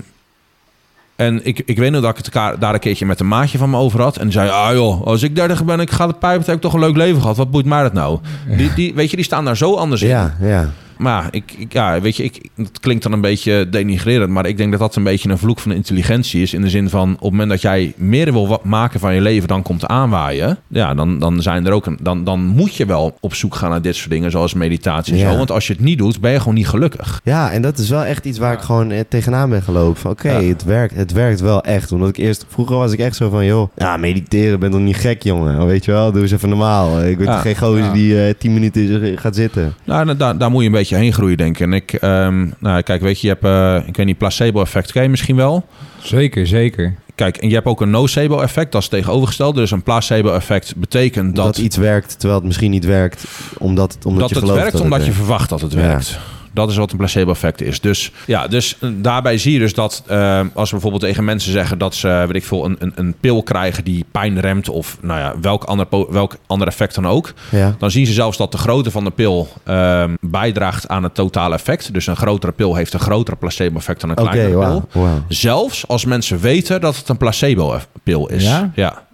en 1.15 1.45
ik, 1.45 1.61
ik 1.65 1.77
weet 1.77 1.91
nog 1.91 2.01
dat 2.01 2.17
ik 2.17 2.25
het 2.33 2.61
daar 2.61 2.73
een 2.73 2.79
keertje 2.79 3.05
met 3.05 3.19
een 3.19 3.27
maatje 3.27 3.57
van 3.57 3.69
me 3.69 3.77
over 3.77 4.01
had. 4.01 4.17
En 4.17 4.31
zei, 4.31 4.49
ah 4.49 4.73
joh, 4.73 5.05
als 5.05 5.23
ik 5.23 5.35
dertig 5.35 5.65
ben 5.65 5.75
en 5.75 5.81
ik 5.81 5.91
ga 5.91 6.07
de 6.07 6.13
pijp, 6.13 6.45
heb 6.45 6.55
ik 6.55 6.61
toch 6.61 6.73
een 6.73 6.79
leuk 6.79 6.95
leven 6.95 7.21
gehad. 7.21 7.37
Wat 7.37 7.51
boeit 7.51 7.65
mij 7.65 7.81
dat 7.83 7.93
nou? 7.93 8.19
Die, 8.57 8.73
die, 8.73 8.93
weet 8.93 9.09
je, 9.09 9.15
die 9.15 9.25
staan 9.25 9.45
daar 9.45 9.57
zo 9.57 9.75
anders 9.75 10.01
in. 10.01 10.07
Ja, 10.07 10.35
ja. 10.41 10.69
Maar 10.97 11.27
ik, 11.31 11.55
ik- 11.57 11.73
ja, 11.73 12.01
weet 12.01 12.15
je, 12.15 12.23
ik, 12.23 12.49
het 12.55 12.79
klinkt 12.79 13.03
dan 13.03 13.11
een 13.11 13.21
beetje 13.21 13.69
denigrerend, 13.69 14.29
maar 14.29 14.45
ik 14.45 14.57
denk 14.57 14.71
dat 14.71 14.79
dat 14.79 14.95
een 14.95 15.03
beetje 15.03 15.29
een 15.29 15.37
vloek 15.37 15.59
van 15.59 15.71
de 15.71 15.77
intelligentie 15.77 16.41
is. 16.41 16.53
In 16.53 16.61
de 16.61 16.69
zin 16.69 16.89
van, 16.89 17.11
op 17.13 17.19
het 17.21 17.31
moment 17.31 17.49
dat 17.49 17.61
jij 17.61 17.93
meer 17.97 18.31
wil 18.33 18.59
maken 18.63 18.99
van 18.99 19.13
je 19.13 19.21
leven 19.21 19.47
dan 19.47 19.61
komt 19.61 19.85
aanwaaien, 19.85 20.57
ja, 20.67 20.93
dan, 20.93 21.19
dan, 21.19 21.41
zijn 21.41 21.65
er 21.65 21.71
ook 21.71 21.85
een, 21.85 21.97
dan, 22.01 22.23
dan 22.23 22.45
moet 22.45 22.75
je 22.75 22.85
wel 22.85 23.17
op 23.19 23.33
zoek 23.35 23.55
gaan 23.55 23.69
naar 23.69 23.81
dit 23.81 23.95
soort 23.95 24.09
dingen, 24.09 24.31
zoals 24.31 24.53
meditatie 24.53 25.13
en 25.13 25.19
Ja. 25.19 25.31
zo. 25.31 25.37
Want 25.37 25.51
als 25.51 25.67
je 25.67 25.73
het 25.73 25.81
niet 25.81 25.97
doet, 25.97 26.19
ben 26.21 26.31
je 26.31 26.39
gewoon 26.39 26.53
niet 26.53 26.67
gelukkig. 26.67 27.21
Ja, 27.23 27.51
en 27.51 27.61
dat 27.61 27.77
is 27.77 27.89
wel 27.89 28.03
echt 28.03 28.25
iets 28.25 28.37
waar 28.37 28.53
ik 28.53 28.59
gewoon 28.59 28.91
eh, 28.91 28.99
tegenaan 29.09 29.49
ben 29.49 29.61
gelopen. 29.61 30.09
Oké, 30.09 30.31
Ja. 30.39 30.41
het, 30.47 30.63
werkt, 30.63 30.95
het 30.95 31.11
werkt 31.11 31.39
wel 31.39 31.63
echt. 31.63 31.91
Omdat 31.91 32.09
ik 32.09 32.17
eerst, 32.17 32.45
vroeger 32.49 32.75
was 32.77 32.91
ik 32.91 32.99
echt 32.99 33.15
zo 33.15 33.29
van, 33.29 33.45
joh, 33.45 33.69
ja, 33.75 33.97
mediteren, 33.97 34.59
ben 34.59 34.71
toch 34.71 34.79
niet 34.79 34.95
gek, 34.95 35.23
jongen. 35.23 35.65
Weet 35.65 35.85
je 35.85 35.91
wel, 35.91 36.11
doe 36.11 36.21
eens 36.21 36.31
even 36.31 36.49
normaal. 36.49 37.01
Ik 37.03 37.19
toch 37.23 37.41
geen 37.41 37.57
gozer 37.57 37.93
die 37.93 38.25
eh, 38.25 38.33
tien 38.37 38.53
minuten 38.53 39.17
gaat 39.17 39.35
zitten. 39.35 39.73
Nou, 39.83 40.05
da- 40.05 40.13
daar, 40.13 40.37
daar 40.37 40.51
moet 40.51 40.61
je 40.61 40.67
een 40.67 40.73
beetje 40.73 40.86
heen 40.95 41.13
groeien, 41.13 41.37
denk 41.37 41.55
ik. 41.55 41.61
En 41.61 41.73
ik, 41.73 41.93
ehm, 41.93 42.47
nou, 42.59 42.81
kijk, 42.81 43.01
weet 43.01 43.21
je, 43.21 43.27
je 43.27 43.33
hebt, 43.39 43.45
eh, 43.83 43.87
ik 43.87 43.97
weet 43.97 44.05
niet, 44.05 44.17
placebo-effect 44.17 44.91
ken 44.91 45.03
je 45.03 45.09
misschien 45.09 45.35
wel. 45.35 45.65
Zeker, 46.01 46.47
zeker. 46.47 46.95
Kijk, 47.15 47.37
en 47.37 47.47
je 47.49 47.53
hebt 47.55 47.67
ook 47.67 47.81
een 47.81 47.89
nocebo-effect, 47.89 48.71
dat 48.71 48.81
is 48.81 48.87
tegenovergestelde. 48.87 49.59
Dus 49.59 49.71
een 49.71 49.83
placebo-effect 49.83 50.75
betekent 50.75 51.35
Dat, 51.35 51.45
dat, 51.45 51.57
iets 51.57 51.77
werkt, 51.77 52.09
terwijl 52.19 52.35
het 52.39 52.47
misschien 52.47 52.71
niet 52.71 52.85
werkt. 52.85 53.23
Omdat, 53.57 53.93
het- 53.93 54.05
omdat 54.05 54.19
dat 54.21 54.29
je 54.29 54.35
het 54.35 54.43
gelooft 54.43 54.59
werkt 54.61 54.75
dat 54.77 54.81
omdat 54.83 54.97
het 54.99 55.07
je 55.07 55.13
werkt. 55.13 55.27
verwacht 55.27 55.49
dat 55.49 55.61
het 55.61 55.71
Ja. 55.71 55.77
werkt. 55.79 56.19
Dat 56.57 56.69
is 56.69 56.77
wat 56.77 56.91
een 56.91 56.97
placebo-effect 56.97 57.61
is. 57.61 57.81
Dus, 57.81 58.11
ja, 58.25 58.47
dus 58.47 58.77
eh, 58.79 58.89
daarbij 58.95 59.37
zie 59.37 59.53
je 59.53 59.59
dus 59.59 59.73
dat 59.73 60.03
eh, 60.07 60.39
als 60.53 60.69
we 60.69 60.71
bijvoorbeeld 60.71 61.03
tegen 61.03 61.25
mensen 61.25 61.51
zeggen 61.51 61.77
dat 61.77 61.95
ze 61.95 62.23
weet 62.27 62.35
ik 62.35 62.43
veel, 62.43 62.65
een, 62.65 62.75
een, 62.79 62.91
een 62.95 63.15
pil 63.19 63.43
krijgen 63.43 63.83
die 63.83 64.05
pijn 64.11 64.39
remt 64.39 64.69
of 64.69 64.97
nou 65.01 65.19
ja, 65.19 65.33
welk, 65.41 65.63
ander, 65.63 65.87
welk 66.09 66.35
ander 66.47 66.67
effect 66.67 66.95
dan 66.95 67.07
ook. 67.07 67.33
Ja. 67.51 67.75
Dan 67.79 67.91
zien 67.91 68.05
ze 68.05 68.13
zelfs 68.13 68.37
dat 68.37 68.51
de 68.51 68.57
grootte 68.57 68.91
van 68.91 69.03
de 69.03 69.09
pil 69.09 69.47
ehm, 69.63 70.15
bijdraagt 70.21 70.87
aan 70.87 71.03
het 71.03 71.15
totale 71.15 71.55
effect. 71.55 71.93
Dus 71.93 72.07
een 72.07 72.15
grotere 72.15 72.51
pil 72.51 72.75
heeft 72.75 72.93
een 72.93 72.99
grotere 72.99 73.37
placebo-effect 73.37 74.01
dan 74.01 74.09
een 74.09 74.17
Oké, 74.17 74.29
kleinere 74.29 74.81
pil. 74.91 75.09
Zelfs 75.27 75.87
als 75.87 76.05
mensen 76.05 76.39
weten 76.39 76.81
dat 76.81 76.95
het 76.95 77.09
een 77.09 77.17
placebo-pil 77.17 78.27
is. 78.27 78.43
Ja? 78.43 78.71
What 78.75 79.06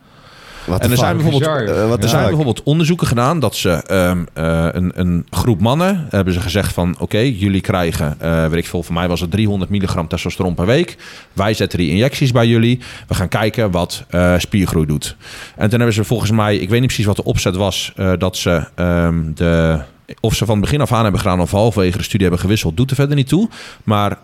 En 0.67 0.91
er 0.91 0.97
zijn 0.97 1.17
bijvoorbeeld. 1.17 1.69
Eh, 1.69 1.87
wat 1.87 2.03
er 2.03 2.09
zijn 2.09 2.25
bijvoorbeeld 2.25 2.63
onderzoeken 2.63 3.07
gedaan 3.07 3.39
dat 3.39 3.55
ze 3.55 3.69
ehm, 3.69 4.23
eh, 4.33 4.67
een, 4.71 4.91
een 4.95 5.25
groep 5.29 5.61
mannen 5.61 6.07
hebben 6.09 6.33
ze 6.33 6.39
gezegd 6.39 6.73
van 6.73 6.95
oké, 6.99 7.17
jullie 7.17 7.61
krijgen, 7.61 8.15
eh 8.19 8.47
weet 8.47 8.59
ik 8.59 8.67
veel, 8.67 8.83
voor 8.83 8.93
mij 8.93 9.07
was 9.07 9.21
het 9.21 9.31
300 9.31 9.71
milligram 9.71 10.07
testosteron 10.07 10.53
per 10.53 10.65
week. 10.65 10.97
Wij 11.33 11.53
zetten 11.53 11.79
die 11.79 11.89
injecties 11.89 12.31
bij 12.31 12.47
jullie. 12.47 12.79
We 13.07 13.13
gaan 13.13 13.27
kijken 13.27 13.71
wat 13.71 14.05
spiergroei 14.37 14.85
doet. 14.85 15.15
En 15.55 15.69
toen 15.69 15.77
hebben 15.77 15.93
ze 15.93 16.03
volgens 16.03 16.31
mij, 16.31 16.55
ik 16.55 16.69
weet 16.69 16.79
niet 16.79 16.87
precies 16.87 17.05
wat 17.05 17.15
de 17.15 17.23
opzet 17.23 17.55
was, 17.55 17.93
dat 18.17 18.37
ze 18.37 18.67
ehm, 18.75 19.33
de 19.33 19.79
of 20.19 20.35
ze 20.35 20.45
van 20.45 20.59
begin 20.59 20.81
af 20.81 20.91
aan 20.91 21.03
hebben 21.03 21.21
gedaan 21.21 21.41
of 21.41 21.51
halverwege 21.51 21.97
de 21.97 22.03
studie 22.03 22.21
hebben 22.21 22.39
gewisseld, 22.39 22.77
doet 22.77 22.89
er 22.89 22.95
verder 22.95 23.15
niet 23.15 23.27
toe. 23.27 23.49
Maar 23.83 24.17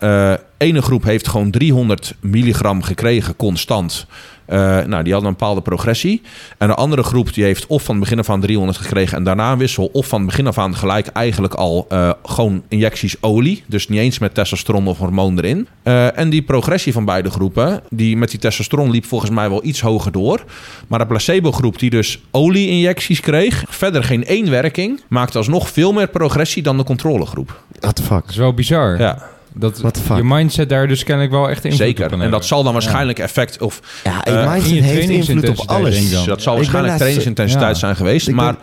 ene 0.60 0.82
groep 0.82 1.04
heeft 1.04 1.28
gewoon 1.28 1.52
300 1.52 2.15
milligram 2.19 2.82
gekregen 2.82 3.36
constant. 3.36 4.08
Eh, 4.50 4.58
nou, 4.60 5.04
die 5.04 5.13
hadden 5.13 5.32
een 5.32 5.38
bepaalde 5.38 5.62
progressie. 5.62 6.22
En 6.58 6.67
de 6.67 6.74
andere 6.74 7.04
groep 7.04 7.34
die 7.34 7.43
heeft 7.43 7.67
of 7.67 7.84
van 7.84 7.95
het 7.95 8.04
begin 8.04 8.19
af 8.19 8.30
aan 8.30 8.41
300 8.41 8.78
gekregen 8.78 9.17
en 9.17 9.24
daarna 9.24 9.52
een 9.52 9.58
wissel. 9.58 9.89
Of 9.93 10.08
van 10.08 10.19
het 10.19 10.30
begin 10.30 10.48
af 10.48 10.58
aan 10.58 10.76
gelijk 10.76 11.08
eigenlijk 11.08 11.54
al 11.54 11.86
eh, 11.89 12.12
gewoon 12.24 12.63
injecties 12.67 13.15
olie. 13.22 13.63
Dus 13.67 13.88
niet 13.88 14.00
eens 14.00 14.19
met 14.19 14.34
testosteron 14.34 14.88
of 14.88 14.98
hormoon 14.98 15.38
erin. 15.38 15.67
Eh, 15.84 16.17
en 16.17 16.30
die 16.30 16.41
progressie 16.41 16.93
van 16.93 17.06
beide 17.06 17.30
groepen, 17.30 17.82
die 17.89 18.17
met 18.17 18.30
die 18.30 18.39
testosteron 18.39 18.91
liep 18.91 19.06
volgens 19.06 19.32
mij 19.32 19.50
wel 19.50 19.65
iets 19.65 19.82
hoger 19.82 20.12
door. 20.12 20.43
Maar 20.88 21.00
de 21.00 21.08
placebo 21.08 21.52
groep 21.52 21.80
die 21.80 21.89
dus 21.89 22.19
olie-injecties 22.32 23.19
kreeg, 23.19 23.63
verder 23.67 24.04
geen 24.04 24.26
één 24.26 24.50
werking, 24.50 25.02
maakte 25.08 25.38
alsnog 25.38 25.69
veel 25.69 25.91
meer 25.91 26.08
progressie 26.08 26.63
dan 26.63 26.78
de 26.78 26.84
controlegroep. 26.84 27.62
What 27.80 27.95
the 27.95 28.04
fuck? 28.04 28.22
Dat 28.22 28.30
is 28.30 28.38
wel 28.38 28.54
bizar. 28.54 29.00
Ja, 29.00 29.30
Dat 29.60 29.80
What 29.80 29.93
the 29.93 30.00
fuck? 30.02 30.17
je 30.17 30.24
mindset 30.24 30.69
daar 30.69 30.88
dus 30.88 31.04
kennelijk 31.04 31.34
wel 31.34 31.50
echt 31.50 31.65
op 31.65 31.72
zeker. 31.72 32.22
En 32.22 32.32
dat 32.32 32.45
zal 32.45 32.63
dan 32.63 32.74
waarschijnlijk 32.74 33.19
effect 33.19 33.62
of 33.62 33.80
Ja, 34.04 34.22
je 34.26 34.32
in 34.32 34.50
mindset 34.50 34.72
je 34.72 34.82
heeft 34.82 35.10
invloed 35.10 35.50
op 35.60 35.67
alles. 35.69 36.12
dan. 36.12 36.26
Dat 36.26 36.41
zal 36.41 36.54
Ik 36.54 36.58
waarschijnlijk 36.60 36.95
trainingsintensiteit 36.98 37.74
ja. 37.74 37.80
zijn 37.80 37.95
geweest. 37.95 38.28
Ik 38.28 38.36
maar 38.36 38.56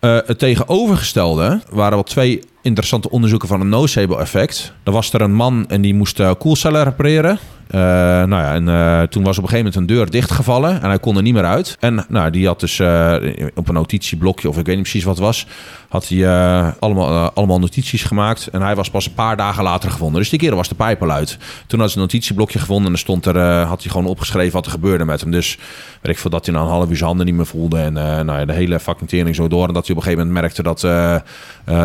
eh, 0.00 0.18
het 0.26 0.38
tegenovergestelde 0.38 1.60
waren 1.70 1.92
wel 1.92 2.02
twee 2.02 2.40
interessante 2.62 3.10
onderzoeken 3.10 3.48
van 3.48 3.60
een 3.60 3.68
nocebo-effect. 3.68 4.72
Er 4.84 4.92
was 4.92 5.12
er 5.12 5.20
een 5.20 5.34
man 5.34 5.64
en 5.68 5.80
die 5.80 5.94
moest 5.94 6.20
eh, 6.20 6.30
koelcellen 6.38 6.84
repareren. 6.84 7.38
Eh, 7.72 7.80
nou 7.80 8.30
ja, 8.30 8.54
en 8.54 8.68
eh, 8.68 9.02
toen 9.02 9.22
was 9.22 9.38
op 9.38 9.42
een 9.42 9.48
gegeven 9.48 9.72
moment 9.72 9.90
een 9.90 9.96
deur 9.96 10.10
dichtgevallen 10.10 10.82
en 10.82 10.88
hij 10.88 10.98
kon 10.98 11.16
er 11.16 11.22
niet 11.22 11.34
meer 11.34 11.44
uit. 11.44 11.76
En 11.80 12.04
nou, 12.08 12.30
die 12.30 12.46
had 12.46 12.60
dus 12.60 12.78
eh, 12.78 13.14
op 13.54 13.68
een 13.68 13.74
notitieblokje, 13.74 14.48
of 14.48 14.58
ik 14.58 14.66
weet 14.66 14.74
niet 14.74 14.84
precies 14.84 15.04
wat 15.04 15.18
was, 15.18 15.46
had 15.88 16.08
hij 16.08 16.26
allemaal, 16.78 17.30
allemaal 17.30 17.58
notities 17.58 18.02
gemaakt. 18.02 18.46
En 18.46 18.62
hij 18.62 18.74
was 18.74 18.90
pas 18.90 19.06
een 19.06 19.14
paar 19.14 19.36
dagen 19.36 19.62
later 19.62 19.90
gevonden. 19.90 20.20
Dus 20.20 20.30
die 20.30 20.38
keer 20.38 20.54
was 20.54 20.68
de 20.68 20.74
pijp 20.74 21.02
al 21.02 21.10
uit. 21.10 21.38
Toen 21.66 21.80
had 21.80 21.90
ze 21.90 21.96
een 21.96 22.02
notitieblokje 22.02 22.58
gevonden 22.58 22.86
en 22.86 22.92
er 22.92 22.98
stond 22.98 23.26
er, 23.26 23.38
had 23.64 23.82
hij 23.82 23.90
gewoon 23.90 24.06
opgeschreven 24.06 24.52
wat 24.52 24.66
er 24.66 24.72
gebeurde 24.72 25.04
met 25.04 25.20
hem. 25.20 25.30
Dus 25.30 25.58
weet 26.00 26.12
ik 26.12 26.18
veel 26.18 26.30
dat 26.30 26.46
hij 26.46 26.54
na 26.54 26.60
een 26.60 26.68
half 26.68 26.88
uur 26.88 26.96
zijn 26.96 27.08
handen 27.08 27.26
niet 27.26 27.34
meer 27.34 27.46
voelde. 27.46 27.78
En 27.78 27.92
nou 27.92 28.38
ja, 28.38 28.44
de 28.44 28.52
hele 28.52 28.80
fucking 28.80 29.36
zo 29.36 29.48
door. 29.48 29.68
En 29.68 29.74
dat 29.74 29.86
hij 29.86 29.96
op 29.96 30.02
een 30.02 30.08
gegeven 30.08 30.26
moment 30.26 30.40
merkte 30.40 30.62
dat, 30.62 30.80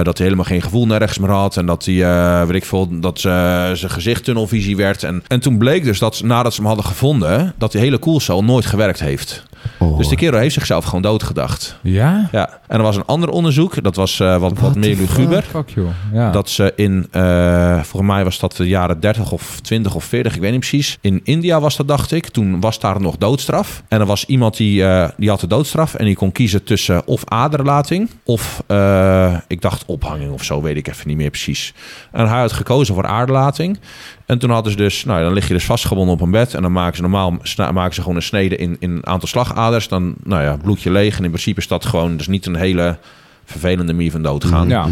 dat 0.05 0.17
hij 0.17 0.25
helemaal 0.25 0.45
geen 0.45 0.61
gevoel 0.61 0.85
nergens 0.85 1.17
meer 1.17 1.29
had. 1.29 1.57
En 1.57 1.65
dat 1.65 1.85
hij, 1.85 2.45
weet 2.45 2.55
ik 2.55 2.65
veel, 2.65 2.99
dat 2.99 3.19
zijn 3.19 3.77
gezicht 3.77 4.23
tunnelvisie 4.23 4.75
werd. 4.75 5.03
En, 5.03 5.23
en 5.27 5.39
toen 5.39 5.57
bleek 5.67 5.83
dus 5.83 5.99
dat 5.99 6.21
nadat 6.23 6.53
ze 6.53 6.59
hem 6.59 6.67
hadden 6.67 6.85
gevonden, 6.85 7.53
dat 7.57 7.71
die 7.71 7.81
hele 7.81 7.97
koelcel 7.97 8.43
nooit 8.43 8.65
gewerkt 8.65 8.99
heeft. 8.99 9.43
Oh. 9.79 9.97
Dus 9.97 10.07
die 10.07 10.17
kerel 10.17 10.39
heeft 10.39 10.53
zichzelf 10.53 10.85
gewoon 10.85 11.01
doodgedacht. 11.01 11.77
Ja? 11.81 12.29
Ja, 12.31 12.59
en 12.67 12.77
er 12.77 12.83
was 12.83 12.95
een 12.95 13.05
ander 13.05 13.29
onderzoek, 13.29 13.83
dat 13.83 13.95
was 13.95 14.19
eh, 14.19 14.37
wat, 14.37 14.59
wat 14.59 14.75
meer 14.75 14.95
luguber. 14.95 15.43
Fuck 15.43 15.69
joh. 15.69 15.87
Ja. 16.13 16.31
Dat 16.31 16.49
ze 16.49 16.73
in, 16.75 17.07
eh 17.11 17.73
volgens 17.83 18.11
mij 18.11 18.23
was 18.23 18.39
dat 18.39 18.55
de 18.55 18.67
jaren 18.67 18.99
30 18.99 19.31
of 19.31 19.59
20 19.59 19.95
of 19.95 20.03
40, 20.03 20.35
ik 20.35 20.41
weet 20.41 20.51
niet 20.51 20.59
precies. 20.59 20.97
In 21.01 21.21
India 21.23 21.59
was 21.59 21.75
dat, 21.75 21.87
dacht 21.87 22.11
ik. 22.11 22.27
Toen 22.27 22.59
was 22.59 22.79
daar 22.79 23.01
nog 23.01 23.17
doodstraf. 23.17 23.83
En 23.87 23.99
er 23.99 24.05
was 24.05 24.25
iemand 24.25 24.57
die, 24.57 24.85
eh, 24.85 25.09
die 25.17 25.29
had 25.29 25.39
de 25.39 25.47
doodstraf. 25.47 25.93
En 25.93 26.05
die 26.05 26.15
kon 26.15 26.31
kiezen 26.31 26.63
tussen 26.63 27.07
of 27.07 27.23
aderlating 27.25 28.09
of, 28.23 28.63
eh, 28.67 29.33
ik 29.47 29.61
dacht 29.61 29.85
ophanging 29.85 30.31
of 30.31 30.43
zo, 30.43 30.61
weet 30.61 30.77
ik 30.77 30.87
even 30.87 31.07
niet 31.07 31.17
meer 31.17 31.29
precies. 31.29 31.73
En 32.11 32.27
hij 32.27 32.39
had 32.39 32.51
gekozen 32.51 32.93
voor 32.95 33.05
aderlating. 33.05 33.79
En 34.27 34.39
toen 34.39 34.49
hadden 34.49 34.71
ze 34.71 34.77
dus, 34.77 35.05
nou 35.05 35.17
ja, 35.17 35.23
dan 35.23 35.33
lig 35.33 35.47
je 35.47 35.53
dus 35.53 35.65
vastgebonden 35.65 36.13
op 36.13 36.21
een 36.21 36.31
bed. 36.31 36.53
En 36.53 36.61
dan 36.61 36.71
maken 36.71 36.95
ze 36.95 37.01
normaal 37.01 37.37
maken 37.73 37.93
ze 37.93 38.01
gewoon 38.01 38.15
een 38.15 38.21
snede 38.21 38.55
in, 38.55 38.75
in 38.79 38.91
een 38.91 39.05
aantal 39.05 39.27
slagaders. 39.27 39.87
Dan, 39.87 40.15
nou 40.23 40.43
ja, 40.43 40.57
bloed 40.57 40.81
je 40.81 40.91
leeg. 40.91 41.17
En 41.17 41.23
in 41.23 41.29
principe 41.29 41.59
is 41.59 41.67
dat 41.67 41.85
gewoon, 41.85 42.17
dus 42.17 42.27
niet 42.27 42.45
een 42.45 42.55
hele 42.55 42.97
vervelende 43.45 43.93
manier 43.93 44.11
van 44.11 44.21
doodgaan. 44.23 44.69
ja. 44.69 44.87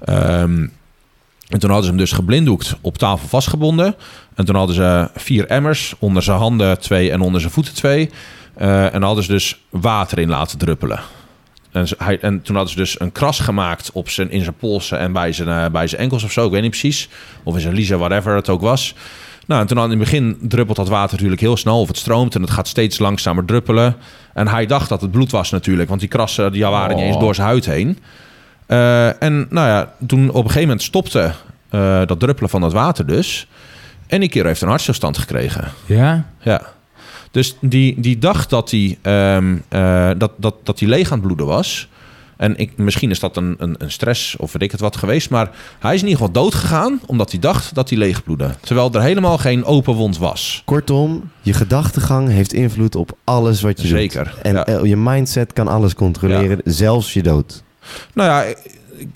Ehm, 0.00 0.66
en 1.48 1.58
toen 1.58 1.70
hadden 1.70 1.84
ze 1.84 1.90
hem 1.90 1.98
dus 1.98 2.12
geblinddoekt 2.12 2.76
op 2.80 2.98
tafel 2.98 3.28
vastgebonden. 3.28 3.94
En 4.34 4.44
toen 4.44 4.56
hadden 4.56 4.76
ze 4.76 5.10
vier 5.14 5.46
emmers, 5.46 5.94
onder 5.98 6.22
zijn 6.22 6.38
handen 6.38 6.80
twee 6.80 7.10
en 7.10 7.20
onder 7.20 7.40
zijn 7.40 7.52
voeten 7.52 7.74
twee. 7.74 8.10
Eh, 8.54 8.94
en 8.94 9.02
hadden 9.02 9.24
ze 9.24 9.32
dus 9.32 9.60
water 9.70 10.18
in 10.18 10.28
laten 10.28 10.58
druppelen. 10.58 11.00
En, 11.76 11.86
hij, 11.98 12.18
en 12.20 12.42
toen 12.42 12.54
hadden 12.54 12.72
ze 12.72 12.78
dus 12.78 13.00
een 13.00 13.12
kras 13.12 13.40
gemaakt 13.40 13.90
op 13.92 14.08
zijn, 14.08 14.30
in 14.30 14.42
zijn 14.42 14.56
polsen 14.56 14.98
en 14.98 15.12
bij 15.12 15.32
zijn, 15.32 15.48
eh, 15.48 15.70
bij 15.70 15.86
zijn 15.86 16.00
enkels 16.00 16.24
of 16.24 16.32
zo. 16.32 16.44
Ik 16.44 16.50
weet 16.50 16.62
niet 16.62 16.70
precies. 16.70 17.08
Of 17.42 17.54
in 17.54 17.60
zijn 17.60 17.74
liezen, 17.74 17.98
whatever 17.98 18.34
het 18.34 18.48
ook 18.48 18.60
was. 18.60 18.94
Nou, 19.46 19.60
en 19.60 19.66
toen 19.66 19.78
aan 19.78 19.84
in 19.84 19.90
het 19.90 19.98
begin 19.98 20.38
druppelt 20.40 20.76
dat 20.76 20.88
water 20.88 21.12
natuurlijk 21.12 21.40
heel 21.40 21.56
snel. 21.56 21.80
Of 21.80 21.88
het 21.88 21.96
stroomt 21.96 22.34
en 22.34 22.40
het 22.40 22.50
gaat 22.50 22.68
steeds 22.68 22.98
langzamer 22.98 23.44
druppelen. 23.44 23.96
En 24.34 24.48
hij 24.48 24.66
dacht 24.66 24.88
dat 24.88 25.00
het 25.00 25.10
bloed 25.10 25.30
was 25.30 25.50
natuurlijk. 25.50 25.88
Want 25.88 26.00
die 26.00 26.08
krassen 26.08 26.52
die 26.52 26.64
waren 26.64 26.96
niet 26.96 27.04
eens 27.04 27.18
door 27.18 27.34
zijn 27.34 27.46
huid 27.46 27.66
heen. 27.66 27.98
Eh, 28.66 29.22
en 29.22 29.46
nou 29.50 29.68
ja, 29.68 29.92
toen 30.06 30.28
op 30.28 30.34
een 30.34 30.42
gegeven 30.42 30.60
moment 30.60 30.82
stopte 30.82 31.32
eh, 31.70 32.02
dat 32.06 32.20
druppelen 32.20 32.50
van 32.50 32.60
dat 32.60 32.72
water 32.72 33.06
dus. 33.06 33.46
En 34.06 34.20
die 34.20 34.28
keer 34.28 34.46
heeft 34.46 34.62
een 34.62 34.68
hartstilstand 34.68 35.18
gekregen. 35.18 35.68
Ja? 35.86 36.24
Ja. 36.40 36.74
Dus 37.30 37.56
die, 37.60 38.00
die 38.00 38.18
dacht 38.18 38.50
dat 38.50 38.70
hij 38.70 38.98
ehm, 39.02 39.56
eh, 39.68 40.10
dat, 40.18 40.32
dat, 40.36 40.54
dat 40.62 40.78
hij 40.80 40.88
leeg 40.88 41.06
aan 41.06 41.18
het 41.18 41.26
bloeden 41.26 41.46
was. 41.46 41.88
En 42.36 42.56
ik, 42.56 42.72
misschien 42.76 43.10
is 43.10 43.20
dat 43.20 43.36
een, 43.36 43.54
een, 43.58 43.74
een 43.78 43.90
stress 43.90 44.36
of 44.36 44.52
weet 44.52 44.62
ik 44.62 44.70
het 44.70 44.80
wat 44.80 44.96
geweest. 44.96 45.30
Maar 45.30 45.50
hij 45.78 45.94
is 45.94 46.00
in 46.02 46.08
ieder 46.08 46.26
geval 46.26 46.42
dood 46.42 46.54
gegaan 46.54 47.00
omdat 47.06 47.30
hij 47.30 47.40
dacht 47.40 47.74
dat 47.74 47.88
hij 47.88 47.98
leeg 47.98 48.24
bloedde. 48.24 48.50
Terwijl 48.60 48.92
er 48.92 49.02
helemaal 49.02 49.38
geen 49.38 49.64
open 49.64 49.94
wond 49.94 50.18
was. 50.18 50.62
Kortom, 50.64 51.30
je 51.40 51.52
gedachtegang 51.52 52.28
heeft 52.28 52.52
invloed 52.52 52.96
op 52.96 53.16
alles 53.24 53.60
wat 53.60 53.80
je 53.82 53.88
Zeker, 53.88 54.24
doet. 54.24 54.42
En 54.42 54.52
ja. 54.54 54.66
eh, 54.66 54.84
je 54.84 54.96
mindset 54.96 55.52
kan 55.52 55.68
alles 55.68 55.94
controleren, 55.94 56.60
zelfs 56.64 57.12
je 57.12 57.22
dood. 57.22 57.62
Nou 58.14 58.30
ja, 58.30 58.54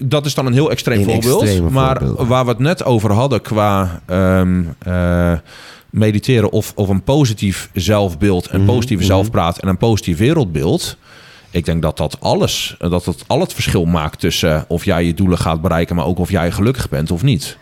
dat 0.03 0.27
is 0.27 0.35
dan 0.35 0.46
een 0.46 0.53
heel 0.53 0.70
extreem 0.70 1.09
Een 1.09 1.23
voorbeeld. 1.23 1.70
maar 1.70 1.99
voorbeeld. 1.99 2.29
waar 2.29 2.44
we 2.44 2.51
het 2.51 2.59
net 2.59 2.85
over 2.85 3.12
hadden 3.12 3.40
qua 3.40 4.01
ehm, 4.07 4.62
eh, 4.79 5.33
mediteren 5.90 6.50
of, 6.53 6.72
of 6.76 6.88
een 6.88 7.03
positief 7.03 7.70
zelfbeeld, 7.74 8.50
een 8.50 8.61
Mhm, 8.61 8.70
positieve 8.70 9.03
mhm. 9.03 9.12
zelfpraat 9.12 9.59
en 9.59 9.68
een 9.68 9.76
positief 9.76 10.18
wereldbeeld. 10.18 10.96
Ik 11.50 11.64
denk 11.64 11.83
dat 11.83 11.96
dat 11.96 12.20
alles, 12.20 12.76
dat 12.79 13.05
het 13.05 13.24
al 13.26 13.40
het 13.40 13.53
verschil 13.55 13.85
maakt 13.85 14.20
tussen 14.20 14.64
of 14.68 14.85
jij 14.85 15.05
je 15.05 15.14
doelen 15.14 15.38
gaat 15.38 15.61
bereiken, 15.61 15.96
maar 15.96 16.07
ook 16.07 16.18
of 16.18 16.31
jij 16.31 16.53
gelukkig 16.53 16.88
bent 16.88 17.11
of 17.11 17.22
niet. 17.22 17.57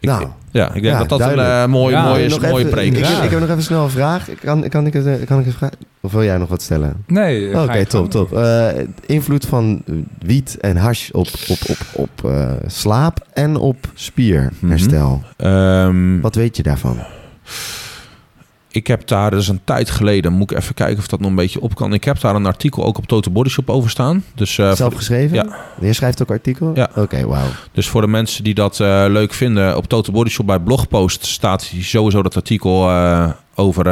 Ik, 0.00 0.08
Nou, 0.08 0.26
ja, 0.50 0.66
ik 0.66 0.72
denk 0.72 0.84
ja, 0.84 0.98
dat 0.98 1.08
dat 1.08 1.18
duidelijk. 1.18 1.48
een 1.48 1.54
eh, 1.62 1.66
mooie, 1.68 1.94
Ja, 1.96 2.02
mooie, 2.08 2.28
Nog 2.28 2.40
mooie 2.40 2.58
even- 2.58 2.70
preek 2.70 2.86
ik, 2.92 2.98
is. 2.98 3.10
ik, 3.10 3.22
ik 3.24 3.30
heb 3.30 3.40
nog 3.40 3.48
even 3.48 3.62
snel 3.62 3.82
een 3.84 3.90
vraag. 3.90 4.28
Kan, 4.44 4.68
kan, 4.68 4.86
ik, 4.86 4.92
het, 4.92 5.06
eh, 5.06 5.26
kan 5.26 5.38
ik 5.40 5.46
even 5.46 5.58
vragen? 5.58 5.76
Of 6.00 6.12
wil 6.12 6.24
jij 6.24 6.38
nog 6.38 6.48
wat 6.48 6.62
stellen? 6.62 7.04
Nee. 7.06 7.50
ga 7.50 7.62
Oké, 7.62 7.86
top, 7.86 8.10
top. 8.10 8.32
Eh, 8.36 8.68
invloed 9.06 9.46
van 9.46 9.82
wiet 10.18 10.56
en 10.60 10.76
hash 10.76 11.10
op, 11.10 11.28
op, 11.48 11.58
op, 11.68 11.76
op 11.92 12.30
eh, 12.30 12.50
slaap 12.66 13.26
en 13.32 13.56
op 13.56 13.76
spierherstel. 13.94 15.22
Ehm, 15.36 16.20
Wat 16.20 16.34
weet 16.34 16.56
je 16.56 16.62
daarvan? 16.62 16.96
Ik 18.76 18.86
heb 18.86 19.06
daar 19.06 19.30
dus 19.30 19.48
een 19.48 19.60
tijd 19.64 19.90
geleden, 19.90 20.32
moet 20.32 20.50
ik 20.50 20.56
even 20.56 20.74
kijken 20.74 20.98
of 20.98 21.06
dat 21.06 21.20
nog 21.20 21.28
een 21.30 21.36
beetje 21.36 21.60
op 21.60 21.74
kan. 21.74 21.92
Ik 21.92 22.04
heb 22.04 22.20
daar 22.20 22.34
een 22.34 22.46
artikel 22.46 22.84
ook 22.84 22.98
op 22.98 23.06
Total 23.06 23.32
Body 23.32 23.48
Shop 23.48 23.70
over 23.70 23.90
staan. 23.90 24.24
Dus, 24.34 24.58
eh, 24.58 24.72
Zelf 24.72 24.94
geschreven? 24.94 25.36
ja. 25.36 25.46
Je 25.80 25.92
schrijft 25.92 26.22
ook 26.22 26.30
artikel? 26.30 26.70
Ja. 26.74 26.90
Oké, 26.94 27.26
wauw. 27.26 27.46
dus 27.72 27.88
voor 27.88 28.00
de 28.00 28.06
mensen 28.06 28.44
die 28.44 28.54
dat 28.54 28.80
eh, 28.80 29.04
leuk 29.08 29.32
vinden, 29.32 29.76
op 29.76 29.86
Total 29.86 30.14
Body 30.14 30.30
Shop 30.30 30.46
bij 30.46 30.58
Blogpost 30.58 31.26
staat 31.26 31.70
sowieso 31.80 32.22
dat 32.22 32.36
artikel 32.36 32.88
eh, 32.88 33.30
over 33.54 33.84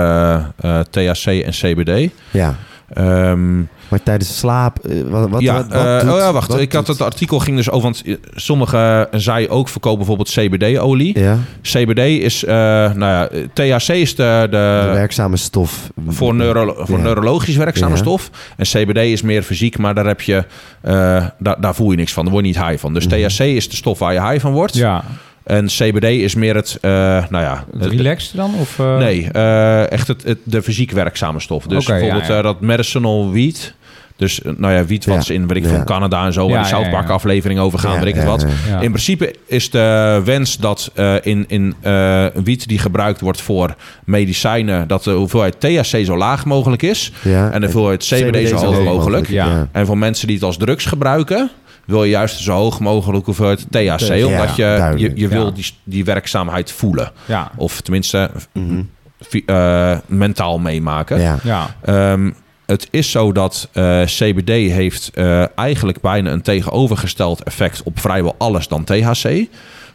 THC 0.91 1.27
en 1.27 1.51
CBD. 1.51 2.13
Ja. 2.31 2.57
Ehm, 2.93 3.57
Maar 3.89 4.03
tijdens 4.03 4.39
slaap, 4.39 4.79
eh, 4.79 5.03
wat, 5.03 5.29
wat, 5.31 5.41
ja, 5.41 5.55
wat, 5.55 5.67
wat 5.67 5.75
eh, 5.87 6.01
doet- 6.01 6.11
oh 6.13 6.19
ja, 6.19 6.33
wacht. 6.33 6.49
wat 6.49 6.61
Ik 6.61 6.73
had 6.73 6.87
het 6.87 7.01
artikel 7.03 7.39
ging 7.39 7.57
dus 7.57 7.71
over, 7.71 7.83
want 7.83 8.03
eh, 8.07 8.15
sommige 8.35 9.09
zij 9.13 9.49
ook 9.49 9.69
verkopen 9.69 9.99
bijvoorbeeld 9.99 10.29
CBD-olie. 10.31 11.19
Ja, 11.19 11.39
CBD 11.63 11.99
is, 11.99 12.45
eh, 12.45 12.55
nou 12.93 12.99
ja, 12.99 13.29
THC 13.53 13.89
is 13.89 14.15
de, 14.15 14.23
de 14.41 14.49
de, 14.51 14.91
werkzame 14.93 15.37
stof. 15.37 15.91
voor, 16.09 16.35
neuro, 16.35 16.75
voor 16.79 16.97
Ja. 16.99 17.03
neurologisch 17.05 17.57
werkzame 17.57 17.91
Ja. 17.95 17.97
stof. 18.01 18.31
En 18.57 18.65
CBD 18.65 18.97
is 18.99 19.23
meer 19.23 19.43
fysiek, 19.43 19.79
maar 19.79 19.95
daar, 19.95 20.07
heb 20.07 20.21
je, 20.21 20.45
eh, 20.81 21.27
daar, 21.39 21.61
daar 21.61 21.75
voel 21.75 21.91
je 21.91 21.97
niks 21.97 22.13
van. 22.13 22.23
Daar 22.25 22.33
word 22.33 22.47
je 22.47 22.53
niet 22.53 22.67
high 22.67 22.81
van. 22.81 22.95
Dus 22.95 23.07
Mhm. 23.07 23.15
THC 23.29 23.39
is 23.41 23.69
de 23.71 23.77
stof 23.77 23.99
waar 23.99 24.13
je 24.13 24.29
high 24.29 24.41
van 24.41 24.53
wordt. 24.53 24.75
Ja. 24.75 25.05
En 25.45 25.67
CBD 25.67 26.05
is 26.05 26.35
meer 26.35 26.55
het, 26.55 26.79
eh, 26.81 26.91
nou 27.29 27.45
ja... 27.45 27.65
Het 27.79 27.91
relaxed 27.93 28.37
dan? 28.37 28.55
Of, 28.61 28.79
eh? 28.79 28.97
Nee, 28.99 29.29
eh, 29.33 29.91
echt 29.91 30.09
het, 30.09 30.23
het, 30.23 30.39
de 30.43 30.63
fysiek 30.63 30.91
werkzame 30.91 31.41
stof. 31.41 31.67
Dus 31.67 31.85
bijvoorbeeld 31.87 32.27
ja. 32.27 32.37
eh, 32.37 32.43
dat 32.43 32.61
medicinal 32.61 33.31
wiet... 33.31 33.75
Dus 34.17 34.41
nou 34.57 34.75
ja, 34.75 34.85
wiet 34.85 35.05
wat 35.05 35.15
Ja. 35.15 35.21
is 35.21 35.31
in 35.31 35.47
weet 35.47 35.57
ik 35.57 35.63
Ja. 35.65 35.69
van 35.69 35.85
Canada 35.85 36.25
en 36.27 36.33
zo, 36.33 36.47
Ja, 36.47 36.53
waar 36.55 36.63
de 36.63 36.69
ja, 36.69 36.75
South 36.77 36.91
Park 36.91 37.07
ja. 37.09 37.13
aflevering 37.15 37.61
over 37.61 37.79
gaan, 37.79 37.93
Ja, 37.93 37.99
weet 37.99 38.09
ik 38.09 38.15
het 38.15 38.25
wat. 38.25 38.41
ja. 38.43 38.49
Ja. 38.69 38.81
In 38.81 38.91
principe 38.91 39.35
is 39.47 39.71
de 39.71 40.21
wens 40.25 40.57
dat 40.59 40.91
eh, 40.95 41.15
in, 41.23 41.45
in 41.49 41.75
eh, 41.81 42.27
wiet 42.35 42.69
die 42.69 42.79
gebruikt 42.79 43.21
wordt 43.21 43.41
voor 43.41 43.75
medicijnen, 44.05 44.89
dat 44.89 45.05
de 45.05 45.11
hoeveelheid 45.11 45.61
THC 45.61 46.05
zo 46.05 46.17
laag 46.17 46.45
mogelijk 46.45 46.83
is. 46.83 47.13
Ja. 47.23 47.51
En 47.51 47.61
de 47.61 47.67
hoeveelheid 47.67 48.05
CBD 48.05 48.49
zo 48.49 48.57
hoog 48.57 48.83
mogelijk. 48.85 49.29
Ja. 49.29 49.69
En 49.73 49.87
voor 49.87 49.99
mensen 49.99 50.27
die 50.27 50.37
het 50.37 50.45
als 50.45 50.57
drugs 50.57 50.85
gebruiken, 50.85 51.51
wil 51.87 52.05
je 52.05 52.11
juist 52.11 52.39
zo 52.41 52.53
hoog 52.53 52.81
mogelijk 52.81 53.25
hoeveelheid 53.27 53.67
THC, 53.71 54.01
Ja, 54.15 54.27
omdat 54.27 54.57
je, 54.57 54.93
je, 54.97 55.13
je 55.15 55.29
wil 55.29 55.45
ja. 55.45 55.51
die, 55.51 55.71
die 55.85 56.05
werkzaamheid 56.05 56.73
voelen. 56.73 57.13
Ja. 57.27 57.51
Of 57.57 57.81
tenminste 57.81 58.31
Mhm. 58.53 58.83
fi- 59.21 59.43
eh, 59.47 59.99
mentaal 60.07 60.59
meemaken. 60.59 61.21
Ja. 61.21 61.39
Ja. 61.43 61.77
Ehm, 61.85 62.31
het 62.67 62.89
is 62.91 63.11
zo 63.11 63.33
dat 63.33 63.69
eh, 63.73 64.03
CBD 64.05 64.49
heeft 64.49 65.11
eh, 65.15 65.59
eigenlijk 65.59 66.01
bijna 66.01 66.31
een 66.31 66.43
tegenovergesteld 66.43 67.43
effect 67.43 67.83
op 67.83 67.99
vrijwel 68.01 68.35
alles 68.39 68.69
dan 68.69 68.85
THC. 68.85 69.47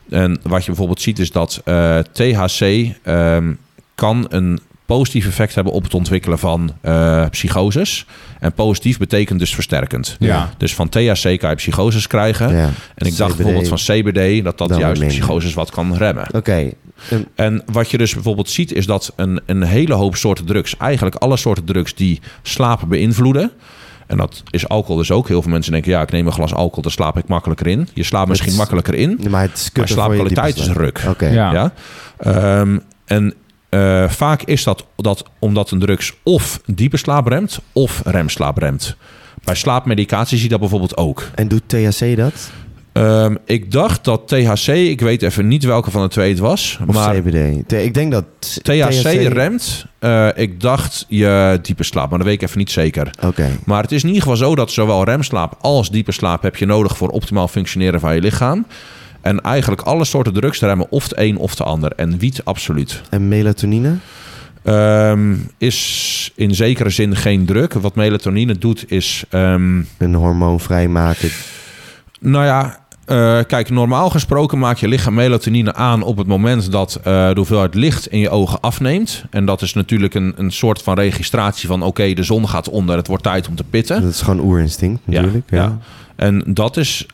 En 0.09 0.39
wat 0.43 0.59
je 0.61 0.65
bijvoorbeeld 0.67 1.01
ziet 1.01 1.19
is 1.19 1.31
dat 1.31 1.61
eh, 1.65 1.97
THC 1.99 2.61
ehm, 3.03 3.53
kan 3.95 4.25
een 4.29 4.59
positief 4.95 5.27
effect 5.27 5.55
hebben 5.55 5.73
op 5.73 5.83
het 5.83 5.93
ontwikkelen 5.93 6.39
van 6.39 6.71
eh 6.81 7.25
psychoses. 7.29 8.05
En 8.39 8.51
positief 8.53 8.97
betekent 8.97 9.39
dus 9.39 9.53
versterkend. 9.53 10.15
Ja. 10.19 10.49
Dus 10.57 10.75
van 10.75 10.89
THC 10.89 11.39
kan 11.39 11.49
je 11.49 11.55
psychoses 11.55 12.07
krijgen. 12.07 12.55
Ja. 12.55 12.69
En 12.95 13.07
ik 13.07 13.17
dacht 13.17 13.35
bijvoorbeeld 13.35 13.67
van 13.67 13.77
CBD 13.77 14.43
dat 14.43 14.57
dat 14.57 14.69
Dan 14.69 14.79
juist 14.79 15.01
psychoses 15.07 15.53
wat 15.53 15.69
kan 15.71 15.95
remmen. 15.95 16.27
Oké. 16.35 16.71
En- 17.09 17.27
En 17.35 17.61
wat 17.71 17.91
je 17.91 17.97
dus 17.97 18.13
bijvoorbeeld 18.13 18.49
ziet, 18.49 18.71
is 18.73 18.85
dat 18.85 19.13
een, 19.15 19.41
een 19.45 19.63
hele 19.63 19.93
hoop 19.93 20.15
soorten 20.15 20.45
drugs, 20.45 20.77
eigenlijk 20.77 21.15
alle 21.15 21.37
soorten 21.37 21.65
drugs 21.65 21.95
die 21.95 22.19
slapen 22.41 22.87
beïnvloeden. 22.87 23.51
En 24.07 24.17
dat 24.17 24.43
is 24.49 24.67
alcohol 24.67 24.95
dus 24.97 25.11
ook. 25.11 25.27
Heel 25.27 25.41
veel 25.41 25.51
mensen 25.51 25.71
denken, 25.71 25.91
ja, 25.91 26.01
ik 26.01 26.11
neem 26.11 26.25
een 26.25 26.31
glas 26.33 26.53
alcohol, 26.53 26.81
dan 26.83 26.91
slaap 26.91 27.17
ik 27.17 27.27
makkelijker 27.27 27.67
in. 27.67 27.87
Je 27.93 28.03
slaapt 28.03 28.29
misschien 28.29 28.51
is- 28.51 28.57
makkelijker 28.57 28.93
in, 28.93 29.19
Maar 29.29 29.41
het 29.41 29.57
is 29.57 29.71
maar 29.73 29.87
slaapkwaliteit 29.87 30.57
is 30.57 30.67
ruk. 30.67 31.05
Ja. 31.19 31.51
Ja. 31.51 31.73
Ehm, 32.17 32.77
en 33.05 33.33
eh, 33.69 34.09
vaak 34.09 34.41
is 34.43 34.63
dat, 34.63 34.85
dat 34.95 35.23
omdat 35.39 35.71
een 35.71 35.79
drugs 35.79 36.13
of 36.23 36.59
diepe 36.65 36.97
slaap 36.97 37.27
remt, 37.27 37.59
of 37.73 38.01
remslaap 38.05 38.57
remt. 38.57 38.95
Bij 39.43 39.55
slaapmedicatie 39.55 40.35
zie 40.35 40.43
je 40.43 40.49
dat 40.51 40.59
bijvoorbeeld 40.59 40.97
ook. 40.97 41.23
En 41.35 41.47
doet 41.47 41.61
THC 41.67 42.15
dat? 42.17 42.51
Ehm, 42.91 43.35
ik 43.45 43.71
dacht 43.71 44.03
dat 44.03 44.27
THC, 44.27 44.67
ik 44.67 44.99
weet 45.01 45.21
even 45.21 45.47
niet 45.47 45.63
welke 45.63 45.91
van 45.91 46.01
de 46.01 46.07
twee 46.07 46.29
het 46.29 46.39
was. 46.39 46.79
Of 46.87 46.95
maar 46.95 47.15
CBD. 47.15 47.71
Ik 47.71 47.93
denk 47.93 48.11
dat 48.11 48.25
THC, 48.61 49.03
remt. 49.33 49.85
eh, 49.99 50.27
ik 50.35 50.61
dacht 50.61 51.05
je 51.07 51.59
diepe 51.61 51.83
slaap, 51.83 52.09
maar 52.09 52.17
dat 52.17 52.27
weet 52.27 52.41
ik 52.41 52.47
even 52.47 52.57
niet 52.57 52.71
zeker. 52.71 53.11
Oké. 53.25 53.47
Maar 53.65 53.81
het 53.81 53.91
is 53.91 54.01
in 54.01 54.07
ieder 54.07 54.23
geval 54.23 54.37
zo 54.37 54.55
dat 54.55 54.71
zowel 54.71 55.03
remslaap 55.03 55.57
als 55.61 55.89
diepe 55.91 56.11
slaap 56.11 56.41
heb 56.41 56.55
je 56.55 56.65
nodig 56.65 56.97
voor 56.97 57.09
optimaal 57.09 57.47
functioneren 57.47 57.99
van 57.99 58.15
je 58.15 58.21
lichaam. 58.21 58.65
En 59.21 59.41
eigenlijk 59.41 59.81
alle 59.81 60.05
soorten 60.05 60.33
drugs 60.33 60.59
remmen 60.59 60.87
of 60.89 61.07
de 61.07 61.15
een 61.21 61.37
of 61.37 61.55
de 61.55 61.63
ander. 61.63 61.91
En 61.95 62.17
wiet 62.17 62.41
absoluut. 62.43 63.01
En 63.09 63.27
melatonine? 63.27 63.95
Ehm, 64.63 65.35
is 65.57 66.31
in 66.35 66.55
zekere 66.55 66.89
zin 66.89 67.15
geen 67.15 67.45
druk. 67.45 67.73
Wat 67.73 67.95
melatonine 67.95 68.57
doet 68.57 68.91
is... 68.91 69.23
ehm, 69.29 69.81
Een 69.97 70.13
hormoon 70.15 70.59
vrijmaken. 70.59 71.29
nou 72.19 72.45
ja, 72.45 72.79
eh, 73.05 73.39
kijk, 73.47 73.69
normaal 73.69 74.09
gesproken 74.09 74.59
maakt 74.59 74.79
je 74.79 74.87
lichaam 74.87 75.13
melatonine 75.13 75.73
aan 75.73 76.01
op 76.01 76.17
het 76.17 76.27
moment 76.27 76.71
dat 76.71 76.95
eh, 76.95 77.03
de 77.27 77.33
hoeveelheid 77.35 77.73
licht 77.75 78.07
in 78.07 78.19
je 78.19 78.29
ogen 78.29 78.59
afneemt. 78.59 79.23
En 79.29 79.45
dat 79.45 79.61
is 79.61 79.73
natuurlijk 79.73 80.13
een, 80.13 80.33
een 80.37 80.51
soort 80.51 80.81
van 80.81 80.95
registratie 80.95 81.67
van 81.67 81.83
oké, 81.83 82.13
de 82.13 82.23
zon 82.23 82.49
gaat 82.49 82.69
onder, 82.69 82.95
het 82.97 83.07
wordt 83.07 83.23
tijd 83.23 83.47
om 83.47 83.55
te 83.55 83.63
pitten. 83.63 84.01
Dat 84.01 84.11
is 84.11 84.21
gewoon 84.21 84.39
oerinstinct 84.45 85.01
natuurlijk. 85.05 85.49
Ja, 85.49 85.57
ja. 85.57 85.77
En 86.15 86.43
dat 86.47 86.77
is 86.77 87.05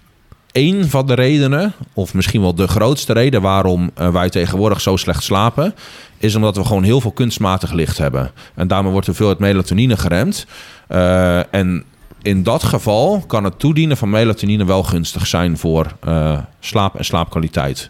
één 0.55 0.89
van 0.89 1.05
de 1.05 1.13
redenen, 1.13 1.73
of 1.93 2.13
misschien 2.13 2.41
wel 2.41 2.55
de 2.55 2.67
grootste 2.67 3.13
reden 3.13 3.41
waarom 3.41 3.91
eh, 3.95 4.09
wij 4.09 4.29
tegenwoordig 4.29 4.81
zo 4.81 4.95
slecht 4.95 5.23
slapen, 5.23 5.75
is 6.17 6.35
omdat 6.35 6.55
we 6.57 6.65
gewoon 6.65 6.83
heel 6.83 7.01
veel 7.01 7.11
kunstmatig 7.11 7.71
licht 7.71 7.97
hebben. 7.97 8.31
En 8.53 8.67
daarmee 8.67 8.91
wordt 8.91 9.05
de 9.05 9.11
hoeveelheid 9.11 9.39
melatonine 9.39 9.97
geremd. 9.97 10.45
Eh, 10.87 11.53
en 11.53 11.83
in 12.21 12.43
dat 12.43 12.63
geval 12.63 13.23
kan 13.27 13.43
het 13.43 13.59
toedienen 13.59 13.97
van 13.97 14.09
melatonine 14.09 14.65
wel 14.65 14.83
gunstig 14.83 15.27
zijn 15.27 15.57
voor 15.57 15.95
eh, 16.03 16.37
slaap 16.59 16.95
en 16.95 17.05
slaapkwaliteit. 17.05 17.89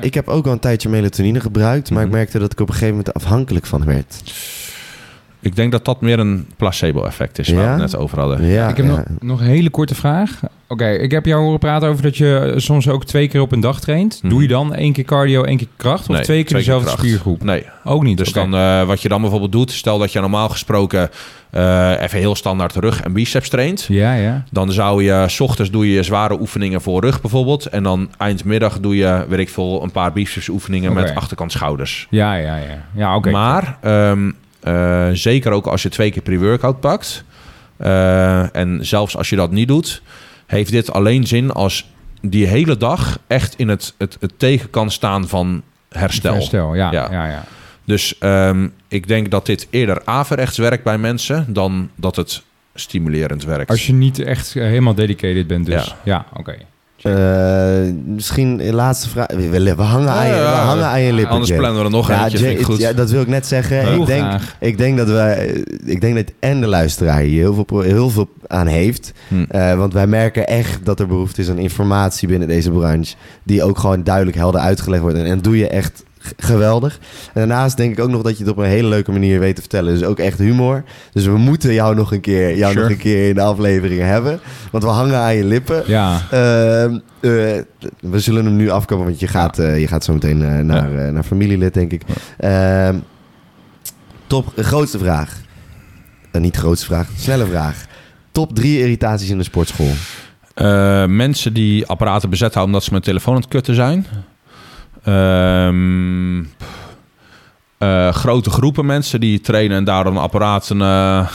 Ik 0.00 0.14
heb 0.14 0.28
ook 0.28 0.46
al 0.46 0.52
een 0.52 0.58
tijdje 0.58 0.88
melatonine 0.88 1.40
gebruikt, 1.40 1.90
maar 1.90 1.98
Mhm. 1.98 2.08
ik 2.08 2.14
merkte 2.14 2.38
dat 2.38 2.52
ik 2.52 2.60
op 2.60 2.66
een 2.68 2.74
gegeven 2.74 2.96
moment 2.96 3.14
afhankelijk 3.14 3.66
van 3.66 3.84
werd. 3.84 4.22
Ik 5.44 5.56
denk 5.56 5.72
dat 5.72 5.84
dat 5.84 6.00
meer 6.00 6.18
een 6.18 6.46
placebo-effect 6.56 7.38
is, 7.38 7.48
waar 7.48 7.56
we 7.56 7.62
Ja? 7.64 7.70
het 7.70 7.80
net 7.80 7.96
over 7.96 8.18
hadden. 8.18 8.46
Ja, 8.46 8.68
ik 8.68 8.76
heb 8.76 8.86
ja. 8.86 8.92
nog, 8.92 9.02
nog 9.20 9.40
een 9.40 9.46
hele 9.46 9.70
korte 9.70 9.94
vraag. 9.94 10.40
Oké, 10.68 10.88
ik 10.90 11.10
heb 11.10 11.26
jou 11.26 11.42
horen 11.42 11.58
praten 11.58 11.88
over 11.88 12.02
dat 12.02 12.16
je 12.16 12.52
soms 12.56 12.88
ook 12.88 13.04
twee 13.04 13.28
keer 13.28 13.40
op 13.40 13.52
een 13.52 13.60
dag 13.60 13.80
traint. 13.80 14.18
Mhm. 14.22 14.32
Doe 14.32 14.42
je 14.42 14.48
dan 14.48 14.74
één 14.74 14.92
keer 14.92 15.04
cardio, 15.04 15.42
één 15.42 15.56
keer 15.56 15.66
kracht? 15.76 16.08
Of 16.08 16.14
Nee, 16.14 16.24
twee 16.24 16.44
keer 16.44 16.56
dezelfde 16.56 16.86
kracht. 16.86 17.00
spiergroep? 17.00 17.42
Nee, 17.42 17.66
Ook 17.84 18.02
niet. 18.02 18.18
Dus 18.18 18.32
dan, 18.32 18.54
eh, 18.54 18.82
wat 18.86 19.02
je 19.02 19.08
dan 19.08 19.20
bijvoorbeeld 19.20 19.52
doet, 19.52 19.70
stel 19.70 19.98
dat 19.98 20.12
je 20.12 20.20
normaal 20.20 20.48
gesproken 20.48 21.10
eh, 21.50 21.90
even 22.00 22.18
heel 22.18 22.34
standaard 22.34 22.74
rug 22.76 23.02
en 23.02 23.12
biceps 23.12 23.48
traint. 23.48 23.84
Ja, 23.88 24.14
ja. 24.14 24.44
Dan 24.50 24.72
zou 24.72 25.02
je, 25.04 25.24
s 25.28 25.40
ochtends 25.40 25.70
doe 25.70 25.92
je 25.92 26.02
zware 26.02 26.40
oefeningen 26.40 26.80
voor 26.80 27.00
rug 27.00 27.20
bijvoorbeeld. 27.20 27.66
En 27.66 27.82
dan 27.82 28.08
eindmiddag 28.18 28.80
doe 28.80 28.96
je, 28.96 29.24
weet 29.28 29.38
ik 29.38 29.48
veel, 29.48 29.82
een 29.82 29.90
paar 29.92 30.12
biceps 30.12 30.48
oefeningen 30.48 30.92
met 30.92 31.14
achterkant 31.14 31.52
schouders. 31.52 32.06
Ja, 32.10 32.34
ja, 32.34 32.56
ja. 32.56 32.84
Ja, 32.94 33.16
oké. 33.16 33.30
Maar 33.30 33.78
ehm, 33.80 34.30
eh, 34.64 35.08
zeker 35.12 35.52
ook 35.52 35.66
als 35.66 35.82
je 35.82 35.88
twee 35.88 36.10
keer 36.10 36.22
pre-workout 36.22 36.80
pakt. 36.80 37.24
eh, 37.76 38.56
en 38.56 38.86
zelfs 38.86 39.16
als 39.16 39.30
je 39.30 39.36
dat 39.36 39.50
niet 39.50 39.68
doet, 39.68 40.02
heeft 40.46 40.70
dit 40.70 40.92
alleen 40.92 41.26
zin 41.26 41.50
als 41.50 41.90
die 42.20 42.46
hele 42.46 42.76
dag 42.76 43.18
echt 43.26 43.54
in 43.56 43.68
het, 43.68 43.94
het, 43.98 44.16
het 44.20 44.32
tegen 44.36 44.70
kan 44.70 44.90
staan 44.90 45.28
van 45.28 45.62
herstel. 45.88 46.34
Herstel, 46.34 46.74
ja. 46.74 46.92
Ja. 46.92 47.08
ja. 47.10 47.26
ja, 47.26 47.44
Dus 47.84 48.18
ehm, 48.18 48.68
ik 48.88 49.08
denk 49.08 49.30
dat 49.30 49.46
dit 49.46 49.66
eerder 49.70 50.02
averechts 50.04 50.58
werkt 50.58 50.84
bij 50.84 50.98
mensen 50.98 51.52
dan 51.52 51.90
dat 51.94 52.16
het 52.16 52.42
stimulerend 52.74 53.44
werkt. 53.44 53.70
Als 53.70 53.86
je 53.86 53.92
niet 53.92 54.18
echt 54.18 54.52
helemaal 54.52 54.94
dedicated 54.94 55.46
bent 55.46 55.66
dus. 55.66 55.84
Ja. 55.84 55.96
Ja, 56.02 56.26
oké. 56.32 56.56
Eh, 57.04 57.92
misschien 58.06 58.66
een 58.68 58.74
laatste 58.74 59.08
vraag. 59.08 59.26
We, 59.26 59.74
we 59.74 59.82
hangen, 59.82 60.10
aan, 60.10 60.26
je, 60.26 60.32
Ja, 60.32 60.38
we 60.38 60.44
ja. 60.44 60.64
hangen 60.64 60.84
aan 60.84 61.00
je 61.00 61.12
lippen. 61.12 61.32
Anders 61.32 61.50
Jay. 61.50 61.58
plannen 61.58 61.78
we 61.80 61.86
er 61.86 61.92
nog 61.92 62.08
ja, 62.08 62.22
eentje, 62.22 62.38
Jay, 62.38 62.48
vind 62.48 62.60
ik 62.60 62.66
goed. 62.66 62.78
ja, 62.78 62.92
dat 62.92 63.10
wil 63.10 63.20
ik 63.20 63.28
net 63.28 63.46
zeggen. 63.46 63.78
Heel 63.78 64.00
ik, 64.00 64.06
denk, 64.06 64.22
graag. 64.22 64.56
ik 64.60 64.78
denk 64.78 64.96
dat 64.96 65.08
wij, 65.08 65.64
ik 65.84 66.00
denk 66.00 66.14
dat 66.14 66.24
en 66.38 66.60
de 66.60 66.66
luisteraar 66.66 67.20
hier 67.20 67.40
heel 67.40 67.64
veel, 67.66 67.80
heel 67.80 68.10
veel 68.10 68.28
aan 68.46 68.66
heeft. 68.66 69.12
Hm. 69.28 69.44
Eh, 69.48 69.74
want 69.74 69.92
wij 69.92 70.06
merken 70.06 70.46
echt 70.46 70.84
dat 70.84 71.00
er 71.00 71.06
behoefte 71.06 71.40
is 71.40 71.50
aan 71.50 71.58
informatie 71.58 72.28
binnen 72.28 72.48
deze 72.48 72.70
branche. 72.70 73.14
Die 73.42 73.62
ook 73.62 73.78
gewoon 73.78 74.02
duidelijk 74.02 74.36
helder 74.36 74.60
uitgelegd 74.60 75.02
wordt. 75.02 75.16
En, 75.16 75.26
en 75.26 75.40
doe 75.40 75.58
je 75.58 75.68
echt 75.68 76.04
geweldig. 76.36 76.98
En 77.24 77.48
daarnaast 77.48 77.76
denk 77.76 77.92
ik 77.92 78.04
ook 78.04 78.10
nog 78.10 78.22
dat 78.22 78.38
je 78.38 78.44
het 78.44 78.52
op 78.52 78.58
een 78.58 78.64
hele 78.68 78.88
leuke 78.88 79.12
manier 79.12 79.40
weet 79.40 79.54
te 79.54 79.60
vertellen. 79.60 79.94
Dus 79.94 80.04
ook 80.04 80.18
echt 80.18 80.38
humor. 80.38 80.84
Dus 81.12 81.24
we 81.24 81.36
moeten 81.36 81.72
jou 81.72 81.94
nog 81.94 82.12
een 82.12 82.20
keer, 82.20 82.56
jou 82.56 82.72
Sure. 82.72 82.84
nog 82.84 82.90
een 82.90 83.02
keer 83.02 83.28
in 83.28 83.34
de 83.34 83.40
afleveringen 83.40 84.06
hebben. 84.06 84.40
Want 84.70 84.84
we 84.84 84.90
hangen 84.90 85.18
aan 85.18 85.34
je 85.36 85.44
lippen. 85.44 85.82
Ja. 85.86 86.20
Ehm, 86.30 86.92
eh, 87.20 87.30
we 88.00 88.20
zullen 88.20 88.44
hem 88.44 88.56
nu 88.56 88.70
afkomen, 88.70 89.04
want 89.04 89.20
je 89.20 89.28
gaat, 89.28 89.58
eh, 89.58 89.80
je 89.80 89.86
gaat 89.88 90.04
zo 90.04 90.12
meteen 90.12 90.42
eh, 90.42 90.58
naar, 90.58 91.12
naar 91.12 91.22
familielid, 91.22 91.74
denk 91.74 91.92
ik. 91.92 92.02
Ehm, 92.38 92.96
top, 94.26 94.52
grootste 94.56 94.98
vraag. 94.98 95.42
Niet 96.32 96.56
grootste 96.56 96.86
vraag, 96.86 97.08
snelle 97.16 97.46
vraag. 97.46 97.86
Top 98.32 98.54
drie 98.54 98.78
irritaties 98.78 99.30
in 99.30 99.38
de 99.38 99.44
sportschool. 99.44 99.90
Mensen 101.08 101.52
die 101.52 101.86
apparaten 101.86 102.30
bezet 102.30 102.54
houden 102.54 102.74
omdat 102.74 102.84
ze 102.88 102.92
met 102.92 103.02
telefoon 103.02 103.34
aan 103.34 103.40
het 103.40 103.50
kutten 103.50 103.74
zijn. 103.74 104.06
Ehm, 105.04 106.42
eh, 107.78 108.12
grote 108.12 108.50
groepen 108.50 108.86
mensen 108.86 109.20
die 109.20 109.40
trainen 109.40 109.76
en 109.76 109.84
daarom 109.84 110.16
apparaten 110.16 110.80
eh, 110.80 111.28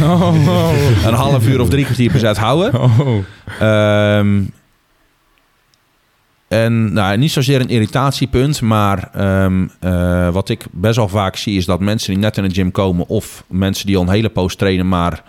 een 1.06 1.14
half 1.14 1.46
uur 1.46 1.60
of 1.60 1.68
drie 1.68 1.84
kwartier 1.84 2.12
bezet 2.12 2.36
houden. 2.36 2.80
Oh. 2.80 3.24
Ehm, 3.60 4.42
en 6.48 6.92
nou, 6.92 7.16
niet 7.16 7.32
zozeer 7.32 7.60
een 7.60 7.68
irritatiepunt, 7.68 8.60
maar 8.60 9.08
ehm, 9.12 9.66
eh, 9.80 10.28
wat 10.28 10.48
ik 10.48 10.66
best 10.70 10.96
wel 10.96 11.08
vaak 11.08 11.36
zie 11.36 11.56
is 11.56 11.64
dat 11.64 11.80
mensen 11.80 12.12
die 12.12 12.22
net 12.22 12.36
in 12.36 12.42
de 12.42 12.54
gym 12.54 12.70
komen 12.70 13.08
of 13.08 13.44
mensen 13.48 13.86
die 13.86 13.96
al 13.96 14.02
een 14.02 14.08
hele 14.08 14.28
poos 14.28 14.56
trainen, 14.56 14.88
maar 14.88 15.22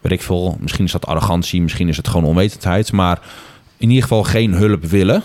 weet 0.00 0.12
ik 0.12 0.22
veel, 0.22 0.56
misschien 0.60 0.84
is 0.84 0.92
dat 0.92 1.06
arrogantie, 1.06 1.62
misschien 1.62 1.88
is 1.88 1.96
het 1.96 2.08
gewoon 2.08 2.28
onwetendheid, 2.28 2.92
maar 2.92 3.20
in 3.76 3.88
ieder 3.88 4.02
geval 4.02 4.22
geen 4.22 4.52
hulp 4.52 4.84
willen. 4.84 5.22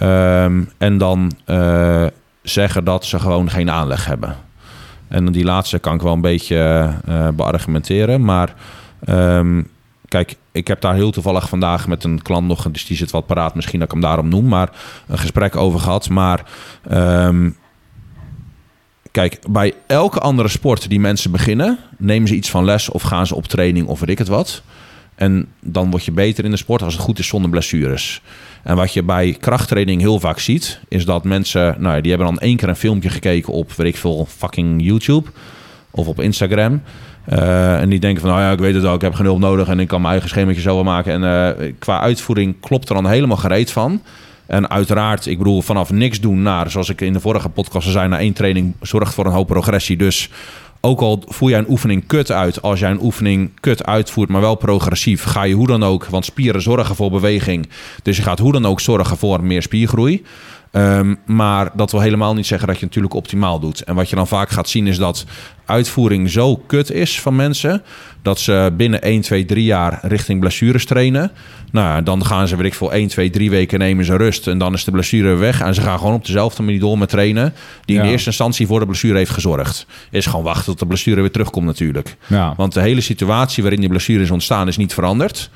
Ehm, 0.00 0.62
en 0.78 0.98
dan 0.98 1.32
eh, 1.44 2.06
zeggen 2.42 2.84
dat 2.84 3.04
ze 3.04 3.18
gewoon 3.18 3.50
geen 3.50 3.70
aanleg 3.70 4.04
hebben. 4.04 4.36
En 5.08 5.32
die 5.32 5.44
laatste 5.44 5.78
kan 5.78 5.94
ik 5.94 6.00
wel 6.00 6.12
een 6.12 6.20
beetje 6.20 6.88
eh 7.06 7.28
beargumenteren, 7.28 8.24
maar 8.24 8.54
ehm, 9.04 9.62
Kijk, 10.10 10.36
ik 10.52 10.68
heb 10.68 10.80
daar 10.80 10.94
heel 10.94 11.10
toevallig 11.10 11.48
vandaag 11.48 11.88
met 11.88 12.04
een 12.04 12.22
klant 12.22 12.46
nog, 12.46 12.70
dus 12.70 12.86
die 12.86 12.96
zit 12.96 13.10
wat 13.10 13.26
paraat, 13.26 13.54
misschien 13.54 13.78
dat 13.78 13.88
ik 13.88 13.94
hem 13.94 14.02
daarom 14.02 14.28
noem, 14.28 14.48
maar 14.48 14.70
een 15.06 15.18
gesprek 15.18 15.56
over 15.56 15.80
gehad. 15.80 16.08
Maar 16.08 16.44
ehm, 16.88 17.50
kijk, 19.10 19.38
bij 19.48 19.74
elke 19.86 20.20
andere 20.20 20.48
sport 20.48 20.88
die 20.88 21.00
mensen 21.00 21.30
beginnen, 21.30 21.78
nemen 21.98 22.28
ze 22.28 22.34
iets 22.34 22.50
van 22.50 22.64
les 22.64 22.88
of 22.88 23.02
gaan 23.02 23.26
ze 23.26 23.34
op 23.34 23.46
training 23.46 23.86
of 23.86 24.00
weet 24.00 24.08
ik 24.08 24.18
het 24.18 24.28
wat. 24.28 24.62
En 25.20 25.46
dan 25.60 25.90
word 25.90 26.04
je 26.04 26.12
beter 26.12 26.44
in 26.44 26.50
de 26.50 26.56
sport 26.56 26.82
als 26.82 26.94
het 26.94 27.02
goed 27.02 27.18
is 27.18 27.26
zonder 27.26 27.50
blessures. 27.50 28.22
En 28.62 28.76
wat 28.76 28.92
je 28.92 29.02
bij 29.02 29.36
krachttraining 29.40 30.00
heel 30.00 30.20
vaak 30.20 30.38
ziet, 30.38 30.80
is 30.88 31.04
dat 31.04 31.24
mensen, 31.24 31.76
nou 31.78 31.94
ja, 31.94 32.00
die 32.00 32.10
hebben 32.10 32.28
dan 32.28 32.38
één 32.38 32.56
keer 32.56 32.68
een 32.68 32.76
filmpje 32.76 33.08
gekeken 33.08 33.52
op, 33.52 33.72
weet 33.72 33.86
ik 33.86 33.96
veel, 33.96 34.26
fucking 34.36 34.82
YouTube 34.82 35.30
of 35.90 36.06
op 36.06 36.20
Instagram. 36.20 36.82
Eh, 37.24 37.80
en 37.80 37.88
die 37.88 38.00
denken 38.00 38.20
van, 38.20 38.30
nou 38.30 38.42
ja, 38.42 38.50
ik 38.50 38.58
weet 38.58 38.74
het 38.74 38.84
al, 38.84 38.94
ik 38.94 39.00
heb 39.00 39.14
geen 39.14 39.26
hulp 39.26 39.38
nodig 39.38 39.68
en 39.68 39.80
ik 39.80 39.88
kan 39.88 40.00
mijn 40.00 40.12
eigen 40.12 40.30
schemaatje 40.30 40.60
zo 40.60 40.74
wel 40.74 40.84
maken. 40.84 41.12
En 41.12 41.56
eh, 41.56 41.72
qua 41.78 42.00
uitvoering 42.00 42.60
klopt 42.60 42.88
er 42.88 42.94
dan 42.94 43.06
helemaal 43.06 43.36
gereed 43.36 43.70
van. 43.70 44.02
En 44.46 44.70
uiteraard, 44.70 45.26
ik 45.26 45.38
bedoel, 45.38 45.62
vanaf 45.62 45.90
niks 45.90 46.20
doen 46.20 46.42
naar, 46.42 46.70
zoals 46.70 46.88
ik 46.88 47.00
in 47.00 47.12
de 47.12 47.20
vorige 47.20 47.48
podcast 47.48 47.88
zei, 47.88 48.08
na 48.08 48.18
één 48.18 48.32
training 48.32 48.74
zorgt 48.80 49.14
voor 49.14 49.26
een 49.26 49.32
hoop 49.32 49.46
progressie. 49.46 49.96
Dus 49.96 50.30
ook 50.80 51.00
al 51.00 51.22
voer 51.26 51.50
jij 51.50 51.58
een 51.58 51.70
oefening 51.70 52.06
kut 52.06 52.32
uit, 52.32 52.62
als 52.62 52.80
jij 52.80 52.90
een 52.90 53.02
oefening 53.02 53.50
kut 53.60 53.84
uitvoert, 53.84 54.28
maar 54.28 54.40
wel 54.40 54.54
progressief, 54.54 55.22
ga 55.22 55.42
je 55.42 55.54
hoe 55.54 55.66
dan 55.66 55.82
ook, 55.82 56.04
want 56.06 56.24
spieren 56.24 56.62
zorgen 56.62 56.96
voor 56.96 57.10
beweging. 57.10 57.68
Dus 58.02 58.16
je 58.16 58.22
gaat 58.22 58.38
hoe 58.38 58.52
dan 58.52 58.66
ook 58.66 58.80
zorgen 58.80 59.16
voor 59.16 59.44
meer 59.44 59.62
spiergroei. 59.62 60.22
Ehm, 60.70 61.14
maar 61.26 61.70
dat 61.74 61.90
wil 61.90 62.00
helemaal 62.00 62.34
niet 62.34 62.46
zeggen 62.46 62.66
dat 62.66 62.76
je 62.76 62.84
het 62.84 62.94
natuurlijk 62.94 63.22
optimaal 63.22 63.60
doet. 63.60 63.84
En 63.84 63.94
wat 63.94 64.10
je 64.10 64.16
dan 64.16 64.26
vaak 64.26 64.50
gaat 64.50 64.68
zien 64.68 64.86
is 64.86 64.98
dat 64.98 65.24
uitvoering 65.64 66.30
zo 66.30 66.56
kut 66.56 66.90
is 66.90 67.20
van 67.20 67.36
mensen... 67.36 67.82
dat 68.22 68.38
ze 68.38 68.72
binnen 68.76 69.02
1, 69.02 69.20
2, 69.20 69.44
3 69.44 69.64
jaar 69.64 69.98
richting 70.02 70.40
blessures 70.40 70.84
trainen. 70.84 71.32
Nou 71.72 71.86
ja, 71.86 72.00
dan 72.00 72.24
gaan 72.24 72.48
ze, 72.48 72.56
weet 72.56 72.66
ik 72.66 72.74
veel, 72.74 72.92
1, 72.92 73.08
2, 73.08 73.30
3 73.30 73.50
weken 73.50 73.78
nemen 73.78 74.04
ze 74.04 74.16
rust... 74.16 74.46
en 74.46 74.58
dan 74.58 74.74
is 74.74 74.84
de 74.84 74.90
blessure 74.90 75.34
weg. 75.34 75.60
En 75.60 75.74
ze 75.74 75.80
gaan 75.80 75.98
gewoon 75.98 76.14
op 76.14 76.26
dezelfde 76.26 76.62
manier 76.62 76.80
door 76.80 76.98
met 76.98 77.08
trainen... 77.08 77.54
die 77.84 77.98
in 77.98 78.04
eerste 78.04 78.28
instantie 78.28 78.66
voor 78.66 78.80
de 78.80 78.86
blessure 78.86 79.16
heeft 79.16 79.30
gezorgd. 79.30 79.86
Is 80.10 80.26
gewoon 80.26 80.44
wachten 80.44 80.64
tot 80.64 80.78
de 80.78 80.86
blessure 80.86 81.20
weer 81.20 81.30
terugkomt 81.30 81.66
natuurlijk. 81.66 82.16
Ja. 82.26 82.54
Want 82.56 82.74
de 82.74 82.80
hele 82.80 83.00
situatie 83.00 83.62
waarin 83.62 83.80
die 83.80 83.88
blessure 83.88 84.22
is 84.22 84.30
ontstaan 84.30 84.68
is 84.68 84.76
niet 84.76 84.94
veranderd... 84.94 85.50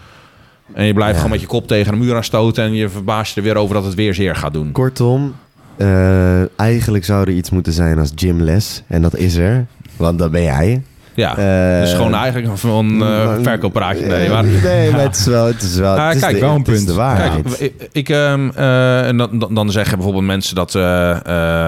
En 0.72 0.84
je 0.84 0.92
blijft 0.94 1.10
Ja. 1.12 1.16
gewoon 1.16 1.30
met 1.32 1.40
je 1.40 1.46
kop 1.46 1.66
tegen 1.68 1.92
een 1.92 1.98
muur 1.98 2.16
aan 2.16 2.24
stoten... 2.24 2.64
en 2.64 2.74
je 2.74 2.88
verbaast 2.88 3.34
je 3.34 3.40
er 3.40 3.46
weer 3.46 3.56
over 3.56 3.74
dat 3.74 3.84
het 3.84 3.94
weer 3.94 4.14
zeer 4.14 4.36
gaat 4.36 4.52
doen. 4.52 4.72
Kortom, 4.72 5.34
eh, 5.76 6.58
eigenlijk 6.60 7.04
zou 7.04 7.20
er 7.20 7.30
iets 7.34 7.50
moeten 7.50 7.72
zijn 7.72 7.98
als 7.98 8.12
gymles. 8.14 8.82
En 8.88 9.02
dat 9.02 9.16
is 9.16 9.34
er, 9.34 9.66
want 9.96 10.18
dat 10.18 10.30
ben 10.30 10.42
jij. 10.42 10.82
Ja, 11.14 11.36
Eh, 11.36 11.80
dus 11.80 11.92
gewoon 11.92 12.14
eigenlijk 12.14 12.58
van 12.58 12.70
een 12.84 12.96
maar- 12.96 13.40
verkooppraatje. 13.42 14.06
Nee, 14.06 14.28
maar... 14.30 14.44
Nee, 14.44 14.90
maar 14.90 15.00
het 15.00 15.16
is 15.16 15.26
wel... 15.26 15.46
Het 15.46 15.62
is 15.62 15.76
wel, 15.76 15.96
Ah, 15.96 16.06
het 16.06 16.14
is 16.16 16.20
kijk, 16.22 16.34
de, 16.34 16.40
wel 16.40 16.54
een 16.54 16.62
punt. 16.62 16.86
de 16.86 16.94
waarheid. 16.94 17.42
Kijk, 17.42 17.58
ik, 17.60 17.88
ik, 17.92 18.08
ehm, 18.08 18.48
eh, 18.54 19.06
en 19.06 19.16
dan, 19.16 19.46
dan- 19.54 19.70
zeggen 19.70 19.94
bijvoorbeeld 19.94 20.24
mensen 20.26 20.54
dat, 20.54 20.74
eh, 20.74 21.10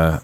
eh, 0.06 0.14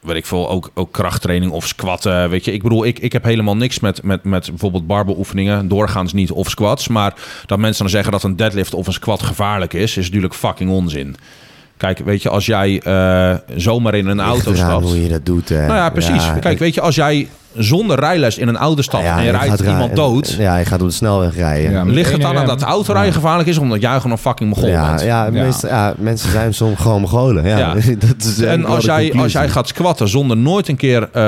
weet 0.00 0.16
ik 0.16 0.26
veel, 0.26 0.50
ook, 0.50 0.70
ook 0.74 0.92
krachttraining 0.92 1.52
of 1.52 1.66
squatten, 1.66 2.30
weet 2.30 2.44
je. 2.44 2.52
Ik 2.52 2.62
bedoel, 2.62 2.84
ik, 2.84 2.98
ik 2.98 3.12
heb 3.12 3.24
helemaal 3.24 3.56
niks 3.56 3.80
met, 3.80 4.02
met, 4.02 4.24
met 4.24 4.46
bijvoorbeeld 4.48 4.86
barbell-oefeningen, 4.86 5.68
doorgaans 5.68 6.12
niet, 6.12 6.30
of 6.30 6.50
squats. 6.50 6.88
Maar 6.88 7.14
dat 7.46 7.58
mensen 7.58 7.82
dan 7.82 7.92
zeggen 7.92 8.12
dat 8.12 8.22
een 8.22 8.36
deadlift 8.36 8.74
of 8.74 8.86
een 8.86 8.92
squat 8.92 9.22
gevaarlijk 9.22 9.72
is, 9.72 9.96
is 9.96 10.04
natuurlijk 10.06 10.34
fucking 10.34 10.70
onzin. 10.70 11.16
Kijk, 11.80 11.98
weet 11.98 12.22
je, 12.22 12.28
als 12.28 12.46
jij 12.46 12.80
eh, 12.84 13.34
zomaar 13.56 13.94
in 13.94 14.06
een 14.06 14.20
auto 14.20 14.54
stapt... 14.54 14.84
hoe 14.84 15.02
je 15.02 15.08
dat 15.08 15.26
doet. 15.26 15.48
Hè. 15.48 15.66
Nou 15.66 15.74
ja, 15.78 15.90
precies. 15.90 16.24
Ja, 16.24 16.32
Kijk, 16.32 16.52
ik- 16.54 16.58
weet 16.58 16.74
je, 16.74 16.80
als 16.80 16.94
jij 16.94 17.28
zonder 17.56 17.98
rijles 18.00 18.38
in 18.38 18.48
een 18.48 18.56
auto 18.56 18.82
stapt 18.82 19.04
ja, 19.04 19.12
en 19.16 19.24
je 19.24 19.30
je 19.30 19.36
rijdt 19.38 19.60
iemand 19.60 19.96
dood... 19.96 20.36
Ja, 20.38 20.56
je 20.56 20.64
gaat 20.64 20.80
op 20.82 20.88
de 20.88 20.94
snelweg 20.94 21.36
rijden. 21.36 21.70
Ja, 21.70 21.82
Ligt 21.82 22.12
het 22.12 22.20
dan 22.20 22.30
aan 22.30 22.36
rem. 22.36 22.46
dat 22.46 22.62
autorijden 22.62 23.12
gevaarlijk 23.12 23.48
is, 23.48 23.58
omdat 23.58 23.80
jij 23.80 23.96
gewoon 23.96 24.12
een 24.12 24.18
fucking 24.18 24.48
mogol 24.48 24.68
ja, 24.68 24.88
bent? 24.88 25.00
ja, 25.00 25.24
Ja. 25.24 25.30
Meestal, 25.30 25.68
ja, 25.68 25.94
mensen 25.98 26.30
zijn 26.30 26.54
soms 26.54 26.80
gewoon 26.80 27.00
mogolen. 27.00 27.46
Ja, 27.46 27.58
Ja. 27.58 27.74
dat 28.08 28.16
is 28.24 28.40
En 28.40 28.64
als 28.64 28.84
jij, 28.84 29.12
als 29.16 29.32
jij 29.32 29.48
gaat 29.48 29.68
squatten 29.68 30.08
zonder 30.08 30.36
nooit 30.36 30.68
een 30.68 30.76
keer 30.76 31.08
eh, 31.12 31.22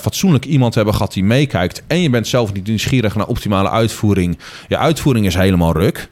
fatsoenlijk 0.00 0.44
iemand 0.44 0.70
te 0.72 0.78
hebben 0.78 0.96
gehad 0.96 1.12
die 1.12 1.24
meekijkt. 1.24 1.82
en 1.86 2.00
je 2.02 2.10
bent 2.10 2.26
zelf 2.28 2.52
niet 2.52 2.66
nieuwsgierig 2.66 3.14
naar 3.16 3.26
optimale 3.26 3.70
uitvoering. 3.70 4.38
Je 4.68 4.78
uitvoering 4.78 5.26
is 5.26 5.34
helemaal 5.34 5.72
ruk. 5.72 6.08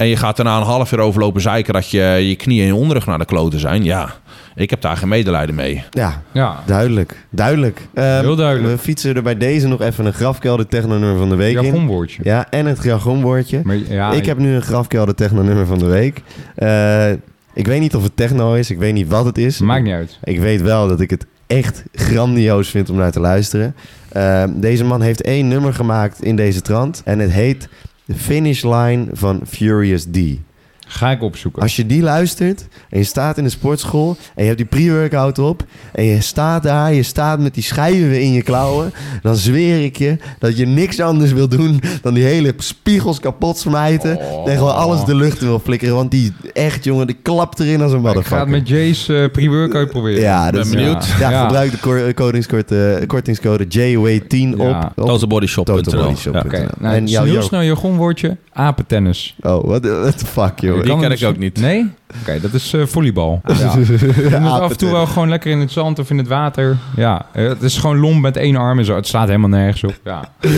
En 0.00 0.06
je 0.06 0.16
gaat 0.16 0.36
daarna 0.36 0.56
een 0.56 0.62
half 0.62 0.92
uur 0.92 0.98
overlopen 0.98 1.40
zeiken 1.40 1.72
dat 1.72 1.90
je, 1.90 2.00
je 2.00 2.36
knieën 2.36 2.60
en 2.60 2.66
je 2.66 2.74
onderrug 2.74 3.06
naar 3.06 3.18
de 3.18 3.24
kloten 3.24 3.60
zijn. 3.60 3.84
Ja, 3.84 4.08
ik 4.54 4.70
heb 4.70 4.80
daar 4.80 4.96
geen 4.96 5.08
medelijden 5.08 5.54
mee. 5.54 5.84
Ja, 5.90 6.22
Ja, 6.32 6.62
duidelijk. 6.66 7.26
Duidelijk. 7.30 7.80
Ehm, 7.94 8.20
Heel 8.20 8.36
duidelijk. 8.36 8.74
We 8.74 8.78
fietsen 8.82 9.14
er 9.16 9.22
bij 9.22 9.36
deze 9.36 9.68
nog 9.68 9.80
even 9.80 10.06
een 10.06 10.12
grafkelder 10.12 10.66
technonummer 10.66 11.18
van 11.18 11.28
de 11.28 11.34
week 11.34 11.56
in. 11.56 11.62
jargonwoordje. 11.62 12.20
Ja, 12.24 12.46
en 12.50 12.66
het 12.66 12.82
jargonwoordje. 12.82 13.60
Maar 13.64 13.76
ja, 13.76 14.12
ik 14.12 14.26
heb 14.26 14.38
nu 14.38 14.54
een 14.54 14.62
grafkelder 14.62 15.14
technonummer 15.14 15.66
van 15.66 15.78
de 15.78 15.86
week. 15.86 16.22
Eh, 16.54 17.10
ik 17.54 17.66
weet 17.66 17.80
niet 17.80 17.94
of 17.94 18.02
het 18.02 18.16
techno 18.16 18.54
is. 18.54 18.70
Ik 18.70 18.78
weet 18.78 18.94
niet 18.94 19.08
wat 19.08 19.24
het 19.24 19.38
is. 19.38 19.58
Maakt 19.58 19.82
niet 19.84 19.94
uit. 19.94 20.18
Ik 20.24 20.40
weet 20.40 20.62
wel 20.62 20.88
dat 20.88 21.00
ik 21.00 21.10
het 21.10 21.26
echt 21.46 21.82
grandioos 21.94 22.68
vind 22.68 22.90
om 22.90 22.96
naar 22.96 23.12
te 23.12 23.20
luisteren. 23.20 23.74
Ehm, 24.12 24.50
deze 24.54 24.84
man 24.84 25.02
heeft 25.02 25.22
één 25.22 25.48
nummer 25.48 25.74
gemaakt 25.74 26.22
in 26.22 26.36
deze 26.36 26.60
trant. 26.60 27.02
En 27.04 27.18
het 27.18 27.30
heet 27.30 27.68
The 28.10 28.18
Finish 28.18 28.64
Line 28.64 29.06
van 29.14 29.42
Furious 29.42 30.04
D. 30.04 30.40
Ga 30.92 31.10
ik 31.10 31.22
opzoeken. 31.22 31.62
Als 31.62 31.76
je 31.76 31.86
die 31.86 32.02
luistert 32.02 32.68
en 32.88 32.98
je 32.98 33.04
staat 33.04 33.38
in 33.38 33.44
de 33.44 33.50
sportschool 33.50 34.16
en 34.34 34.42
je 34.42 34.44
hebt 34.44 34.56
die 34.56 34.66
pre-workout 34.66 35.38
op 35.38 35.64
en 35.92 36.04
je 36.04 36.20
staat 36.20 36.62
daar, 36.62 36.92
je 36.94 37.02
staat 37.02 37.40
met 37.40 37.54
die 37.54 37.62
schijven 37.62 38.20
in 38.22 38.32
je 38.32 38.42
klauwen, 38.42 38.92
dan 39.22 39.36
zweer 39.36 39.84
ik 39.84 39.96
je 39.98 40.16
dat 40.38 40.56
je 40.56 40.66
niks 40.66 41.00
anders 41.00 41.32
wil 41.32 41.48
doen 41.48 41.80
dan 42.02 42.14
die 42.14 42.24
hele 42.24 42.54
spiegels 42.56 43.20
kapot 43.20 43.58
smijten 43.58 44.20
en 44.46 44.56
gewoon 44.56 44.74
alles 44.74 45.04
de 45.04 45.14
lucht 45.14 45.40
in 45.40 45.46
wil 45.46 45.58
flikkeren. 45.58 45.94
Want 45.94 46.10
die 46.10 46.32
echt, 46.52 46.84
jongen, 46.84 47.06
die 47.06 47.16
klapt 47.22 47.60
erin 47.60 47.82
als 47.82 47.92
een 47.92 47.98
ik 47.98 48.04
ga 48.04 48.08
het 48.08 48.16
motherfucker. 48.16 48.48
met 48.48 48.68
Jay's 48.68 49.08
eh, 49.08 49.24
pre-workout 49.32 49.90
proberen. 49.90 50.20
Ja, 50.20 50.50
dat 50.50 50.62
Ben 50.62 50.70
benieuwd. 50.70 51.06
Ja, 51.18 51.30
Ja. 51.30 51.42
gebruik 51.42 51.70
de 51.70 51.78
kor- 51.78 52.14
kortingscode, 52.14 53.02
kortingscode 53.06 53.64
JWay10 53.68 54.56
Ja. 54.56 54.68
op, 54.68 54.84
op 54.84 55.06
Totalbodyshop.nl. 55.06 55.80
totalbodyshop.nl. 55.82 56.40
Oké, 56.44 56.66
nou, 56.78 56.94
en 56.94 57.06
jouw, 57.06 57.24
heel 57.24 57.32
jouw- 57.32 57.42
snel 57.42 57.62
jargonwoordje. 57.62 58.36
Apentennis. 58.52 59.34
Oh, 59.40 59.64
what 59.64 59.82
the, 59.82 59.88
what 60.02 60.18
the 60.18 60.26
fuck, 60.26 60.58
jongen. 60.60 60.79
Die 60.82 60.92
Kan 60.92 61.00
ken 61.00 61.10
het 61.10 61.20
ik 61.20 61.28
ook 61.28 61.36
niet. 61.36 61.60
Nee? 61.60 61.90
Oké, 62.20 62.40
dat 62.40 62.52
is 62.52 62.72
eh, 62.72 62.86
volleybal. 62.86 63.40
Ja. 63.46 63.54
Je 64.30 64.38
moet 64.40 64.50
af 64.50 64.70
en 64.70 64.76
toe 64.76 64.90
wel 64.90 65.06
gewoon 65.06 65.28
lekker 65.28 65.50
in 65.50 65.58
het 65.58 65.72
zand 65.72 65.98
of 65.98 66.10
in 66.10 66.18
het 66.18 66.28
water. 66.28 66.76
Ja, 66.96 67.26
eh, 67.32 67.48
het 67.48 67.62
is 67.62 67.78
gewoon 67.78 67.98
lomp 67.98 68.20
met 68.20 68.36
één 68.36 68.56
arm 68.56 68.78
en 68.78 68.84
zo. 68.84 68.94
Het 68.94 69.06
slaat 69.06 69.26
helemaal 69.26 69.48
nergens 69.48 69.84
op. 69.84 70.00
Ja. 70.04 70.32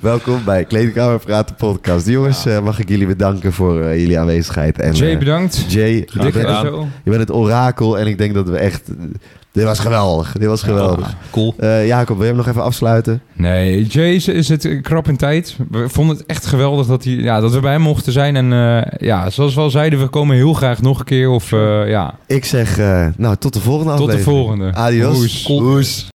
Welkom 0.00 0.44
bij 0.44 0.64
Kleedkamer 0.64 1.18
Praten 1.18 1.54
podcast. 1.54 2.06
Jongens, 2.06 2.46
eh, 2.46 2.60
mag 2.60 2.78
ik 2.78 2.88
jullie 2.88 3.06
bedanken 3.06 3.52
voor 3.52 3.74
jullie 3.74 4.18
aanwezigheid. 4.18 4.78
En, 4.78 4.92
Jay, 4.92 5.18
bedankt. 5.18 5.64
Jay, 5.68 5.92
je 5.92 6.30
bent, 6.32 6.32
je 7.04 7.10
bent 7.10 7.20
het 7.20 7.32
orakel 7.32 7.98
en 7.98 8.06
ik 8.06 8.18
denk 8.18 8.34
dat 8.34 8.48
we 8.48 8.58
echt... 8.58 8.90
dit 9.52 9.64
was 9.64 9.78
geweldig. 9.78 10.32
Dit 10.32 10.48
was 10.48 10.62
geweldig. 10.62 11.14
Cool. 11.30 11.54
Eh, 11.58 11.86
Jacob, 11.86 12.16
wil 12.16 12.24
je 12.26 12.32
hem 12.32 12.36
nog 12.36 12.48
even 12.48 12.62
afsluiten? 12.62 13.22
Nee, 13.32 13.84
Jay 13.84 14.14
is- 14.14 14.48
het 14.48 14.78
krap 14.82 15.08
in 15.08 15.16
tijd. 15.16 15.56
We 15.70 15.88
vonden 15.88 16.16
het 16.16 16.26
echt 16.26 16.46
geweldig 16.46 16.86
dat, 16.86 17.04
hij, 17.04 17.12
ja, 17.12 17.40
dat 17.40 17.52
we 17.52 17.60
bij 17.60 17.72
hem 17.72 17.80
mochten 17.80 18.12
zijn. 18.12 18.36
En 18.36 18.52
eh, 18.52 18.92
ja, 19.08 19.30
zoals 19.30 19.54
we 19.54 19.60
al 19.60 19.70
zeiden, 19.70 19.98
we 20.00 20.06
komen 20.08 20.36
heel 20.36 20.52
graag 20.54 20.82
nog 20.82 20.98
een 20.98 21.04
keer. 21.04 21.28
Of 21.30 21.52
eh, 21.52 21.88
ja, 21.88 22.14
Ik 22.26 22.44
zeg, 22.44 22.76
nou, 23.16 23.36
tot 23.38 23.52
de 23.52 23.60
volgende 23.60 23.94
tot 23.94 24.06
de 24.06 24.12
aflevering. 24.12 24.38
volgende. 24.46 24.74
Adios. 24.74 25.44
Hoes. 25.46 26.08